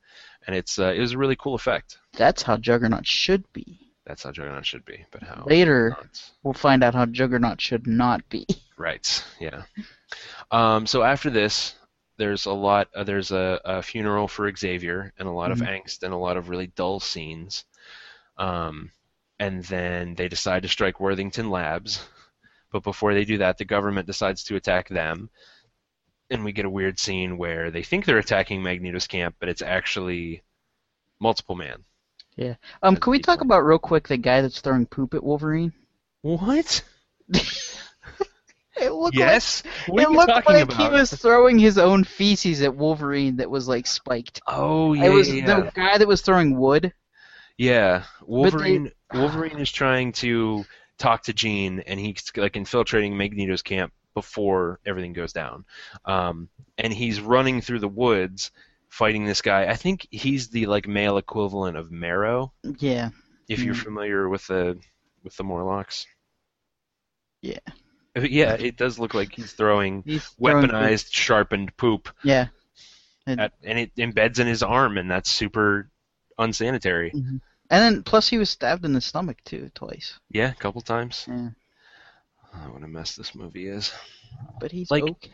and 0.47 0.55
it's 0.55 0.79
uh, 0.79 0.93
it 0.95 0.99
was 0.99 1.11
a 1.11 1.17
really 1.17 1.36
cool 1.36 1.53
effect. 1.55 1.97
That's 2.13 2.41
how 2.41 2.57
Juggernaut 2.57 3.05
should 3.05 3.43
be. 3.53 3.79
That's 4.05 4.23
how 4.23 4.32
Juggernaut 4.32 4.65
should 4.65 4.84
be, 4.86 5.05
but 5.11 5.21
how 5.21 5.43
Later, 5.45 5.95
we'll 6.41 6.53
find 6.55 6.84
out 6.84 6.95
how 6.95 7.05
Juggernaut 7.05 7.61
should 7.61 7.86
not 7.88 8.27
be. 8.29 8.45
Right. 8.77 9.23
Yeah. 9.39 9.61
Um, 10.49 10.88
so 10.88 11.03
after 11.03 11.29
this, 11.29 11.75
there's 12.17 12.47
a 12.47 12.51
lot. 12.51 12.88
Uh, 12.95 13.03
there's 13.03 13.29
a, 13.32 13.61
a 13.63 13.82
funeral 13.84 14.27
for 14.27 14.51
Xavier 14.55 15.13
and 15.19 15.27
a 15.27 15.32
lot 15.32 15.49
Mhm. 15.49 15.53
of 15.53 15.59
angst 15.59 16.01
and 16.01 16.13
a 16.13 16.17
lot 16.17 16.36
of 16.36 16.49
really 16.49 16.65
dull 16.67 16.99
scenes. 16.99 17.63
Um, 18.41 18.91
and 19.39 19.63
then 19.65 20.15
they 20.15 20.27
decide 20.27 20.63
to 20.63 20.67
strike 20.67 20.99
Worthington 20.99 21.49
Labs, 21.49 22.03
but 22.71 22.83
before 22.83 23.13
they 23.13 23.23
do 23.23 23.37
that, 23.37 23.57
the 23.57 23.65
government 23.65 24.07
decides 24.07 24.43
to 24.45 24.55
attack 24.55 24.89
them. 24.89 25.29
And 26.29 26.43
we 26.43 26.51
get 26.51 26.65
a 26.65 26.69
weird 26.69 26.97
scene 26.97 27.37
where 27.37 27.71
they 27.71 27.83
think 27.83 28.05
they're 28.05 28.17
attacking 28.17 28.63
Magneto's 28.63 29.07
camp, 29.07 29.35
but 29.39 29.49
it's 29.49 29.61
actually 29.61 30.41
Multiple 31.19 31.55
Man. 31.55 31.83
Yeah. 32.35 32.55
Um, 32.81 32.95
can 32.95 33.11
we 33.11 33.19
talk 33.19 33.41
about 33.41 33.65
real 33.65 33.77
quick 33.77 34.07
the 34.07 34.17
guy 34.17 34.41
that's 34.41 34.61
throwing 34.61 34.85
poop 34.85 35.13
at 35.13 35.23
Wolverine? 35.23 35.73
What? 36.21 36.83
It 38.77 38.91
looked 38.93 39.17
Yes. 39.17 39.63
like, 39.87 39.89
What 39.89 40.03
it 40.03 40.09
looked 40.11 40.47
like 40.47 40.63
about? 40.63 40.77
he 40.81 40.89
was 40.89 41.13
throwing 41.13 41.59
his 41.59 41.77
own 41.77 42.03
feces 42.03 42.61
at 42.61 42.75
Wolverine 42.75 43.35
that 43.35 43.49
was 43.51 43.67
like 43.67 43.85
spiked. 43.85 44.41
Oh 44.47 44.93
yeah, 44.93 45.05
it 45.05 45.09
was 45.09 45.31
yeah. 45.31 45.45
the 45.45 45.71
guy 45.75 45.97
that 45.97 46.07
was 46.07 46.21
throwing 46.21 46.57
wood. 46.57 46.93
Yeah, 47.57 48.03
Wolverine. 48.25 48.91
Wolverine 49.13 49.59
is 49.59 49.71
trying 49.71 50.13
to 50.13 50.65
talk 50.97 51.23
to 51.23 51.33
Jean, 51.33 51.79
and 51.81 51.99
he's 51.99 52.31
like 52.35 52.55
infiltrating 52.55 53.15
Magneto's 53.17 53.61
camp 53.61 53.93
before 54.13 54.79
everything 54.85 55.13
goes 55.13 55.33
down. 55.33 55.65
Um, 56.05 56.49
and 56.77 56.91
he's 56.91 57.21
running 57.21 57.61
through 57.61 57.79
the 57.79 57.87
woods, 57.87 58.51
fighting 58.89 59.25
this 59.25 59.41
guy. 59.41 59.65
I 59.67 59.75
think 59.75 60.07
he's 60.11 60.49
the 60.49 60.65
like 60.65 60.87
male 60.87 61.17
equivalent 61.17 61.77
of 61.77 61.91
Marrow, 61.91 62.53
Yeah. 62.79 63.09
if 63.47 63.59
you're 63.61 63.75
Mm. 63.75 63.83
familiar 63.83 64.29
with 64.29 64.45
the 64.47 64.79
with 65.23 65.35
the 65.37 65.43
Morlocks. 65.43 66.07
Yeah. 67.41 67.59
Uh, 68.17 68.21
Yeah, 68.21 68.53
it 68.53 68.75
does 68.75 68.97
look 68.99 69.13
like 69.13 69.33
he's 69.33 69.53
throwing 69.53 70.03
He's 70.03 70.25
throwing 70.29 70.67
weaponized, 70.67 71.13
sharpened 71.13 71.75
poop, 71.77 72.09
Yeah. 72.23 72.47
at, 73.27 73.53
and 73.63 73.77
it 73.79 73.95
embeds 73.95 74.39
in 74.39 74.47
his 74.47 74.63
arm, 74.63 74.97
and 74.97 75.09
that's 75.09 75.31
super 75.31 75.89
unsanitary. 76.38 77.11
Mm-hmm. 77.11 77.38
And 77.69 77.95
then 77.95 78.03
plus 78.03 78.27
he 78.29 78.38
was 78.38 78.49
stabbed 78.49 78.84
in 78.86 78.93
the 78.93 79.01
stomach 79.01 79.38
too 79.45 79.71
twice. 79.73 80.19
Yeah, 80.29 80.51
a 80.51 80.55
couple 80.55 80.82
times. 80.82 81.25
Yeah. 81.27 81.49
Oh, 82.53 82.71
what 82.73 82.84
a 82.84 82.88
mess 82.88 83.15
this 83.15 83.34
movie 83.34 83.67
is. 83.67 83.93
But 84.59 84.71
he's 84.71 84.91
Like- 84.91 85.03
okay. 85.03 85.32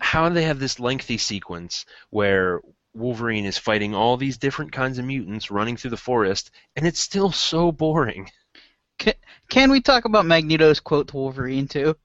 how 0.00 0.28
do 0.28 0.34
they 0.34 0.42
have 0.44 0.58
this 0.58 0.80
lengthy 0.80 1.18
sequence 1.18 1.86
where 2.10 2.60
Wolverine 2.94 3.44
is 3.44 3.58
fighting 3.58 3.94
all 3.94 4.16
these 4.16 4.38
different 4.38 4.72
kinds 4.72 4.98
of 4.98 5.04
mutants 5.04 5.50
running 5.50 5.76
through 5.76 5.90
the 5.90 5.96
forest, 5.96 6.50
and 6.74 6.86
it's 6.86 6.98
still 7.00 7.30
so 7.30 7.70
boring? 7.70 8.30
Can 9.48 9.70
we 9.70 9.80
talk 9.80 10.06
about 10.06 10.24
Magneto's 10.26 10.80
quote 10.80 11.08
to 11.08 11.16
Wolverine 11.16 11.68
too? 11.68 11.96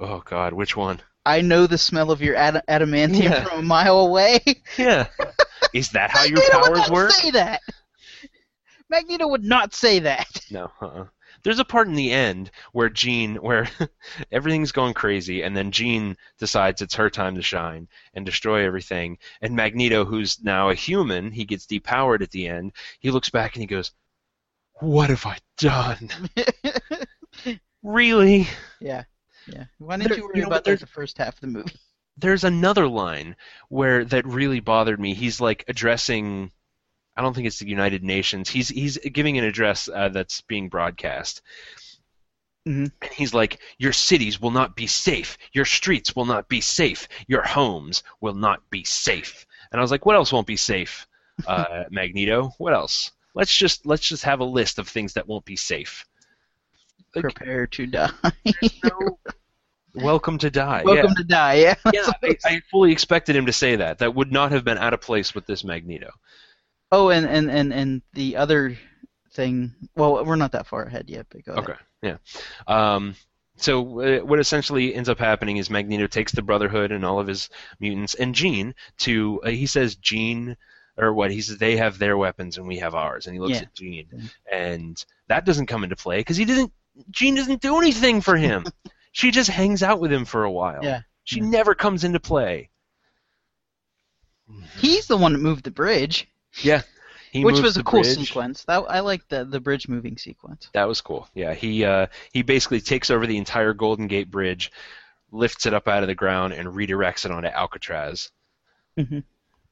Oh 0.00 0.20
God, 0.24 0.52
which 0.52 0.76
one? 0.76 1.00
I 1.24 1.40
know 1.40 1.66
the 1.66 1.78
smell 1.78 2.10
of 2.12 2.20
your 2.22 2.36
ad- 2.36 2.62
adamantium 2.68 3.22
Yeah. 3.22 3.44
from 3.44 3.58
a 3.60 3.62
mile 3.62 3.98
away. 4.00 4.40
Yeah, 4.78 5.08
is 5.72 5.90
that 5.90 6.10
how 6.10 6.24
your 6.24 6.38
Magneto 6.38 6.58
would 6.60 6.66
powers 6.66 6.78
not 6.78 6.90
work? 6.90 7.10
Say 7.12 7.30
that. 7.32 7.60
Magneto 8.88 9.26
would 9.28 9.44
not 9.44 9.74
say 9.74 9.98
that. 10.00 10.44
No. 10.50 10.70
Uh-uh. 10.80 11.06
There's 11.42 11.58
a 11.58 11.64
part 11.64 11.86
in 11.86 11.94
the 11.94 12.12
end 12.12 12.50
where 12.72 12.88
Jean, 12.88 13.36
where 13.36 13.68
everything's 14.32 14.72
going 14.72 14.94
crazy, 14.94 15.42
and 15.42 15.56
then 15.56 15.70
Jean 15.70 16.16
decides 16.38 16.82
it's 16.82 16.94
her 16.96 17.10
time 17.10 17.34
to 17.36 17.42
shine 17.42 17.88
and 18.14 18.24
destroy 18.26 18.64
everything. 18.64 19.18
And 19.42 19.54
Magneto, 19.54 20.04
who's 20.04 20.42
now 20.42 20.70
a 20.70 20.74
human, 20.74 21.30
he 21.30 21.44
gets 21.44 21.66
depowered 21.66 22.22
at 22.22 22.30
the 22.30 22.48
end. 22.48 22.72
He 23.00 23.10
looks 23.10 23.28
back 23.28 23.54
and 23.54 23.60
he 23.62 23.66
goes, 23.66 23.92
"What 24.80 25.10
have 25.10 25.24
I 25.26 25.38
done? 25.58 26.10
really?" 27.82 28.48
yeah. 28.80 29.04
Yeah. 29.46 29.64
Why 29.78 29.96
didn't 29.98 30.08
There- 30.08 30.18
you 30.18 30.24
worry 30.24 30.32
you 30.36 30.42
know, 30.42 30.48
about 30.48 30.64
there- 30.64 30.74
that 30.74 30.80
the 30.80 30.86
first 30.92 31.18
half 31.18 31.34
of 31.34 31.40
the 31.40 31.46
movie? 31.46 31.76
There's 32.18 32.44
another 32.44 32.88
line 32.88 33.36
where 33.68 34.04
that 34.04 34.26
really 34.26 34.60
bothered 34.60 34.98
me. 35.00 35.14
He's 35.14 35.40
like 35.40 35.64
addressing. 35.68 36.50
I 37.16 37.22
don't 37.22 37.34
think 37.34 37.46
it's 37.46 37.58
the 37.58 37.68
United 37.68 38.02
Nations. 38.04 38.48
He's 38.50 38.68
he's 38.68 38.98
giving 38.98 39.38
an 39.38 39.44
address 39.44 39.88
uh, 39.92 40.08
that's 40.10 40.40
being 40.42 40.68
broadcast. 40.68 41.42
Mhm. 42.66 42.90
And 43.00 43.12
he's 43.12 43.32
like, 43.32 43.60
"Your 43.78 43.92
cities 43.92 44.40
will 44.40 44.50
not 44.50 44.74
be 44.76 44.86
safe. 44.86 45.38
Your 45.52 45.64
streets 45.64 46.16
will 46.16 46.24
not 46.26 46.48
be 46.48 46.60
safe. 46.60 47.06
Your 47.28 47.42
homes 47.42 48.02
will 48.20 48.34
not 48.34 48.68
be 48.70 48.84
safe." 48.84 49.46
And 49.70 49.80
I 49.80 49.82
was 49.82 49.90
like, 49.90 50.04
"What 50.04 50.16
else 50.16 50.32
won't 50.32 50.46
be 50.46 50.56
safe, 50.56 51.06
uh, 51.46 51.84
Magneto? 51.90 52.52
What 52.58 52.72
else? 52.74 53.12
Let's 53.34 53.56
just 53.56 53.86
let's 53.86 54.08
just 54.08 54.24
have 54.24 54.40
a 54.40 54.44
list 54.44 54.78
of 54.78 54.88
things 54.88 55.12
that 55.14 55.28
won't 55.28 55.44
be 55.44 55.56
safe." 55.56 56.04
Like- 57.14 57.22
Prepare 57.22 57.66
to 57.68 57.86
die. 57.86 58.10
No- 58.84 59.18
Welcome 59.96 60.38
to 60.38 60.50
die. 60.50 60.82
Welcome 60.84 61.12
yeah. 61.16 61.22
to 61.22 61.24
die. 61.24 61.54
Yeah. 61.54 61.74
yeah, 61.92 62.10
I, 62.22 62.36
I 62.44 62.62
fully 62.70 62.92
expected 62.92 63.34
him 63.34 63.46
to 63.46 63.52
say 63.52 63.76
that. 63.76 63.98
That 63.98 64.14
would 64.14 64.30
not 64.30 64.52
have 64.52 64.64
been 64.64 64.78
out 64.78 64.94
of 64.94 65.00
place 65.00 65.34
with 65.34 65.46
this 65.46 65.64
Magneto. 65.64 66.10
Oh, 66.92 67.08
and, 67.10 67.26
and, 67.26 67.50
and, 67.50 67.72
and 67.72 68.02
the 68.12 68.36
other 68.36 68.76
thing. 69.32 69.74
Well, 69.96 70.24
we're 70.24 70.36
not 70.36 70.52
that 70.52 70.66
far 70.66 70.84
ahead 70.84 71.08
yet, 71.08 71.26
but 71.30 71.44
go 71.44 71.52
ahead. 71.52 71.64
Okay, 71.70 71.78
yeah. 72.02 72.16
Um, 72.66 73.16
so 73.56 74.00
uh, 74.00 74.24
what 74.24 74.38
essentially 74.38 74.94
ends 74.94 75.08
up 75.08 75.18
happening 75.18 75.56
is 75.56 75.70
Magneto 75.70 76.06
takes 76.06 76.32
the 76.32 76.42
Brotherhood 76.42 76.92
and 76.92 77.04
all 77.04 77.18
of 77.18 77.26
his 77.26 77.48
mutants 77.80 78.14
and 78.14 78.34
Jean 78.34 78.74
to. 78.98 79.40
Uh, 79.44 79.50
he 79.50 79.66
says 79.66 79.96
Jean. 79.96 80.56
Or 80.98 81.12
what 81.12 81.30
he 81.30 81.42
says? 81.42 81.58
They 81.58 81.76
have 81.76 81.98
their 81.98 82.16
weapons 82.16 82.56
and 82.56 82.66
we 82.66 82.78
have 82.78 82.94
ours, 82.94 83.26
and 83.26 83.34
he 83.34 83.38
looks 83.38 83.56
Yeah. 83.56 83.64
at 83.64 83.74
Jean, 83.74 84.30
and 84.50 85.04
that 85.28 85.44
doesn't 85.44 85.66
come 85.66 85.84
into 85.84 85.94
play 85.94 86.20
because 86.20 86.38
he 86.38 86.46
doesn't 86.46 86.72
Jean 87.10 87.34
doesn't 87.34 87.60
do 87.60 87.76
anything 87.76 88.20
for 88.22 88.36
him. 88.36 88.64
she 89.16 89.30
just 89.30 89.48
hangs 89.48 89.82
out 89.82 89.98
with 89.98 90.12
him 90.12 90.26
for 90.26 90.44
a 90.44 90.50
while. 90.52 90.84
Yeah, 90.84 91.00
She 91.24 91.40
yeah. 91.40 91.46
never 91.48 91.74
comes 91.74 92.04
into 92.04 92.20
play. 92.20 92.68
He's 94.78 95.06
the 95.06 95.16
one 95.16 95.32
that 95.32 95.38
moved 95.38 95.64
the 95.64 95.70
bridge, 95.70 96.28
Yeah. 96.60 96.82
He 97.30 97.42
which 97.42 97.60
was 97.60 97.78
a 97.78 97.82
cool 97.82 98.02
bridge. 98.02 98.14
sequence. 98.18 98.64
That 98.64 98.84
I 98.88 99.00
like 99.00 99.26
the 99.28 99.44
the 99.46 99.58
bridge 99.58 99.88
moving 99.88 100.18
sequence. 100.18 100.68
That 100.74 100.86
was 100.86 101.00
cool. 101.00 101.28
Yeah, 101.34 101.54
he 101.54 101.82
uh, 101.84 102.08
he 102.32 102.42
basically 102.42 102.80
takes 102.82 103.10
over 103.10 103.26
the 103.26 103.38
entire 103.38 103.72
Golden 103.72 104.06
Gate 104.06 104.30
Bridge, 104.30 104.70
lifts 105.32 105.64
it 105.64 105.72
up 105.72 105.88
out 105.88 106.02
of 106.02 106.08
the 106.08 106.14
ground, 106.14 106.52
and 106.52 106.68
redirects 106.68 107.24
it 107.24 107.30
onto 107.30 107.48
Alcatraz. 107.48 108.30
Mm-hmm. 108.98 109.20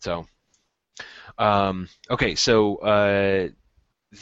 So, 0.01 0.27
um, 1.39 1.89
okay, 2.11 2.35
so 2.35 2.77
uh, 2.79 3.49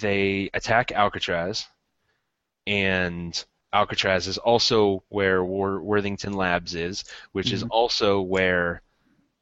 they 0.01 0.51
attack 0.53 0.93
Alcatraz, 0.93 1.66
and 2.66 3.45
Alcatraz 3.73 4.27
is 4.29 4.39
also 4.39 5.03
where 5.09 5.45
War- 5.45 5.81
Worthington 5.83 6.33
Labs 6.35 6.75
is, 6.75 7.05
which 7.33 7.53
is 7.53 7.62
Mhm. 7.62 7.70
also 7.70 8.20
where 8.20 8.83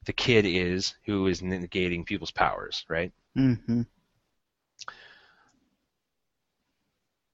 the 0.07 0.13
kid 0.13 0.47
is, 0.47 0.95
who 1.07 1.27
is 1.29 1.43
negating 1.43 2.07
people's 2.07 2.33
powers, 2.33 2.85
right? 2.89 3.13
hmm 3.35 3.83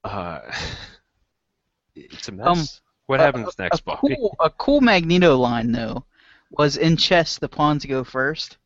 Uh, 0.03 0.39
it's 1.95 2.27
a 2.27 2.31
mess. 2.31 2.47
Um, 2.51 2.67
what 3.07 3.19
a- 3.19 3.25
happens 3.25 3.57
next, 3.59 3.79
a 3.79 3.79
Bobby? 3.81 4.15
cool 4.15 4.35
a 4.39 4.49
cool 4.49 4.81
Magneto 4.81 5.37
line 5.37 5.71
though 5.71 6.05
was 6.51 6.77
in 6.77 6.97
chess 6.97 7.37
the 7.37 7.47
pawns 7.49 7.85
go 7.85 8.03
first, 8.03 8.57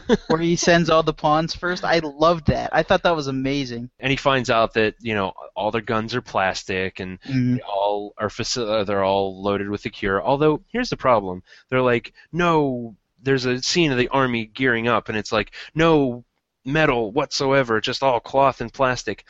where 0.28 0.40
he 0.40 0.56
sends 0.56 0.90
all 0.90 1.02
the 1.02 1.12
pawns 1.12 1.54
first. 1.54 1.84
I 1.84 1.98
loved 2.00 2.46
that. 2.48 2.70
I 2.72 2.82
thought 2.82 3.02
that 3.04 3.16
was 3.16 3.26
amazing. 3.26 3.90
and 4.00 4.10
he 4.10 4.16
finds 4.16 4.50
out 4.50 4.74
that 4.74 4.94
you 5.00 5.14
know 5.14 5.32
all 5.54 5.70
their 5.70 5.80
guns 5.80 6.14
are 6.14 6.22
plastic 6.22 7.00
and 7.00 7.20
Mhm. 7.22 7.56
they 7.56 7.62
all 7.62 8.14
are 8.18 8.28
faci- 8.28 8.66
uh, 8.68 8.84
they're 8.84 9.04
all 9.04 9.42
loaded 9.42 9.68
with 9.70 9.82
the 9.82 9.90
cure. 9.90 10.22
Although 10.22 10.62
here's 10.72 10.90
the 10.90 10.96
problem: 10.96 11.42
they're 11.68 11.82
like, 11.82 12.12
no, 12.32 12.96
there's 13.22 13.44
a 13.44 13.62
scene 13.62 13.92
of 13.92 13.98
the 13.98 14.08
army 14.08 14.46
gearing 14.46 14.88
up, 14.88 15.08
and 15.08 15.16
it's 15.18 15.32
like, 15.32 15.52
no 15.74 16.24
metal 16.64 17.12
whatsoever, 17.12 17.80
just 17.80 18.02
all 18.02 18.18
cloth 18.18 18.60
and 18.60 18.72
plastic. 18.72 19.24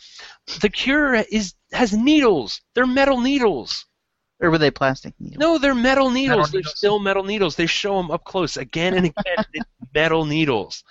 The 0.61 0.71
cure 0.71 1.15
is 1.15 1.55
has 1.73 1.93
needles. 1.93 2.61
They're 2.75 2.87
metal 2.87 3.21
needles. 3.21 3.85
Or 4.41 4.51
were 4.51 4.59
they 4.59 4.70
plastic 4.70 5.14
needles? 5.18 5.39
No, 5.39 5.59
they're 5.59 5.74
metal 5.74 6.11
needles. 6.11 6.51
they're 6.51 6.59
needles. 6.61 6.76
still 6.76 6.99
metal 6.99 7.22
needles. 7.24 7.57
They 7.57 7.66
show 7.66 7.97
them 7.97 8.11
up 8.11 8.24
close 8.24 8.57
again 8.59 8.95
and 8.95 9.07
again. 9.07 9.45
it's 9.55 9.66
metal 9.95 10.24
needles. 10.26 10.84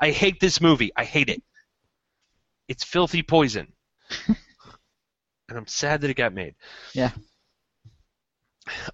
I 0.00 0.10
hate 0.10 0.38
this 0.40 0.60
movie. 0.60 0.90
I 0.96 1.04
hate 1.04 1.28
it. 1.28 1.42
It's 2.68 2.84
filthy 2.84 3.22
poison. 3.22 3.72
and 4.28 4.36
I'm 5.58 5.66
sad 5.66 6.00
that 6.02 6.10
it 6.10 6.14
got 6.14 6.32
made. 6.32 6.54
Yeah. 6.94 7.10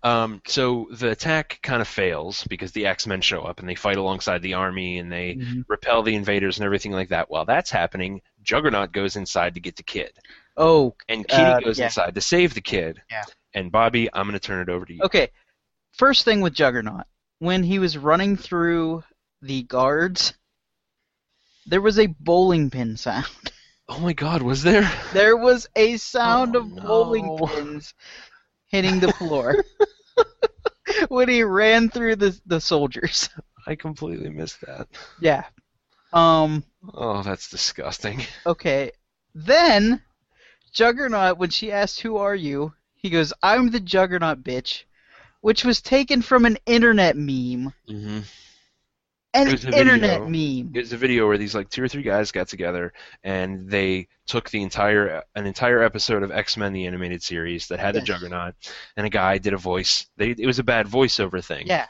Um, 0.02 0.42
so 0.48 0.88
the 0.90 1.10
attack 1.10 1.60
kind 1.62 1.80
of 1.80 1.86
fails 1.86 2.44
because 2.48 2.72
the 2.72 2.86
X-Men 2.86 3.20
show 3.20 3.42
up 3.42 3.60
and 3.60 3.68
they 3.68 3.76
fight 3.76 3.98
alongside 3.98 4.42
the 4.42 4.54
army 4.54 4.98
and 4.98 5.12
they 5.12 5.36
Mhm. 5.36 5.64
repel 5.68 6.02
the 6.02 6.16
invaders 6.16 6.58
and 6.58 6.64
everything 6.64 6.90
like 6.90 7.10
that. 7.10 7.30
While 7.30 7.44
that's 7.44 7.70
happening, 7.70 8.20
Juggernaut 8.42 8.90
goes 8.92 9.14
inside 9.14 9.54
to 9.54 9.60
get 9.60 9.76
the 9.76 9.84
kid, 9.84 10.18
Oh, 10.56 10.96
and 11.08 11.26
Kitty 11.28 11.42
Uh, 11.42 11.60
goes 11.60 11.78
yeah. 11.78 11.84
inside 11.84 12.14
to 12.16 12.20
save 12.20 12.54
the 12.54 12.60
kid. 12.60 13.00
Yeah. 13.10 13.24
And 13.54 13.72
Bobby, 13.72 14.08
I'm 14.12 14.26
going 14.26 14.34
to 14.34 14.38
turn 14.40 14.60
it 14.68 14.72
over 14.72 14.84
to 14.84 14.92
you. 14.94 15.00
Okay. 15.02 15.30
First 15.92 16.24
thing 16.24 16.40
with 16.40 16.54
Juggernaut, 16.54 17.04
when 17.40 17.62
he 17.62 17.78
was 17.78 17.98
running 17.98 18.36
through 18.36 19.02
the 19.42 19.62
guards, 19.64 20.34
there 21.66 21.80
was 21.80 21.98
a 21.98 22.06
bowling 22.06 22.70
pin 22.70 22.96
sound. 22.96 23.26
Oh 23.92 23.98
my 23.98 24.12
God, 24.12 24.40
was 24.42 24.62
there? 24.62 24.88
There 25.12 25.36
was 25.36 25.66
a 25.74 25.96
sound 25.96 26.54
Oh, 26.54 26.60
of 26.60 26.76
bowling 26.76 27.36
pins 27.48 27.92
hitting 28.68 29.00
the 29.00 29.12
floor 29.14 29.64
when 31.08 31.28
he 31.28 31.42
ran 31.42 31.88
through 31.90 32.14
the 32.14 32.40
the 32.46 32.60
soldiers. 32.60 33.28
I 33.66 33.74
completely 33.74 34.30
missed 34.30 34.60
that. 34.60 34.86
Yeah. 35.20 35.42
Um. 36.12 36.62
Oh, 36.94 37.24
that's 37.24 37.50
disgusting. 37.50 38.22
Okay. 38.46 38.92
Then 39.34 40.02
Juggernaut, 40.72 41.38
when 41.38 41.50
she 41.50 41.72
asked, 41.72 42.00
"Who 42.02 42.16
are 42.16 42.36
you?" 42.36 42.72
He 43.02 43.10
goes, 43.10 43.32
"I'm 43.42 43.70
the 43.70 43.80
Juggernaut, 43.80 44.42
bitch," 44.42 44.84
which 45.40 45.64
was 45.64 45.80
taken 45.80 46.22
from 46.22 46.44
an 46.44 46.58
internet 46.66 47.16
meme. 47.16 47.72
hmm 47.88 48.20
An 49.32 49.46
It 49.46 49.52
was 49.52 49.64
a 49.64 49.72
internet 49.72 50.22
video. 50.22 50.28
meme. 50.28 50.72
It's 50.74 50.92
a 50.92 50.96
video 50.96 51.26
where 51.28 51.38
these 51.38 51.54
like 51.54 51.68
two 51.70 51.82
or 51.82 51.88
three 51.88 52.02
guys 52.02 52.32
got 52.32 52.48
together 52.48 52.92
and 53.22 53.68
they 53.70 54.08
took 54.26 54.50
the 54.50 54.62
entire 54.62 55.22
an 55.34 55.46
entire 55.46 55.82
episode 55.82 56.22
of 56.22 56.30
X 56.32 56.56
Men 56.56 56.72
the 56.72 56.86
animated 56.86 57.22
series 57.22 57.68
that 57.68 57.78
had 57.80 57.94
the 57.94 58.00
Juggernaut, 58.00 58.54
and 58.96 59.06
a 59.06 59.10
guy 59.10 59.38
did 59.38 59.52
a 59.52 59.56
voice. 59.58 60.06
They, 60.16 60.30
it 60.30 60.46
was 60.46 60.58
a 60.58 60.64
bad 60.64 60.86
voiceover 60.86 61.44
thing. 61.44 61.66
Yeah. 61.66 61.86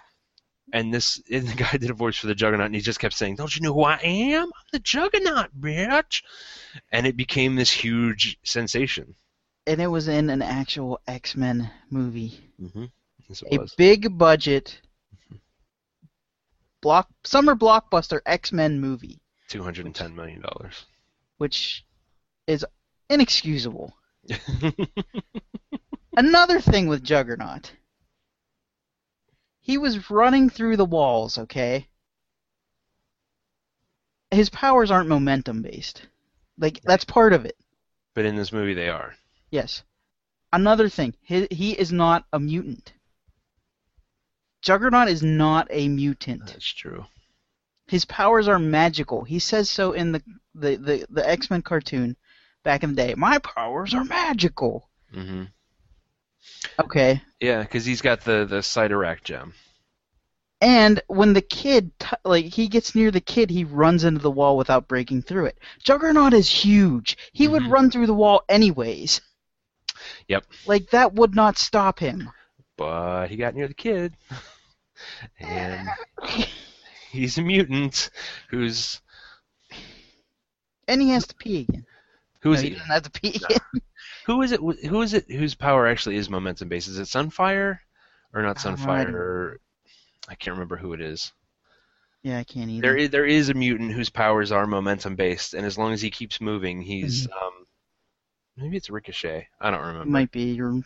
And 0.72 0.92
this 0.94 1.20
and 1.30 1.48
the 1.48 1.54
guy 1.56 1.72
did 1.78 1.90
a 1.90 1.94
voice 1.94 2.16
for 2.18 2.26
the 2.28 2.34
Juggernaut, 2.34 2.66
and 2.66 2.74
he 2.74 2.80
just 2.80 3.00
kept 3.00 3.14
saying, 3.14 3.36
"Don't 3.36 3.54
you 3.56 3.62
know 3.62 3.74
who 3.74 3.84
I 3.84 3.96
am? 4.02 4.44
I'm 4.44 4.68
the 4.72 4.78
Juggernaut, 4.78 5.50
bitch!" 5.58 6.22
And 6.92 7.06
it 7.06 7.16
became 7.16 7.56
this 7.56 7.70
huge 7.72 8.38
sensation. 8.44 9.16
And 9.71 9.81
it 9.81 9.87
was 9.87 10.09
in 10.09 10.31
an 10.31 10.43
actual 10.43 11.01
X 11.07 11.37
Men 11.37 11.71
movie. 11.91 12.41
Mm-hmm. 12.61 12.87
Yes, 13.29 13.45
A 13.53 13.59
was. 13.59 13.73
big 13.77 14.18
budget 14.18 14.81
block 16.83 17.09
summer 17.25 17.55
blockbuster 17.55 18.21
X 18.27 18.51
Men 18.53 18.81
movie, 18.81 19.21
Two 19.49 19.62
hundred 19.62 19.87
and 19.87 19.95
ten 19.95 20.14
million 20.16 20.41
dollars. 20.41 20.87
which 21.39 21.85
is 22.49 22.66
inexcusable. 23.09 23.95
Another 26.16 26.61
thing 26.61 26.89
with 26.89 27.05
Juggernaut. 27.05 27.73
He 29.61 29.79
was 29.79 30.11
running 30.11 30.51
through 30.51 30.77
the 30.79 30.85
walls, 30.85 31.39
okay? 31.39 31.87
His 34.33 34.51
powers 34.51 34.91
aren't 34.91 35.09
momentum 35.09 35.62
based. 35.62 36.07
Like 36.59 36.81
that's 36.83 37.05
part 37.05 37.33
of 37.33 37.45
it. 37.45 37.57
but 38.14 38.25
in 38.25 38.35
this 38.35 38.53
movie, 38.53 38.75
they 38.75 38.89
are. 38.89 39.14
Yes. 39.51 39.82
Another 40.53 40.88
thing, 40.88 41.14
he, 41.22 41.46
he 41.51 41.72
is 41.72 41.92
not 41.92 42.24
a 42.32 42.40
mutant. 42.40 42.92
Juggernaut 44.62 45.09
is 45.09 45.22
not 45.22 45.66
a 45.70 45.88
mutant. 45.88 46.46
That's 46.46 46.66
true. 46.72 47.07
His 47.86 48.05
powers 48.05 48.46
are 48.48 48.59
magical. 48.59 49.24
He 49.24 49.38
says 49.38 49.70
so 49.70 49.92
in 49.92 50.12
the 50.12 50.22
the, 50.55 50.76
the, 50.76 51.07
the 51.09 51.28
X 51.28 51.51
Men 51.51 51.62
cartoon 51.62 52.16
back 52.62 52.82
in 52.82 52.90
the 52.90 52.96
day. 52.96 53.14
My 53.16 53.38
powers 53.38 53.94
are 53.94 54.05
magical. 54.05 54.90
Mm-hmm. 55.14 55.44
Okay. 56.80 57.22
Yeah, 57.40 57.62
because 57.62 57.84
he's 57.84 58.03
got 58.03 58.20
the 58.22 58.44
the 58.44 58.59
Cyttorak 58.59 59.22
gem. 59.24 59.55
And 60.61 61.01
when 61.07 61.32
the 61.32 61.40
kid, 61.40 61.90
t- 61.98 62.09
like, 62.22 62.44
he 62.44 62.68
gets 62.68 62.94
near 62.94 63.11
the 63.11 63.20
kid, 63.22 63.48
he 63.48 63.64
runs 63.64 64.05
into 64.05 64.20
the 64.20 64.30
wall 64.30 64.59
without 64.59 64.88
breaking 64.88 65.22
through 65.22 65.46
it. 65.46 65.59
Juggernaut 65.82 66.34
is 66.34 66.51
huge. 66.51 67.16
He 67.32 67.48
would 67.48 67.62
Mhm. 67.62 67.70
run 67.70 67.90
through 67.90 68.07
the 68.09 68.14
wall 68.14 68.42
anyways. 68.46 69.22
Yep. 70.28 70.44
Like, 70.66 70.90
that 70.90 71.14
would 71.14 71.34
not 71.34 71.59
stop 71.59 71.98
him. 71.98 72.30
but 72.76 73.28
he 73.28 73.36
got 73.36 73.55
near 73.55 73.68
the 73.68 73.74
kid, 73.74 74.14
and 75.40 75.88
he's 77.11 77.38
a 77.38 77.42
mutant 77.42 78.11
who's 78.48 79.01
And 80.88 81.01
he 81.01 81.11
has 81.11 81.26
to 81.28 81.34
pee 81.36 81.61
again. 81.68 81.86
who 82.40 82.53
is 82.53 82.59
No, 82.59 82.62
he 82.62 82.68
he? 82.70 82.74
doesn't 82.74 82.90
have 82.92 83.03
to 83.05 83.11
pee 83.11 83.40
No. 83.40 83.46
again. 83.57 83.82
Who 84.26 84.42
is 84.42 84.53
it? 84.53 84.61
Who 84.61 85.03
is 85.03 85.14
it? 85.14 85.30
Whose 85.30 85.55
power 85.55 85.86
actually 85.86 86.16
is 86.16 86.28
momentum 86.30 86.68
based? 86.68 86.88
Is 86.88 86.98
it 86.98 87.07
Sunfire 87.09 87.78
or 88.32 88.42
not 88.42 88.59
I 88.59 88.61
Sunfire? 88.70 89.12
Or, 89.12 89.61
I 90.28 90.34
can't 90.34 90.55
remember 90.55 90.76
who 90.76 90.92
it 90.92 91.01
is. 91.01 91.32
Yeah, 92.22 92.38
I 92.38 92.44
can't 92.44 92.70
either. 92.70 92.82
There 92.82 92.96
is 92.96 93.11
there 93.11 93.26
is 93.26 93.48
a 93.48 93.55
mutant 93.55 93.92
whose 93.92 94.11
powers 94.11 94.53
are 94.53 94.66
momentum 94.66 95.16
based, 95.16 95.55
and 95.55 95.64
as 95.66 95.78
long 95.78 95.92
as 95.92 96.03
he 96.03 96.11
keeps 96.11 96.40
moving, 96.40 96.82
he's 96.82 97.26
um 97.28 97.66
maybe 98.61 98.76
it's 98.76 98.90
Ricochet. 98.90 99.48
I 99.61 99.70
don't 99.70 99.80
remember. 99.80 100.02
It 100.02 100.06
might 100.11 100.30
be 100.32 100.52
your. 100.52 100.80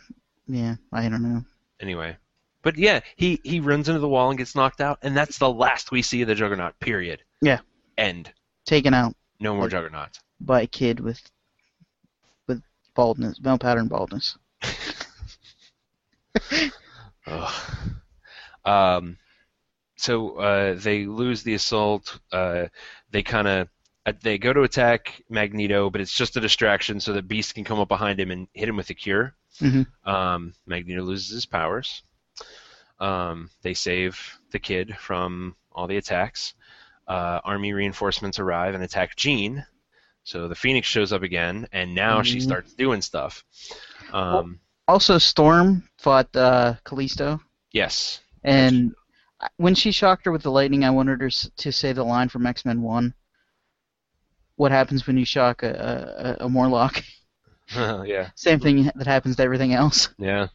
Yeah, 0.47 0.75
I 0.93 1.09
don't 1.09 1.23
know. 1.23 1.43
Anyway, 1.79 2.17
but 2.61 2.77
yeah, 2.77 3.01
he 3.15 3.39
he 3.43 3.59
runs 3.59 3.87
into 3.89 3.99
the 3.99 4.07
wall 4.07 4.29
and 4.29 4.37
gets 4.37 4.55
knocked 4.55 4.81
out, 4.81 4.99
and 5.01 5.15
that's 5.15 5.37
the 5.37 5.49
last 5.51 5.91
we 5.91 6.01
see 6.01 6.21
of 6.21 6.27
the 6.27 6.35
Juggernaut. 6.35 6.79
Period. 6.79 7.21
Yeah. 7.41 7.59
End. 7.97 8.31
Taken 8.65 8.93
out 8.93 9.15
No 9.39 9.53
more 9.53 9.63
Like- 9.63 9.71
Juggernaut. 9.71 10.19
by 10.39 10.61
a 10.61 10.67
kid 10.67 10.99
with 10.99 11.21
with 12.47 12.61
baldness, 12.95 13.39
male 13.41 13.57
pattern 13.57 13.87
baldness. 13.87 14.37
Ugh. 17.27 17.53
Um, 18.65 19.17
so 19.95 20.37
uh, 20.37 20.75
they 20.75 21.05
lose 21.05 21.43
the 21.43 21.53
assault. 21.53 22.19
Uh, 22.31 22.65
they 23.11 23.23
kind 23.23 23.47
of 23.47 23.69
they 24.21 24.37
go 24.37 24.53
to 24.53 24.61
attack 24.61 25.21
Magneto, 25.29 25.89
but 25.89 25.99
it's 26.01 26.15
just 26.15 26.37
a 26.37 26.41
distraction 26.41 26.99
so 26.99 27.13
that 27.13 27.27
Beast 27.27 27.55
can 27.55 27.63
come 27.63 27.79
up 27.79 27.87
behind 27.87 28.19
him 28.19 28.31
and 28.31 28.47
hit 28.53 28.69
him 28.69 28.77
with 28.77 28.87
the 28.87 28.93
cure. 28.93 29.33
Mhm. 29.59 29.87
Um, 30.05 30.53
Magneto 30.67 31.01
loses 31.01 31.29
his 31.31 31.45
powers. 31.45 32.03
Um, 32.99 33.49
they 33.61 33.73
save 33.73 34.37
the 34.51 34.59
kid 34.59 34.95
from 34.97 35.55
all 35.71 35.87
the 35.87 35.97
attacks. 35.97 36.53
Uh, 37.07 37.39
army 37.43 37.73
reinforcements 37.73 38.39
arrive 38.39 38.73
and 38.75 38.83
attack 38.83 39.15
Jean. 39.15 39.65
So 40.23 40.47
the 40.47 40.55
Phoenix 40.55 40.87
shows 40.87 41.13
up 41.13 41.21
again, 41.21 41.67
and 41.71 41.93
now 41.93 42.21
she 42.23 42.37
Mhm. 42.37 42.43
starts 42.43 42.73
doing 42.73 43.01
stuff. 43.01 43.43
Um, 44.11 44.59
Also, 44.87 45.17
Storm 45.17 45.87
fought 45.97 46.35
uh, 46.35 46.75
Callisto, 46.83 47.39
yes. 47.71 48.21
and 48.43 48.93
when 49.57 49.73
she 49.75 49.91
shocked 49.91 50.25
her 50.25 50.31
with 50.31 50.43
the 50.43 50.51
lightning, 50.51 50.83
I 50.83 50.89
wanted 50.91 51.21
her 51.21 51.29
to 51.29 51.71
say 51.71 51.91
the 51.91 52.03
line 52.03 52.29
from 52.29 52.45
X 52.45 52.65
Men 52.65 52.81
One. 52.83 53.13
What 54.57 54.71
happens 54.71 55.05
when 55.07 55.17
you 55.17 55.25
shock 55.25 55.63
a, 55.63 56.37
a, 56.39 56.45
a 56.45 56.49
Morlock? 56.49 57.03
yeah. 58.05 58.29
Same 58.35 58.59
thing 58.59 58.91
that 58.95 59.07
happens 59.07 59.35
to 59.37 59.43
everything 59.43 59.73
else. 59.73 60.09
Yeah. 60.17 60.47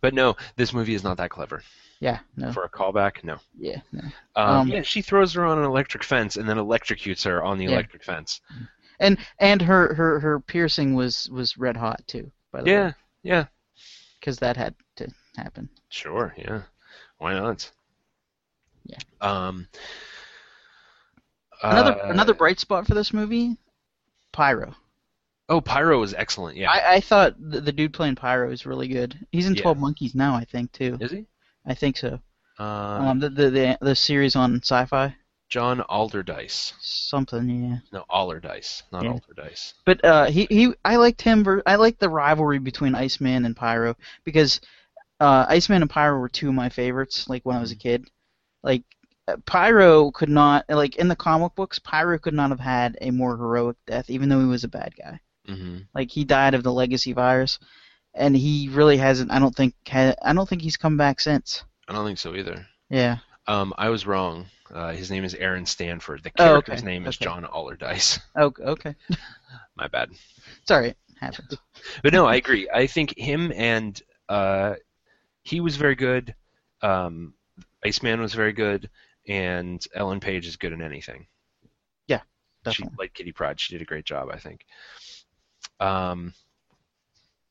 But 0.00 0.14
no, 0.14 0.36
this 0.56 0.72
movie 0.72 0.94
is 0.94 1.04
not 1.04 1.16
that 1.18 1.30
clever. 1.30 1.62
Yeah, 2.00 2.18
no, 2.36 2.52
For 2.52 2.64
a 2.64 2.68
callback, 2.68 3.22
no. 3.24 3.38
yeah, 3.58 3.80
no. 3.92 4.02
Um, 4.36 4.62
Um, 4.62 4.68
yeah, 4.68 4.82
she 4.82 5.02
throws 5.02 5.32
her 5.34 5.44
on 5.44 5.58
an 5.58 5.64
electric 5.64 6.04
fence 6.04 6.36
and 6.36 6.48
then 6.48 6.56
electrocutes 6.58 7.24
her 7.24 7.42
on 7.42 7.58
the 7.58 7.64
Yeah. 7.64 7.74
electric 7.74 8.04
fence. 8.04 8.40
And 9.00 9.18
and 9.38 9.62
her, 9.62 9.94
her, 9.94 10.20
her 10.20 10.40
piercing 10.40 10.94
was 10.94 11.28
was 11.30 11.56
red 11.58 11.76
hot 11.76 12.02
too. 12.06 12.32
By 12.52 12.62
the 12.62 12.68
Yeah, 12.68 12.70
way, 12.70 12.94
yeah. 13.22 13.46
because 14.18 14.38
that 14.38 14.56
had 14.56 14.74
to 14.96 15.08
happen. 15.36 15.68
Sure, 15.90 16.34
yeah. 16.36 16.62
Why 17.18 17.34
not? 17.34 17.70
Yeah. 18.84 18.98
Um. 19.20 19.68
Another 21.62 21.92
uh, 22.04 22.10
another 22.10 22.34
bright 22.34 22.58
spot 22.60 22.86
for 22.86 22.94
this 22.94 23.12
movie, 23.12 23.56
Pyro. 24.32 24.74
Oh, 25.48 25.60
Pyro 25.60 25.98
was 26.00 26.14
excellent. 26.14 26.56
Yeah. 26.56 26.70
I, 26.70 26.94
I 26.94 27.00
thought 27.00 27.34
the, 27.38 27.60
the 27.60 27.72
dude 27.72 27.92
playing 27.92 28.14
Pyro 28.16 28.50
is 28.50 28.64
really 28.64 28.88
good. 28.88 29.18
He's 29.32 29.46
in 29.46 29.54
Yeah. 29.54 29.62
Twelve 29.62 29.78
Monkeys 29.78 30.14
now, 30.14 30.34
I 30.34 30.44
think 30.44 30.72
too. 30.72 30.96
Is 31.00 31.10
he? 31.10 31.26
I 31.66 31.74
think 31.74 31.96
so. 31.96 32.20
Uh, 32.58 32.62
Um, 32.62 33.20
the, 33.20 33.28
the 33.28 33.50
the 33.50 33.78
the 33.80 33.94
series 33.96 34.34
on 34.36 34.56
Sci-Fi, 34.62 35.14
John 35.48 35.80
Alderdice. 35.90 36.72
something, 36.80 37.48
yeah. 37.48 37.78
No, 37.92 38.04
Allerdyce, 38.10 38.82
not 38.92 39.04
Yeah. 39.04 39.12
Alderdice. 39.12 39.74
But 39.84 40.04
uh, 40.04 40.26
he 40.26 40.46
he, 40.48 40.72
I 40.84 40.96
liked 40.96 41.22
him. 41.22 41.44
Ver- 41.44 41.62
I 41.66 41.76
liked 41.76 42.00
the 42.00 42.08
rivalry 42.08 42.58
between 42.58 42.94
Iceman 42.94 43.44
and 43.44 43.56
Pyro 43.56 43.96
because 44.24 44.60
uh, 45.20 45.44
Iceman 45.48 45.82
and 45.82 45.90
Pyro 45.90 46.18
were 46.18 46.28
two 46.28 46.48
of 46.48 46.54
my 46.54 46.68
favorites. 46.68 47.28
Like 47.28 47.44
when 47.44 47.56
I 47.56 47.60
was 47.60 47.72
a 47.72 47.76
kid, 47.76 48.08
like 48.62 48.82
Pyro 49.46 50.10
could 50.10 50.28
not 50.28 50.64
like 50.68 50.96
in 50.96 51.08
the 51.08 51.16
comic 51.16 51.54
books, 51.54 51.78
Pyro 51.78 52.18
could 52.18 52.34
not 52.34 52.50
have 52.50 52.60
had 52.60 52.96
a 53.00 53.10
more 53.10 53.36
heroic 53.36 53.76
death, 53.86 54.10
even 54.10 54.28
though 54.28 54.40
he 54.40 54.46
was 54.46 54.64
a 54.64 54.68
bad 54.68 54.94
guy. 54.96 55.20
hmm 55.46 55.78
Like 55.94 56.10
he 56.10 56.24
died 56.24 56.54
of 56.54 56.62
the 56.62 56.72
legacy 56.72 57.12
virus, 57.12 57.58
and 58.14 58.36
he 58.36 58.68
really 58.68 58.96
hasn't. 58.96 59.30
I 59.30 59.38
don't 59.38 59.54
think. 59.54 59.74
Ha- 59.88 60.14
I 60.22 60.32
don't 60.32 60.48
think 60.48 60.62
he's 60.62 60.76
come 60.76 60.96
back 60.96 61.20
since. 61.20 61.62
I 61.88 61.92
don't 61.92 62.04
think 62.04 62.18
so 62.18 62.34
either. 62.34 62.66
Yeah. 62.90 63.18
Um, 63.46 63.72
I 63.78 63.88
was 63.88 64.06
wrong. 64.06 64.46
Uh, 64.72 64.92
his 64.92 65.10
name 65.10 65.24
is 65.24 65.34
Aaron 65.34 65.66
Stanford. 65.66 66.22
The 66.22 66.30
Oh, 66.38 66.44
character's 66.44 66.82
okay, 66.82 66.86
name 66.86 67.06
is 67.06 67.16
okay. 67.16 67.24
John 67.24 67.44
Allerdyce. 67.44 68.18
Oh, 68.36 68.52
okay. 68.60 68.94
My 69.76 69.88
bad. 69.88 70.10
Sorry. 70.66 70.94
Happens. 71.20 71.56
But 72.02 72.12
no, 72.12 72.26
I 72.26 72.36
agree. 72.36 72.68
I 72.72 72.86
think 72.86 73.16
him 73.18 73.52
and 73.54 74.00
uh, 74.28 74.74
he 75.42 75.60
was 75.60 75.76
very 75.76 75.94
good. 75.96 76.34
Um, 76.82 77.34
Iceman 77.84 78.20
was 78.20 78.34
very 78.34 78.52
good, 78.52 78.88
and 79.26 79.84
Ellen 79.94 80.20
Page 80.20 80.46
is 80.46 80.56
good 80.56 80.72
in 80.72 80.82
anything. 80.82 81.26
Yeah, 82.06 82.20
Definitely. 82.64 82.96
like 82.98 83.14
Kitty 83.14 83.32
Pryde, 83.32 83.60
she 83.60 83.74
did 83.74 83.82
a 83.82 83.86
great 83.86 84.04
job, 84.04 84.28
I 84.32 84.38
think. 84.38 84.64
Um, 85.80 86.34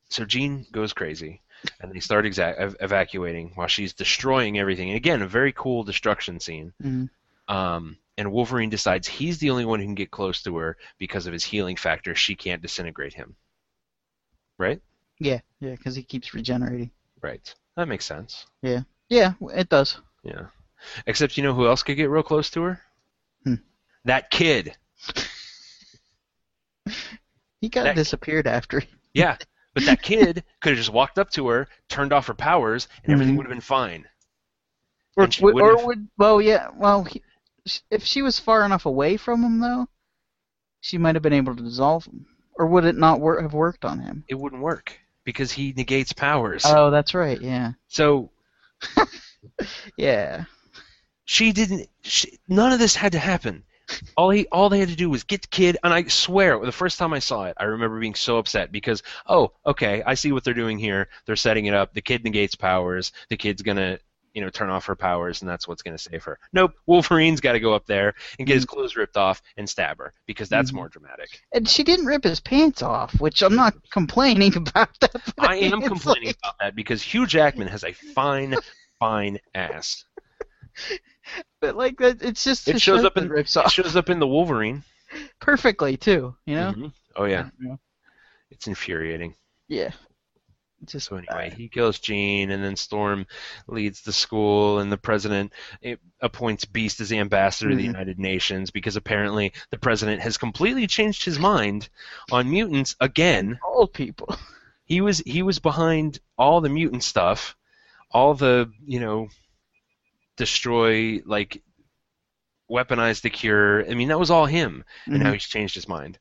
so 0.08 0.24
Jean 0.24 0.66
goes 0.72 0.92
crazy, 0.92 1.40
and 1.80 1.92
they 1.92 2.00
start 2.00 2.24
exa- 2.24 2.54
ev- 2.56 2.76
evacuating 2.80 3.52
while 3.54 3.68
she's 3.68 3.92
destroying 3.94 4.58
everything. 4.58 4.88
And 4.90 4.96
again, 4.96 5.22
a 5.22 5.26
very 5.28 5.52
cool 5.52 5.82
destruction 5.84 6.40
scene. 6.40 6.72
Mhm. 6.82 7.08
Um, 7.48 7.98
and 8.18 8.30
Wolverine 8.30 8.70
decides 8.70 9.08
he's 9.08 9.38
the 9.38 9.50
only 9.50 9.64
one 9.64 9.80
who 9.80 9.86
can 9.86 9.94
get 9.94 10.10
close 10.10 10.42
to 10.42 10.56
her 10.58 10.76
because 10.98 11.26
of 11.26 11.32
his 11.32 11.44
healing 11.44 11.76
factor. 11.76 12.14
She 12.14 12.34
can't 12.34 12.60
disintegrate 12.62 13.14
him. 13.14 13.36
Right? 14.58 14.80
Yeah. 15.18 15.40
Yeah. 15.60 15.72
Because 15.76 15.96
he 15.96 16.02
keeps 16.02 16.34
regenerating. 16.34 16.90
Right. 17.22 17.54
That 17.76 17.88
makes 17.88 18.04
sense. 18.04 18.46
Yeah, 18.60 18.82
yeah, 19.08 19.32
it 19.54 19.70
does. 19.70 19.98
Yeah. 20.22 20.48
Except 21.06 21.36
you 21.36 21.42
know 21.42 21.54
who 21.54 21.66
else 21.66 21.82
could 21.82 21.96
get 21.96 22.10
real 22.10 22.22
close 22.22 22.50
to 22.50 22.62
her? 22.62 22.80
Hmm. 23.44 23.54
That 24.04 24.30
kid. 24.30 24.76
He 27.60 27.68
kind 27.70 27.88
of 27.88 27.94
disappeared 27.96 28.46
after. 28.46 28.82
Yeah. 29.14 29.36
But 29.74 29.84
that 29.84 30.00
kid 30.02 30.42
could 30.62 30.70
have 30.70 30.78
just 30.78 30.88
walked 30.92 31.18
up 31.18 31.28
to 31.32 31.48
her, 31.48 31.68
turned 31.90 32.14
off 32.14 32.28
her 32.28 32.34
powers, 32.34 32.88
and 33.04 33.12
everything 33.12 33.34
Mhm. 33.34 33.36
would 33.38 33.46
have 33.46 33.50
been 33.52 33.60
fine. 33.60 34.06
Or, 35.18 35.28
would, 35.42 35.60
or 35.60 35.86
would 35.86 36.08
well, 36.16 36.40
yeah, 36.40 36.68
well, 36.74 37.04
he, 37.04 37.22
if 37.90 38.02
she 38.04 38.22
was 38.22 38.38
far 38.38 38.64
enough 38.64 38.86
away 38.86 39.18
from 39.18 39.42
him, 39.42 39.60
though, 39.60 39.86
she 40.80 40.96
might 40.96 41.14
have 41.14 41.22
been 41.22 41.34
able 41.34 41.54
to 41.54 41.62
dissolve 41.62 42.06
him. 42.06 42.24
Or 42.54 42.66
would 42.66 42.86
it 42.86 42.96
not 42.96 43.20
wor- 43.20 43.40
have 43.42 43.52
worked 43.52 43.84
on 43.84 43.98
him? 44.00 44.24
It 44.28 44.34
wouldn't 44.38 44.62
work 44.62 44.98
because 45.24 45.52
he 45.52 45.74
negates 45.76 46.14
powers. 46.14 46.64
Oh, 46.66 46.90
that's 46.90 47.12
right. 47.12 47.38
Yeah. 47.40 47.72
so 47.88 48.30
Yeah. 49.98 50.44
She 51.24 51.52
didn't. 51.52 51.88
She, 52.02 52.38
none 52.48 52.72
of 52.72 52.78
this 52.78 52.94
had 52.96 53.12
to 53.12 53.18
happen. 53.18 53.64
All 54.16 54.30
he, 54.30 54.46
all 54.50 54.68
they 54.70 54.78
had 54.78 54.88
to 54.88 54.96
do 54.96 55.10
was 55.10 55.24
get 55.24 55.42
the 55.42 55.48
kid, 55.48 55.76
and 55.84 55.92
I 55.92 56.04
swear, 56.04 56.58
the 56.58 56.72
first 56.72 56.98
time 56.98 57.12
I 57.12 57.18
saw 57.18 57.44
it, 57.44 57.56
I 57.58 57.64
remember 57.64 58.00
being 58.00 58.14
so 58.14 58.38
upset 58.38 58.72
because, 58.72 59.02
oh, 59.26 59.52
okay, 59.66 60.02
I 60.06 60.14
see 60.14 60.32
what 60.32 60.44
they're 60.44 60.54
doing 60.54 60.78
here. 60.78 61.08
They're 61.26 61.36
setting 61.36 61.66
it 61.66 61.74
up. 61.74 61.92
The 61.92 62.00
kid 62.00 62.24
negates 62.24 62.54
powers. 62.54 63.12
The 63.28 63.36
kid's 63.36 63.60
gonna, 63.60 63.98
you 64.32 64.40
know, 64.40 64.48
turn 64.48 64.70
off 64.70 64.86
her 64.86 64.96
powers, 64.96 65.42
and 65.42 65.50
that's 65.50 65.68
what's 65.68 65.82
gonna 65.82 65.98
save 65.98 66.22
her. 66.24 66.38
Nope, 66.54 66.72
Wolverine's 66.86 67.40
got 67.42 67.52
to 67.52 67.60
go 67.60 67.74
up 67.74 67.84
there 67.84 68.14
and 68.38 68.46
get 68.48 68.54
his 68.54 68.64
clothes 68.64 68.96
ripped 68.96 69.18
off 69.18 69.42
and 69.58 69.68
stab 69.68 69.98
her 69.98 70.14
because 70.26 70.48
that's 70.48 70.70
Mhm. 70.70 70.76
more 70.76 70.88
dramatic. 70.88 71.42
And 71.52 71.68
she 71.68 71.82
didn't 71.82 72.06
rip 72.06 72.24
his 72.24 72.40
pants 72.40 72.80
off, 72.82 73.20
which 73.20 73.42
I'm 73.42 73.56
not 73.56 73.74
complaining 73.90 74.56
about 74.56 74.98
that. 75.00 75.20
I 75.38 75.56
am 75.56 75.82
complaining 75.82 76.28
like- 76.28 76.38
about 76.42 76.54
that 76.60 76.74
because 76.74 77.02
Hugh 77.02 77.26
Jackman 77.26 77.68
has 77.68 77.84
a 77.84 77.92
fine, 77.92 78.54
fine 78.98 79.38
ass. 79.54 80.04
But 81.62 81.76
like 81.76 81.96
that, 81.98 82.20
it's 82.20 82.44
just 82.44 82.68
It 82.68 82.82
shows 82.82 83.04
up 83.04 83.16
in 83.16 83.28
rips 83.30 83.56
it 83.56 83.64
off 83.64 83.72
shows 83.72 83.96
up 83.96 84.10
in 84.10 84.18
the 84.18 84.26
Wolverine. 84.26 84.82
perfectly 85.40 85.96
too. 85.96 86.34
You 86.44 86.56
know. 86.56 86.72
Mhm. 86.72 86.92
Oh 87.16 87.24
yeah, 87.24 87.48
Yeah. 87.58 87.76
it's 88.50 88.66
infuriating. 88.66 89.34
Yeah. 89.68 89.92
Just 90.84 91.08
So 91.10 91.16
anyway, 91.16 91.54
he 91.56 91.68
kills 91.68 92.00
Jean, 92.00 92.50
and 92.50 92.62
then 92.64 92.74
Storm 92.74 93.24
leads 93.68 94.02
the 94.02 94.12
school, 94.12 94.80
and 94.80 94.90
the 94.90 94.98
president 94.98 95.52
eh, 95.84 95.94
appoints 96.20 96.64
Beast 96.64 97.00
as 97.00 97.08
the 97.08 97.20
ambassador 97.20 97.70
to 97.70 97.76
the 97.76 97.82
Mhm. 97.84 97.86
United 97.94 98.18
Nations 98.18 98.70
because 98.72 98.96
apparently 98.96 99.52
the 99.70 99.78
president 99.78 100.20
has 100.22 100.36
completely 100.36 100.88
changed 100.88 101.24
his 101.24 101.38
mind 101.38 101.88
on 102.32 102.50
mutants 102.50 102.96
again. 103.00 103.60
All 103.64 103.86
people. 103.86 104.36
He 104.84 105.00
was 105.00 105.18
he 105.20 105.42
was 105.44 105.60
behind 105.60 106.18
all 106.36 106.60
the 106.60 106.68
mutant 106.68 107.04
stuff, 107.04 107.56
all 108.10 108.34
the 108.34 108.68
you 108.84 108.98
know, 108.98 109.28
destroy 110.36 111.20
like 111.24 111.62
weaponize 112.70 113.20
the 113.20 113.30
cure. 113.30 113.88
I 113.90 113.94
mean 113.94 114.08
that 114.08 114.18
was 114.18 114.30
all 114.30 114.46
him, 114.46 114.84
and 115.06 115.20
now 115.22 115.30
Mhm. 115.30 115.34
he's 115.34 115.44
changed 115.46 115.74
his 115.74 115.88
mind. 115.88 116.18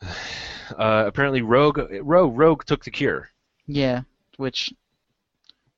Uh, 0.78 1.04
apparently, 1.06 1.42
Rogue 1.42 1.78
Rogue 2.00 2.38
Rogue 2.38 2.64
took 2.64 2.82
the 2.82 2.90
cure. 2.90 3.28
Yeah. 3.66 4.02
Which, 4.38 4.72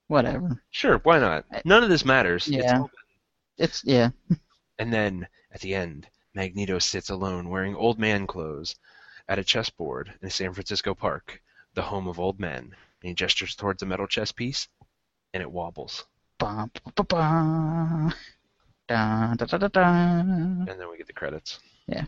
whatever. 0.06 0.62
Sure, 0.70 0.98
why 0.98 1.18
not? 1.18 1.44
None 1.64 1.82
of 1.82 1.88
this 1.88 2.04
matters. 2.04 2.46
Yeah. 2.46 2.78
all- 2.80 2.90
It's 3.58 3.82
yeah. 3.84 4.10
and 4.78 4.92
then 4.92 5.26
at 5.50 5.62
the 5.62 5.74
end, 5.74 6.06
Magneto 6.32 6.78
sits 6.78 7.10
alone 7.10 7.48
wearing 7.48 7.74
old 7.74 7.98
man 7.98 8.28
clothes 8.28 8.76
at 9.28 9.40
a 9.40 9.44
chessboard 9.44 10.14
in 10.22 10.30
San 10.30 10.52
Francisco 10.52 10.94
Park, 10.94 11.42
the 11.72 11.82
home 11.82 12.06
of 12.06 12.20
old 12.20 12.38
men. 12.38 12.58
And 13.02 13.08
he 13.08 13.14
gestures 13.14 13.56
towards 13.56 13.82
a 13.82 13.86
metal 13.86 14.06
chess 14.06 14.30
piece, 14.30 14.68
and 15.32 15.42
it 15.42 15.50
wobbles. 15.50 16.06
Bum, 16.38 16.70
ba, 16.84 16.92
ba, 16.94 17.04
ba. 17.04 18.14
Da, 18.88 19.34
da, 19.34 19.44
da, 19.46 19.56
da, 19.58 19.68
da. 19.68 19.82
And 20.20 20.66
then 20.68 20.90
we 20.90 20.98
get 20.98 21.06
the 21.06 21.12
credits. 21.12 21.58
Yeah. 21.86 22.04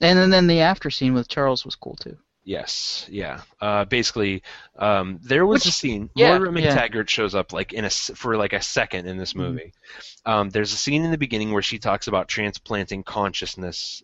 And 0.00 0.18
then, 0.18 0.30
then 0.30 0.46
the 0.46 0.60
after 0.60 0.90
scene 0.90 1.14
with 1.14 1.28
Charles 1.28 1.64
was 1.64 1.74
cool 1.76 1.96
too. 1.96 2.16
Yes, 2.44 3.06
yeah. 3.08 3.40
Uh, 3.60 3.84
basically, 3.84 4.42
um, 4.76 5.20
there 5.22 5.46
was 5.46 5.64
Which- 5.64 5.74
a 5.74 5.76
scene. 5.76 6.10
yeah, 6.16 6.32
yeah. 6.32 6.38
McTaggart 6.38 7.08
shows 7.08 7.34
up 7.36 7.52
like 7.52 7.72
in 7.72 7.84
a 7.84 7.90
for 7.90 8.36
like 8.36 8.52
a 8.52 8.60
second 8.60 9.06
in 9.06 9.16
this 9.16 9.32
Mhm. 9.32 9.36
movie. 9.36 9.72
Um, 10.26 10.50
there's 10.50 10.72
a 10.72 10.76
scene 10.76 11.04
in 11.04 11.12
the 11.12 11.18
beginning 11.18 11.52
where 11.52 11.62
she 11.62 11.78
talks 11.78 12.08
about 12.08 12.26
transplanting 12.28 13.04
consciousness 13.04 14.02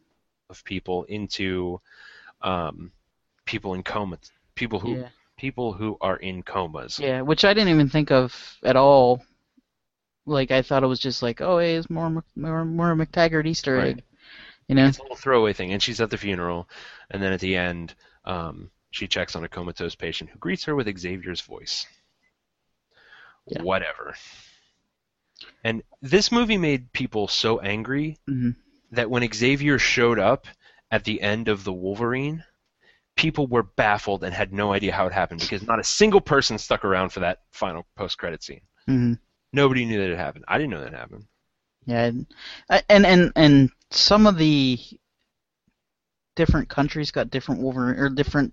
of 0.49 0.63
people 0.65 1.03
into 1.05 1.81
um, 2.43 2.93
people 3.45 3.75
in 3.75 3.83
comas, 3.83 4.31
people 4.55 4.79
who 4.79 4.99
Yeah. 5.01 5.09
People 5.39 5.73
who 5.73 5.97
are 6.01 6.17
in 6.17 6.43
comas. 6.43 6.99
Yeah, 6.99 7.23
which 7.23 7.45
I 7.45 7.55
didn't 7.55 7.71
even 7.73 7.89
think 7.89 8.11
of 8.11 8.59
at 8.63 8.77
all. 8.77 9.25
Like 10.27 10.51
I 10.51 10.61
thought 10.61 10.83
it 10.83 10.89
was 10.89 11.01
just 11.01 11.23
like, 11.23 11.41
oh, 11.41 11.59
hey, 11.59 11.77
it's 11.77 11.89
more 11.89 12.23
more, 12.37 12.65
more 12.67 12.95
McTaggart 12.95 13.47
Easter 13.47 13.77
Right. 13.77 13.97
egg. 13.97 14.03
You 14.69 14.75
know? 14.75 14.87
It's 14.87 14.99
a 14.99 15.03
little 15.03 15.17
throwaway 15.17 15.55
thing, 15.55 15.73
and 15.73 15.83
she's 15.83 16.01
at 16.03 16.11
the 16.11 16.19
funeral, 16.19 16.69
and 17.11 17.23
then 17.23 17.33
at 17.33 17.41
the 17.41 17.57
end, 17.57 17.95
um, 18.27 18.71
she 18.91 19.07
checks 19.09 19.35
on 19.35 19.43
a 19.45 19.49
comatose 19.49 19.95
patient 19.95 20.29
who 20.29 20.39
greets 20.39 20.65
her 20.65 20.75
with 20.77 20.99
Xavier's 20.99 21.41
voice. 21.41 21.87
Yeah. 23.47 23.63
Whatever. 23.63 24.15
And 25.65 25.83
this 26.03 26.31
movie 26.31 26.59
made 26.59 26.93
people 26.93 27.29
so 27.29 27.61
angry 27.61 28.19
Mhm. 28.29 28.57
that 28.91 29.09
when 29.09 29.27
Xavier 29.33 29.79
showed 29.79 30.19
up 30.19 30.47
at 30.91 31.05
the 31.05 31.23
end 31.23 31.49
of 31.49 31.65
the 31.65 31.73
Wolverine, 31.73 32.45
people 33.19 33.49
were 33.49 33.65
baffled 33.65 34.23
and 34.23 34.33
had 34.33 34.53
no 34.53 34.73
idea 34.73 34.93
how 34.93 35.07
it 35.07 35.13
happened 35.13 35.41
because 35.41 35.67
not 35.67 35.81
a 35.81 35.85
single 35.85 36.21
person 36.21 36.57
stuck 36.57 36.85
around 36.85 37.11
for 37.11 37.21
that 37.21 37.41
final 37.51 37.85
post-credit 37.97 38.43
scene. 38.43 38.61
hmm 38.87 39.15
Nobody 39.53 39.85
knew 39.85 39.99
that 39.99 40.11
it 40.11 40.17
happened. 40.19 40.45
I 40.47 40.57
didn't 40.59 40.71
know 40.71 40.85
that 40.85 40.93
happened. 40.93 41.25
Yeah, 41.85 42.05
and- 42.05 42.27
and 42.89 43.07
and 43.07 43.33
and 43.35 43.71
some 43.91 44.27
of 44.27 44.37
the 44.37 44.79
different 46.37 46.69
countries 46.69 47.11
got 47.11 47.31
different 47.31 47.61
Wolverine 47.63 47.99
or 47.99 48.09
different 48.11 48.53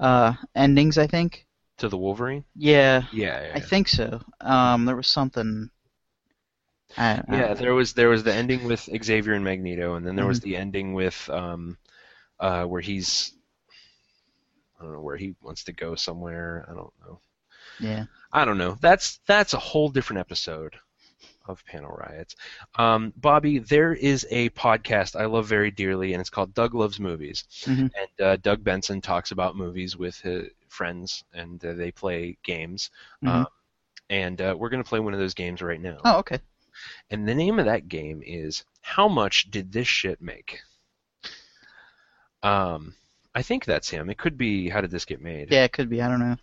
uh, 0.00 0.34
endings. 0.54 0.98
I 0.98 1.06
think. 1.06 1.46
To 1.78 1.88
the 1.88 1.96
Wolverine? 1.96 2.44
Yeah, 2.54 3.04
Yeah, 3.12 3.46
yeah. 3.46 3.52
I 3.54 3.60
think 3.60 3.88
so. 3.88 4.20
Um, 4.40 4.84
there 4.84 4.96
was 4.96 5.06
something. 5.06 5.70
I, 6.98 7.22
I- 7.28 7.38
Yeah, 7.38 7.54
there 7.54 7.72
was 7.74 7.94
there 7.94 8.08
was 8.08 8.24
the 8.24 8.34
ending 8.34 8.64
with 8.64 8.88
Xavier 9.02 9.34
and 9.34 9.44
Magneto, 9.44 9.94
and 9.94 10.06
then 10.06 10.16
there 10.16 10.26
was 10.26 10.40
the 10.40 10.56
ending 10.56 10.92
with 10.92 11.30
um, 11.30 11.78
uh, 12.40 12.64
where 12.64 12.82
he's 12.82 13.32
I 14.80 14.84
don't 14.84 14.92
know 14.94 15.00
where 15.02 15.16
he 15.18 15.34
wants 15.42 15.64
to 15.64 15.72
go 15.72 15.94
somewhere. 15.94 16.64
I 16.70 16.74
don't 16.74 16.92
know. 17.04 17.20
yeah. 17.78 18.04
I 18.32 18.44
don't 18.44 18.58
know. 18.58 18.76
That's 18.80 19.20
that's 19.26 19.52
a 19.54 19.58
whole 19.58 19.88
different 19.90 20.20
episode 20.20 20.74
of 21.46 21.64
Panel 21.66 21.90
Riots. 21.90 22.36
Um, 22.76 23.12
Bobby, 23.16 23.58
there 23.58 23.92
is 23.92 24.26
a 24.30 24.48
podcast 24.50 25.18
I 25.20 25.24
love 25.26 25.46
very 25.46 25.70
dearly, 25.70 26.12
and 26.14 26.20
it's 26.20 26.30
called 26.30 26.54
Doug 26.54 26.74
Loves 26.74 26.98
Movies. 27.00 27.44
Mhm. 27.64 27.90
And 27.98 28.26
uh, 28.26 28.36
Doug 28.36 28.62
Benson 28.64 29.00
talks 29.00 29.32
about 29.32 29.56
movies 29.56 29.96
with 29.96 30.18
his 30.20 30.48
friends, 30.68 31.24
and 31.34 31.62
uh, 31.64 31.72
they 31.74 31.90
play 31.90 32.38
games. 32.42 32.90
Mhm. 33.24 33.28
Um, 33.28 33.46
and 34.08 34.40
uh, 34.40 34.54
we're 34.58 34.70
going 34.70 34.82
to 34.82 34.88
play 34.88 35.00
one 35.00 35.12
of 35.12 35.20
those 35.20 35.34
games 35.34 35.60
right 35.60 35.80
now. 35.80 35.98
Oh, 36.04 36.18
okay. 36.18 36.38
And 37.10 37.28
the 37.28 37.34
name 37.34 37.58
of 37.58 37.66
that 37.66 37.88
game 37.88 38.22
is 38.24 38.64
How 38.80 39.08
Much 39.08 39.50
Did 39.50 39.72
This 39.72 39.86
Shit 39.88 40.20
Make? 40.22 40.60
Um, 42.42 42.94
I 43.34 43.42
think 43.42 43.64
that's 43.64 43.88
him. 43.88 44.10
It 44.10 44.18
could 44.18 44.36
be 44.36 44.68
How 44.68 44.80
Did 44.80 44.90
This 44.90 45.04
Get 45.04 45.20
Made? 45.20 45.50
Yeah, 45.52 45.64
it 45.64 45.72
could 45.72 45.88
be. 45.88 46.02
I 46.02 46.08
don't 46.08 46.20
know. 46.20 46.36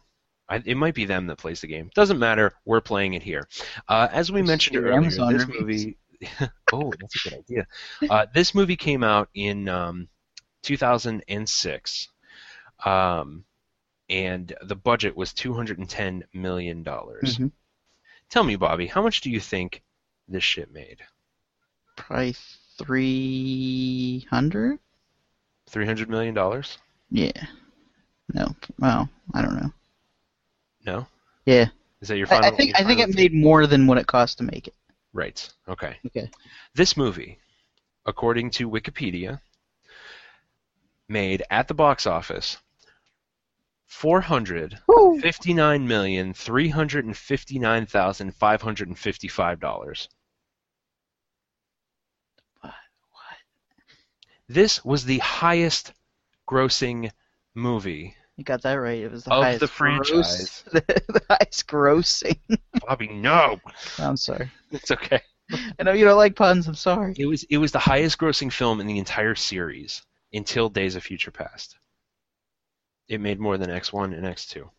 I, 0.49 0.61
it 0.65 0.77
might 0.77 0.95
be 0.95 1.05
them 1.05 1.27
that 1.27 1.37
plays 1.37 1.59
the 1.61 1.67
game. 1.67 1.89
Doesn't 1.93 2.19
matter. 2.19 2.53
We're 2.65 2.79
playing 2.81 3.13
it 3.15 3.23
here. 3.23 3.47
Uh, 3.89 4.07
as 4.11 4.31
we 4.31 4.39
Let's 4.41 4.47
mentioned 4.47 4.77
earlier, 4.77 4.93
Amazon 4.93 5.33
this 5.33 5.45
reviews. 5.45 5.85
movie. 5.85 5.97
oh, 6.73 6.93
that's 6.99 7.25
a 7.25 7.29
good 7.29 7.39
idea. 7.39 7.67
Uh, 8.09 8.25
this 8.33 8.55
movie 8.55 8.77
came 8.77 9.03
out 9.03 9.29
in 9.33 9.67
um, 9.67 10.07
2006, 10.63 12.07
um, 12.85 13.43
and 14.09 14.55
the 14.61 14.75
budget 14.75 15.15
was 15.17 15.33
210 15.33 16.23
million 16.33 16.83
dollars. 16.83 17.37
Mhm. 17.37 17.51
Tell 18.29 18.43
me, 18.43 18.55
Bobby, 18.55 18.87
how 18.87 19.01
much 19.01 19.21
do 19.21 19.29
you 19.29 19.39
think 19.39 19.83
this 20.27 20.43
shit 20.43 20.71
made? 20.71 20.99
Probably 21.97 22.35
three 25.67 25.85
hundred. 25.85 26.07
300 26.07 26.09
million 26.09 26.33
dollars? 26.33 26.77
Yeah. 27.09 27.31
No. 28.33 28.55
Well, 28.79 29.09
I 29.33 29.41
don't 29.41 29.55
know. 29.55 29.71
No. 30.85 31.07
Yeah. 31.45 31.67
Is 32.01 32.09
that 32.09 32.17
your 32.17 32.27
final? 32.27 32.45
I 32.45 32.55
think 32.55 32.79
I 32.79 32.83
think 32.83 32.99
it 32.99 33.15
made 33.15 33.33
more 33.33 33.67
than 33.67 33.87
what 33.87 33.97
it 33.97 34.07
cost 34.07 34.37
to 34.39 34.43
make 34.43 34.67
it. 34.67 34.75
Right. 35.13 35.49
Okay. 35.67 35.97
Okay. 36.05 36.29
This 36.75 36.95
movie, 36.95 37.39
according 38.05 38.51
to 38.51 38.69
Wikipedia, 38.69 39.39
made 41.09 41.43
at 41.49 41.67
the 41.67 41.73
box 41.73 42.05
office 42.05 42.57
four 43.87 44.21
hundred 44.21 44.77
Woo. 44.87 45.19
fifty-nine 45.21 45.87
million 45.87 46.33
three 46.33 46.69
hundred 46.69 47.05
and 47.05 47.17
fifty-nine 47.17 47.85
thousand 47.85 48.35
five 48.35 48.61
hundred 48.61 48.89
and 48.89 48.99
fifty-five 48.99 49.59
dollars. 49.59 50.09
This 54.49 54.83
was 54.85 55.05
the 55.05 55.17
highest 55.19 55.93
grossing 56.49 57.11
movie 57.55 58.15
You 58.37 58.43
got 58.43 58.61
that 58.61 58.73
right. 58.75 58.99
It 58.99 59.11
was 59.11 59.23
the 59.25 59.33
of 59.33 59.43
highest 59.43 59.59
the 59.61 59.67
gross- 59.67 59.75
franchise. 59.75 60.63
the, 60.71 60.81
the 61.09 61.21
highest 61.29 61.67
grossing. 61.67 62.39
Bobby, 62.87 63.07
no, 63.09 63.59
I'm 63.99 64.17
sorry. 64.17 64.49
it's 64.71 64.91
okay. 64.91 65.21
I 65.79 65.83
know 65.83 65.93
you 65.93 66.05
don't 66.05 66.17
like 66.17 66.35
puns. 66.35 66.67
I'm 66.67 66.75
sorry. 66.75 67.13
It 67.17 67.25
was 67.25 67.43
it 67.49 67.57
was 67.57 67.71
the 67.71 67.79
highest 67.79 68.17
grossing 68.17 68.51
film 68.51 68.79
in 68.81 68.87
the 68.87 68.97
entire 68.99 69.35
series 69.35 70.01
until 70.33 70.69
Days 70.69 70.95
of 70.95 71.03
Future 71.03 71.31
Past. 71.31 71.77
It 73.07 73.21
made 73.21 73.39
more 73.39 73.57
than 73.57 73.69
X1 73.69 74.13
and 74.13 74.25
X2. 74.25 74.57
Well, 74.57 74.71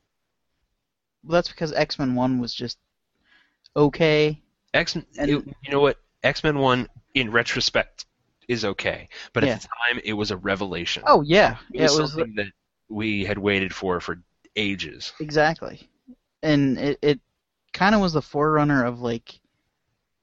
that's 1.25 1.49
because 1.49 1.73
X 1.73 1.99
Men 1.99 2.15
One 2.15 2.39
was 2.39 2.53
just 2.55 2.79
okay. 3.77 4.41
X, 4.75 4.95
And- 4.95 5.07
it- 5.17 5.29
you 5.65 5.71
know 5.71 5.81
what? 5.81 5.99
X 6.23 6.45
Men 6.45 6.59
One, 6.59 6.89
in 7.15 7.31
retrospect, 7.31 8.05
is 8.49 8.65
okay, 8.65 9.09
but 9.35 9.43
Yeah. 9.43 9.51
at 9.51 9.61
the 9.61 9.69
time 9.87 10.01
it 10.05 10.15
was 10.15 10.31
a 10.31 10.37
revelation. 10.39 11.05
Oh 11.07 11.23
yeah, 11.23 11.59
it 11.75 11.81
yeah, 11.81 11.83
was 11.83 11.93
it 11.93 11.97
was 11.97 12.17
something 12.17 12.35
that 12.37 12.53
we 12.89 13.25
had 13.25 13.39
waited 13.39 13.75
for 13.75 14.01
for 14.01 14.23
ages. 14.57 15.13
exactly, 15.19 15.89
and 16.43 16.79
it 16.79 16.99
it 17.03 17.21
kind 17.73 17.95
of 17.95 18.01
was 18.01 18.13
the 18.13 18.23
forerunner 18.23 18.85
of 18.85 19.01
like 19.01 19.41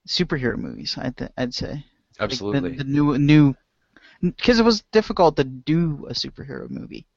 superhero 0.08 0.58
movies. 0.58 0.98
I 1.00 1.12
th- 1.12 1.32
I'd 1.38 1.54
say. 1.56 1.86
Like, 2.30 2.44
the- 2.52 2.62
Absolutely. 2.62 2.78
the, 2.78 2.84
new 2.86 3.18
new 3.18 3.56
because 4.22 4.60
it 4.60 4.66
was 4.66 4.84
difficult 4.92 5.38
to 5.38 5.44
do 5.46 6.08
a 6.10 6.14
superhero 6.14 6.70
movie. 6.70 7.08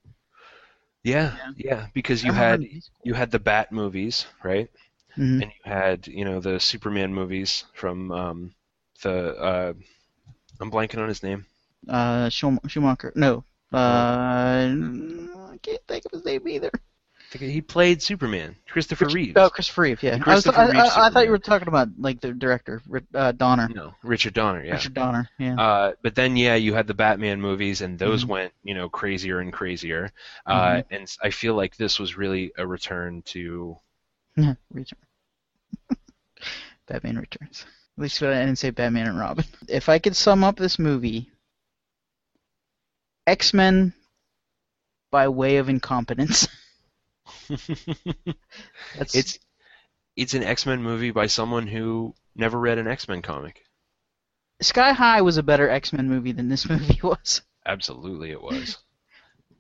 yeah, 1.03 1.37
Yeah. 1.37 1.53
yeah, 1.57 1.87
because 1.95 2.25
you 2.25 2.33
had 2.33 2.67
you 3.03 3.15
had 3.15 3.31
the 3.31 3.39
Bat 3.39 3.73
movies, 3.73 4.27
right? 4.43 4.71
Mhm. 5.17 5.41
and 5.41 5.53
you 5.53 5.71
had 5.73 6.07
you 6.09 6.25
know 6.25 6.41
the 6.41 6.61
Superman 6.61 7.15
movies 7.15 7.65
from 7.75 8.13
um, 8.13 8.55
the 9.03 9.37
uh, 9.37 9.73
I'm 10.61 10.71
blanking 10.71 10.99
on 10.99 11.09
his 11.09 11.23
name. 11.23 11.47
uh 11.89 12.29
Schum- 12.29 12.61
Schumacher. 12.69 13.13
No, 13.15 13.45
uh, 13.73 13.77
I 13.77 15.59
can't 15.63 15.81
think 15.87 16.05
of 16.07 16.13
his 16.13 16.25
name 16.25 16.47
either. 16.49 16.71
He 17.31 17.61
played 17.61 18.01
Superman, 18.03 18.57
Christopher 18.71 19.05
Rich- 19.05 19.15
Reeves. 19.15 19.33
Oh, 19.37 19.51
Christopher 19.51 19.83
Reeve. 19.83 20.03
Yeah, 20.03 20.13
I, 20.13 20.17
was, 20.17 20.23
Christopher 20.45 20.61
I, 20.63 20.71
I, 20.71 21.07
I 21.07 21.11
thought 21.11 21.27
you 21.27 21.31
were 21.31 21.39
talking 21.39 21.69
about 21.69 21.89
like 21.99 22.23
the 22.23 22.33
director, 22.33 22.81
uh, 23.15 23.33
Donner, 23.33 23.69
No, 23.69 23.93
Richard 24.03 24.33
Donner. 24.33 24.65
Yeah. 24.65 24.73
Richard 24.73 24.95
Donner. 24.95 25.29
Yeah. 25.39 25.61
Uh, 25.61 25.93
but 26.03 26.15
then 26.15 26.37
yeah, 26.39 26.55
you 26.55 26.73
had 26.73 26.87
the 26.87 26.95
Batman 26.95 27.39
movies, 27.43 27.83
and 27.83 27.99
those 27.99 28.25
Mhm. 28.25 28.29
went 28.29 28.53
you 28.65 28.73
know 28.73 28.89
crazier 28.89 29.41
and 29.41 29.53
crazier. 29.53 30.11
Uh, 30.47 30.69
Mm-hmm. 30.79 30.95
and 30.95 31.17
I 31.23 31.29
feel 31.31 31.55
like 31.55 31.77
this 31.77 31.99
was 31.99 32.17
really 32.17 32.51
a 32.57 32.67
return 32.67 33.21
to 33.27 33.77
Return. 34.73 34.99
Batman 36.87 37.19
Returns. 37.19 37.67
At 37.99 38.03
least 38.03 38.22
I 38.22 38.26
didn't 38.28 38.61
say 38.61 38.70
Batman 38.70 39.09
and 39.09 39.18
Robin. 39.18 39.44
If 39.66 39.88
I 39.88 39.99
could 39.99 40.14
sum 40.14 40.44
up 40.44 40.57
this 40.57 40.78
movie, 40.78 41.32
X 43.26 43.53
Men 43.53 43.92
by 45.11 45.26
way 45.26 45.57
of 45.57 45.68
incompetence. 45.68 46.46
It's 48.94 49.38
it's 50.14 50.34
an 50.34 50.44
X 50.44 50.64
Men 50.64 50.80
movie 50.80 51.11
by 51.11 51.26
someone 51.26 51.66
who 51.66 52.14
never 52.36 52.57
read 52.57 52.78
an 52.78 52.86
X 52.86 53.09
Men 53.09 53.20
comic. 53.20 53.64
Sky 54.62 54.92
High 54.92 55.22
was 55.22 55.36
a 55.36 55.42
better 55.42 55.68
X 55.68 55.92
Men 55.92 56.09
movie 56.09 56.32
than 56.32 56.49
this 56.49 56.68
movie 56.70 57.01
was. 57.03 57.42
Absolutely, 57.66 58.30
it 58.30 58.40
was, 58.40 58.78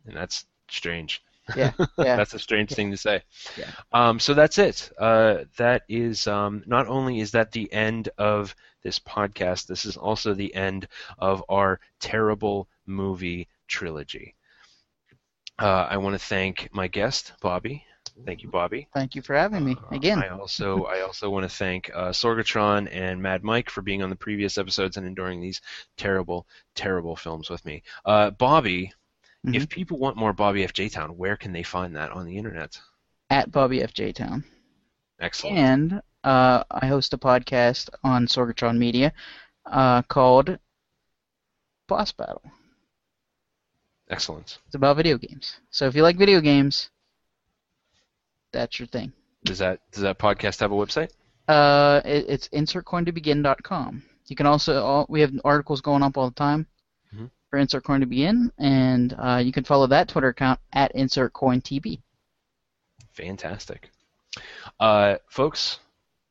and 0.06 0.16
that's 0.16 0.46
strange. 0.70 1.24
Yeah, 1.56 1.72
yeah. 1.98 2.16
that's 2.16 2.34
a 2.34 2.38
strange 2.38 2.70
thing 2.72 2.90
to 2.90 2.96
say. 2.96 3.22
Yeah. 3.56 3.70
Um, 3.92 4.18
so 4.20 4.34
that's 4.34 4.58
it. 4.58 4.90
Uh, 4.98 5.44
that 5.56 5.82
is 5.88 6.26
um, 6.26 6.62
not 6.66 6.86
only 6.88 7.20
is 7.20 7.32
that 7.32 7.52
the 7.52 7.72
end 7.72 8.08
of 8.18 8.54
this 8.82 8.98
podcast. 8.98 9.66
This 9.66 9.84
is 9.84 9.96
also 9.96 10.34
the 10.34 10.54
end 10.54 10.88
of 11.18 11.42
our 11.48 11.80
terrible 12.00 12.68
movie 12.86 13.48
trilogy. 13.66 14.34
Uh, 15.58 15.86
I 15.90 15.96
want 15.96 16.14
to 16.14 16.24
thank 16.24 16.68
my 16.72 16.86
guest, 16.86 17.32
Bobby. 17.40 17.84
Thank 18.24 18.42
you, 18.42 18.48
Bobby. 18.48 18.88
Thank 18.94 19.14
you 19.14 19.22
for 19.22 19.34
having 19.36 19.64
me 19.64 19.76
Uh, 19.76 19.94
again. 19.94 20.22
I 20.22 20.28
also 20.28 20.84
I 20.84 21.00
also 21.02 21.30
want 21.30 21.48
to 21.48 21.56
thank 21.56 21.90
uh, 21.94 22.10
Sorgatron 22.10 22.88
and 22.90 23.20
Mad 23.22 23.44
Mike 23.44 23.70
for 23.70 23.82
being 23.82 24.02
on 24.02 24.10
the 24.10 24.16
previous 24.16 24.58
episodes 24.58 24.96
and 24.96 25.06
enduring 25.06 25.40
these 25.40 25.60
terrible, 25.96 26.46
terrible 26.74 27.16
films 27.16 27.50
with 27.50 27.64
me. 27.64 27.82
Uh, 28.04 28.30
Bobby, 28.30 28.92
Mhm. 29.46 29.54
if 29.54 29.68
people 29.68 29.98
want 29.98 30.16
more 30.16 30.32
Bobby 30.32 30.64
F. 30.64 30.72
J. 30.72 30.88
Town, 30.88 31.16
where 31.16 31.36
can 31.36 31.52
they 31.52 31.62
find 31.62 31.94
that 31.96 32.10
on 32.10 32.26
the 32.26 32.36
internet? 32.36 32.78
At 33.30 33.52
Bobby 33.52 33.82
F 33.82 33.92
J 33.94 34.12
Town. 34.12 34.44
Excellent. 35.20 35.58
And 35.58 36.02
uh, 36.24 36.64
I 36.70 36.86
host 36.86 37.12
a 37.14 37.18
podcast 37.18 37.88
on 38.02 38.26
Sorgatron 38.26 38.78
Media 38.78 39.12
uh, 39.66 40.02
called 40.02 40.58
Boss 41.86 42.12
Battle. 42.12 42.42
Excellent. 44.10 44.58
It's 44.66 44.74
about 44.74 44.96
video 44.96 45.18
games. 45.18 45.60
So 45.70 45.86
if 45.86 45.94
you 45.94 46.02
like 46.02 46.16
video 46.16 46.40
games, 46.40 46.90
that's 48.52 48.78
your 48.78 48.88
thing. 48.88 49.12
Does 49.44 49.58
that 49.58 49.80
does 49.92 50.02
that 50.02 50.18
podcast 50.18 50.60
have 50.60 50.72
a 50.72 50.74
website? 50.74 51.10
Uh, 51.46 52.00
it, 52.04 52.24
it's 52.28 52.48
insertcointobegin.com. 52.48 54.02
You 54.26 54.36
can 54.36 54.46
also 54.46 54.82
all, 54.82 55.06
we 55.08 55.20
have 55.20 55.32
articles 55.44 55.80
going 55.80 56.02
up 56.02 56.16
all 56.18 56.28
the 56.28 56.34
time. 56.34 56.66
For 57.50 57.58
Insert 57.58 57.84
Coin 57.84 58.00
to 58.00 58.06
Begin, 58.06 58.52
and 58.58 59.14
uh, 59.18 59.40
you 59.42 59.52
can 59.52 59.64
follow 59.64 59.86
that 59.86 60.08
Twitter 60.08 60.28
account 60.28 60.60
at 60.72 60.94
InsertCoinTB. 60.94 62.00
Fantastic. 63.12 63.90
Uh, 64.78 65.16
folks, 65.28 65.80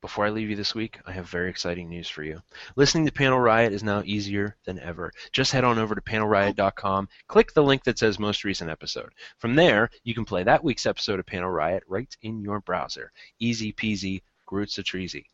before 0.02 0.26
I 0.26 0.30
leave 0.30 0.50
you 0.50 0.56
this 0.56 0.76
week, 0.76 1.00
I 1.06 1.12
have 1.12 1.28
very 1.28 1.50
exciting 1.50 1.90
news 1.90 2.08
for 2.08 2.24
you. 2.24 2.42
Listening 2.76 3.06
to 3.08 3.12
Panel 3.12 3.40
Riot 3.40 3.74
is 3.74 3.84
now 3.84 4.04
easier 4.06 4.56
than 4.66 4.80
ever. 4.80 5.12
Just 5.32 5.52
head 5.52 5.64
on 5.64 5.80
over 5.80 5.96
to 5.96 6.02
panelriot.com, 6.02 7.10
click 7.28 7.54
the 7.54 7.64
link 7.64 7.84
that 7.84 7.98
says 7.98 8.20
most 8.20 8.44
recent 8.44 8.70
episode. 8.70 9.12
From 9.40 9.56
there, 9.56 9.90
you 10.04 10.14
can 10.14 10.24
play 10.24 10.44
that 10.44 10.64
week's 10.64 10.86
episode 10.86 11.20
of 11.20 11.26
Panel 11.26 11.50
Riot 11.50 11.84
right 11.88 12.16
in 12.22 12.42
your 12.42 12.60
browser. 12.62 13.12
Easy 13.40 13.74
peasy, 13.74 14.22
Grootsa 14.48 14.84
treasy. 14.84 15.26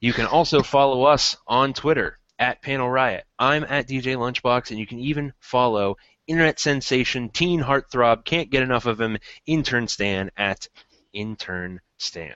You 0.00 0.12
can 0.12 0.26
also 0.26 0.62
follow 0.62 1.04
us 1.04 1.36
on 1.46 1.72
Twitter 1.72 2.18
at 2.38 2.62
Panel 2.62 2.90
Riot. 2.90 3.24
I'm 3.38 3.64
at 3.64 3.88
DJ 3.88 4.16
Lunchbox, 4.16 4.70
and 4.70 4.78
you 4.78 4.86
can 4.86 4.98
even 4.98 5.32
follow 5.40 5.96
internet 6.26 6.58
sensation, 6.58 7.28
teen 7.28 7.60
heartthrob, 7.60 8.24
can't 8.24 8.50
get 8.50 8.62
enough 8.62 8.86
of 8.86 9.00
him, 9.00 9.18
Intern 9.46 9.88
Stan 9.88 10.30
at 10.36 10.68
Intern 11.12 11.80
Stan. 11.98 12.34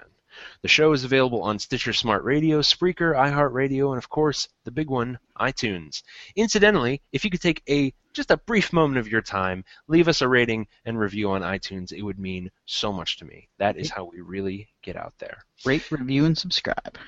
The 0.62 0.68
show 0.68 0.92
is 0.92 1.02
available 1.02 1.42
on 1.42 1.58
Stitcher 1.58 1.92
Smart 1.92 2.22
Radio, 2.22 2.60
Spreaker, 2.60 3.14
iHeartRadio, 3.16 3.88
and 3.88 3.98
of 3.98 4.08
course, 4.08 4.48
the 4.64 4.70
big 4.70 4.88
one, 4.88 5.18
iTunes. 5.36 6.02
Incidentally, 6.36 7.02
if 7.12 7.24
you 7.24 7.30
could 7.30 7.40
take 7.42 7.62
a 7.68 7.92
just 8.12 8.30
a 8.30 8.36
brief 8.36 8.72
moment 8.72 8.98
of 8.98 9.08
your 9.08 9.22
time, 9.22 9.64
leave 9.88 10.08
us 10.08 10.22
a 10.22 10.28
rating 10.28 10.66
and 10.84 10.98
review 10.98 11.30
on 11.30 11.42
iTunes, 11.42 11.92
it 11.92 12.02
would 12.02 12.18
mean 12.18 12.50
so 12.66 12.92
much 12.92 13.16
to 13.18 13.24
me. 13.24 13.48
That 13.58 13.76
is 13.76 13.90
how 13.90 14.04
we 14.04 14.20
really 14.20 14.68
get 14.82 14.96
out 14.96 15.14
there. 15.18 15.44
Rate, 15.64 15.90
review, 15.90 16.24
and 16.24 16.36
subscribe. 16.36 16.98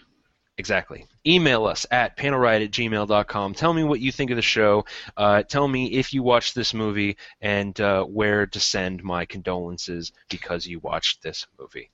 Exactly. 0.60 1.06
Email 1.26 1.64
us 1.64 1.86
at 1.90 2.18
panelriot 2.18 2.62
at 2.62 2.70
gmail.com. 2.70 3.54
Tell 3.54 3.72
me 3.72 3.82
what 3.82 3.98
you 3.98 4.12
think 4.12 4.30
of 4.30 4.36
the 4.36 4.42
show. 4.42 4.84
Uh, 5.16 5.42
tell 5.42 5.66
me 5.66 5.86
if 5.86 6.12
you 6.12 6.22
watched 6.22 6.54
this 6.54 6.74
movie 6.74 7.16
and 7.40 7.80
uh, 7.80 8.04
where 8.04 8.46
to 8.46 8.60
send 8.60 9.02
my 9.02 9.24
condolences 9.24 10.12
because 10.28 10.66
you 10.66 10.78
watched 10.78 11.22
this 11.22 11.46
movie. 11.58 11.90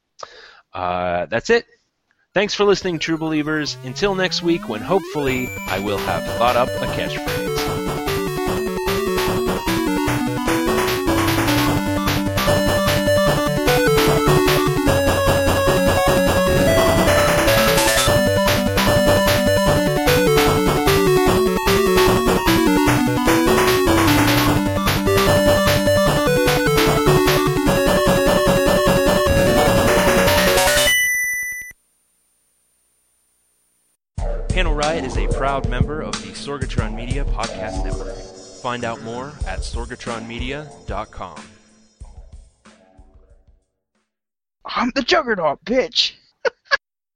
Uh, 0.75 1.27
that's 1.27 1.49
it. 1.49 1.65
Thanks 2.35 2.55
for 2.55 2.65
listening, 2.65 2.99
true 2.99 3.17
believers. 3.17 3.77
Until 3.85 4.17
next 4.17 4.43
week, 4.43 4.69
when 4.69 4.81
hopefully 4.81 5.49
I 5.69 5.79
will 5.79 5.99
have 5.99 6.27
thought 6.37 6.57
up 6.57 6.69
a 6.69 6.87
catchphrase. 6.87 7.46
Proud 35.37 35.69
member 35.69 36.01
of 36.01 36.13
the 36.23 36.29
Sorgatron 36.29 36.95
Media 36.95 37.23
Podcast 37.27 37.85
Network. 37.85 38.17
Find 38.63 38.85
out 38.85 39.03
more 39.03 39.35
at 39.47 39.61
sorgatronmedia.com. 39.61 41.41
I'm 44.65 44.91
the 44.95 45.03
Juggernaut, 45.03 45.65
bitch! 45.65 46.15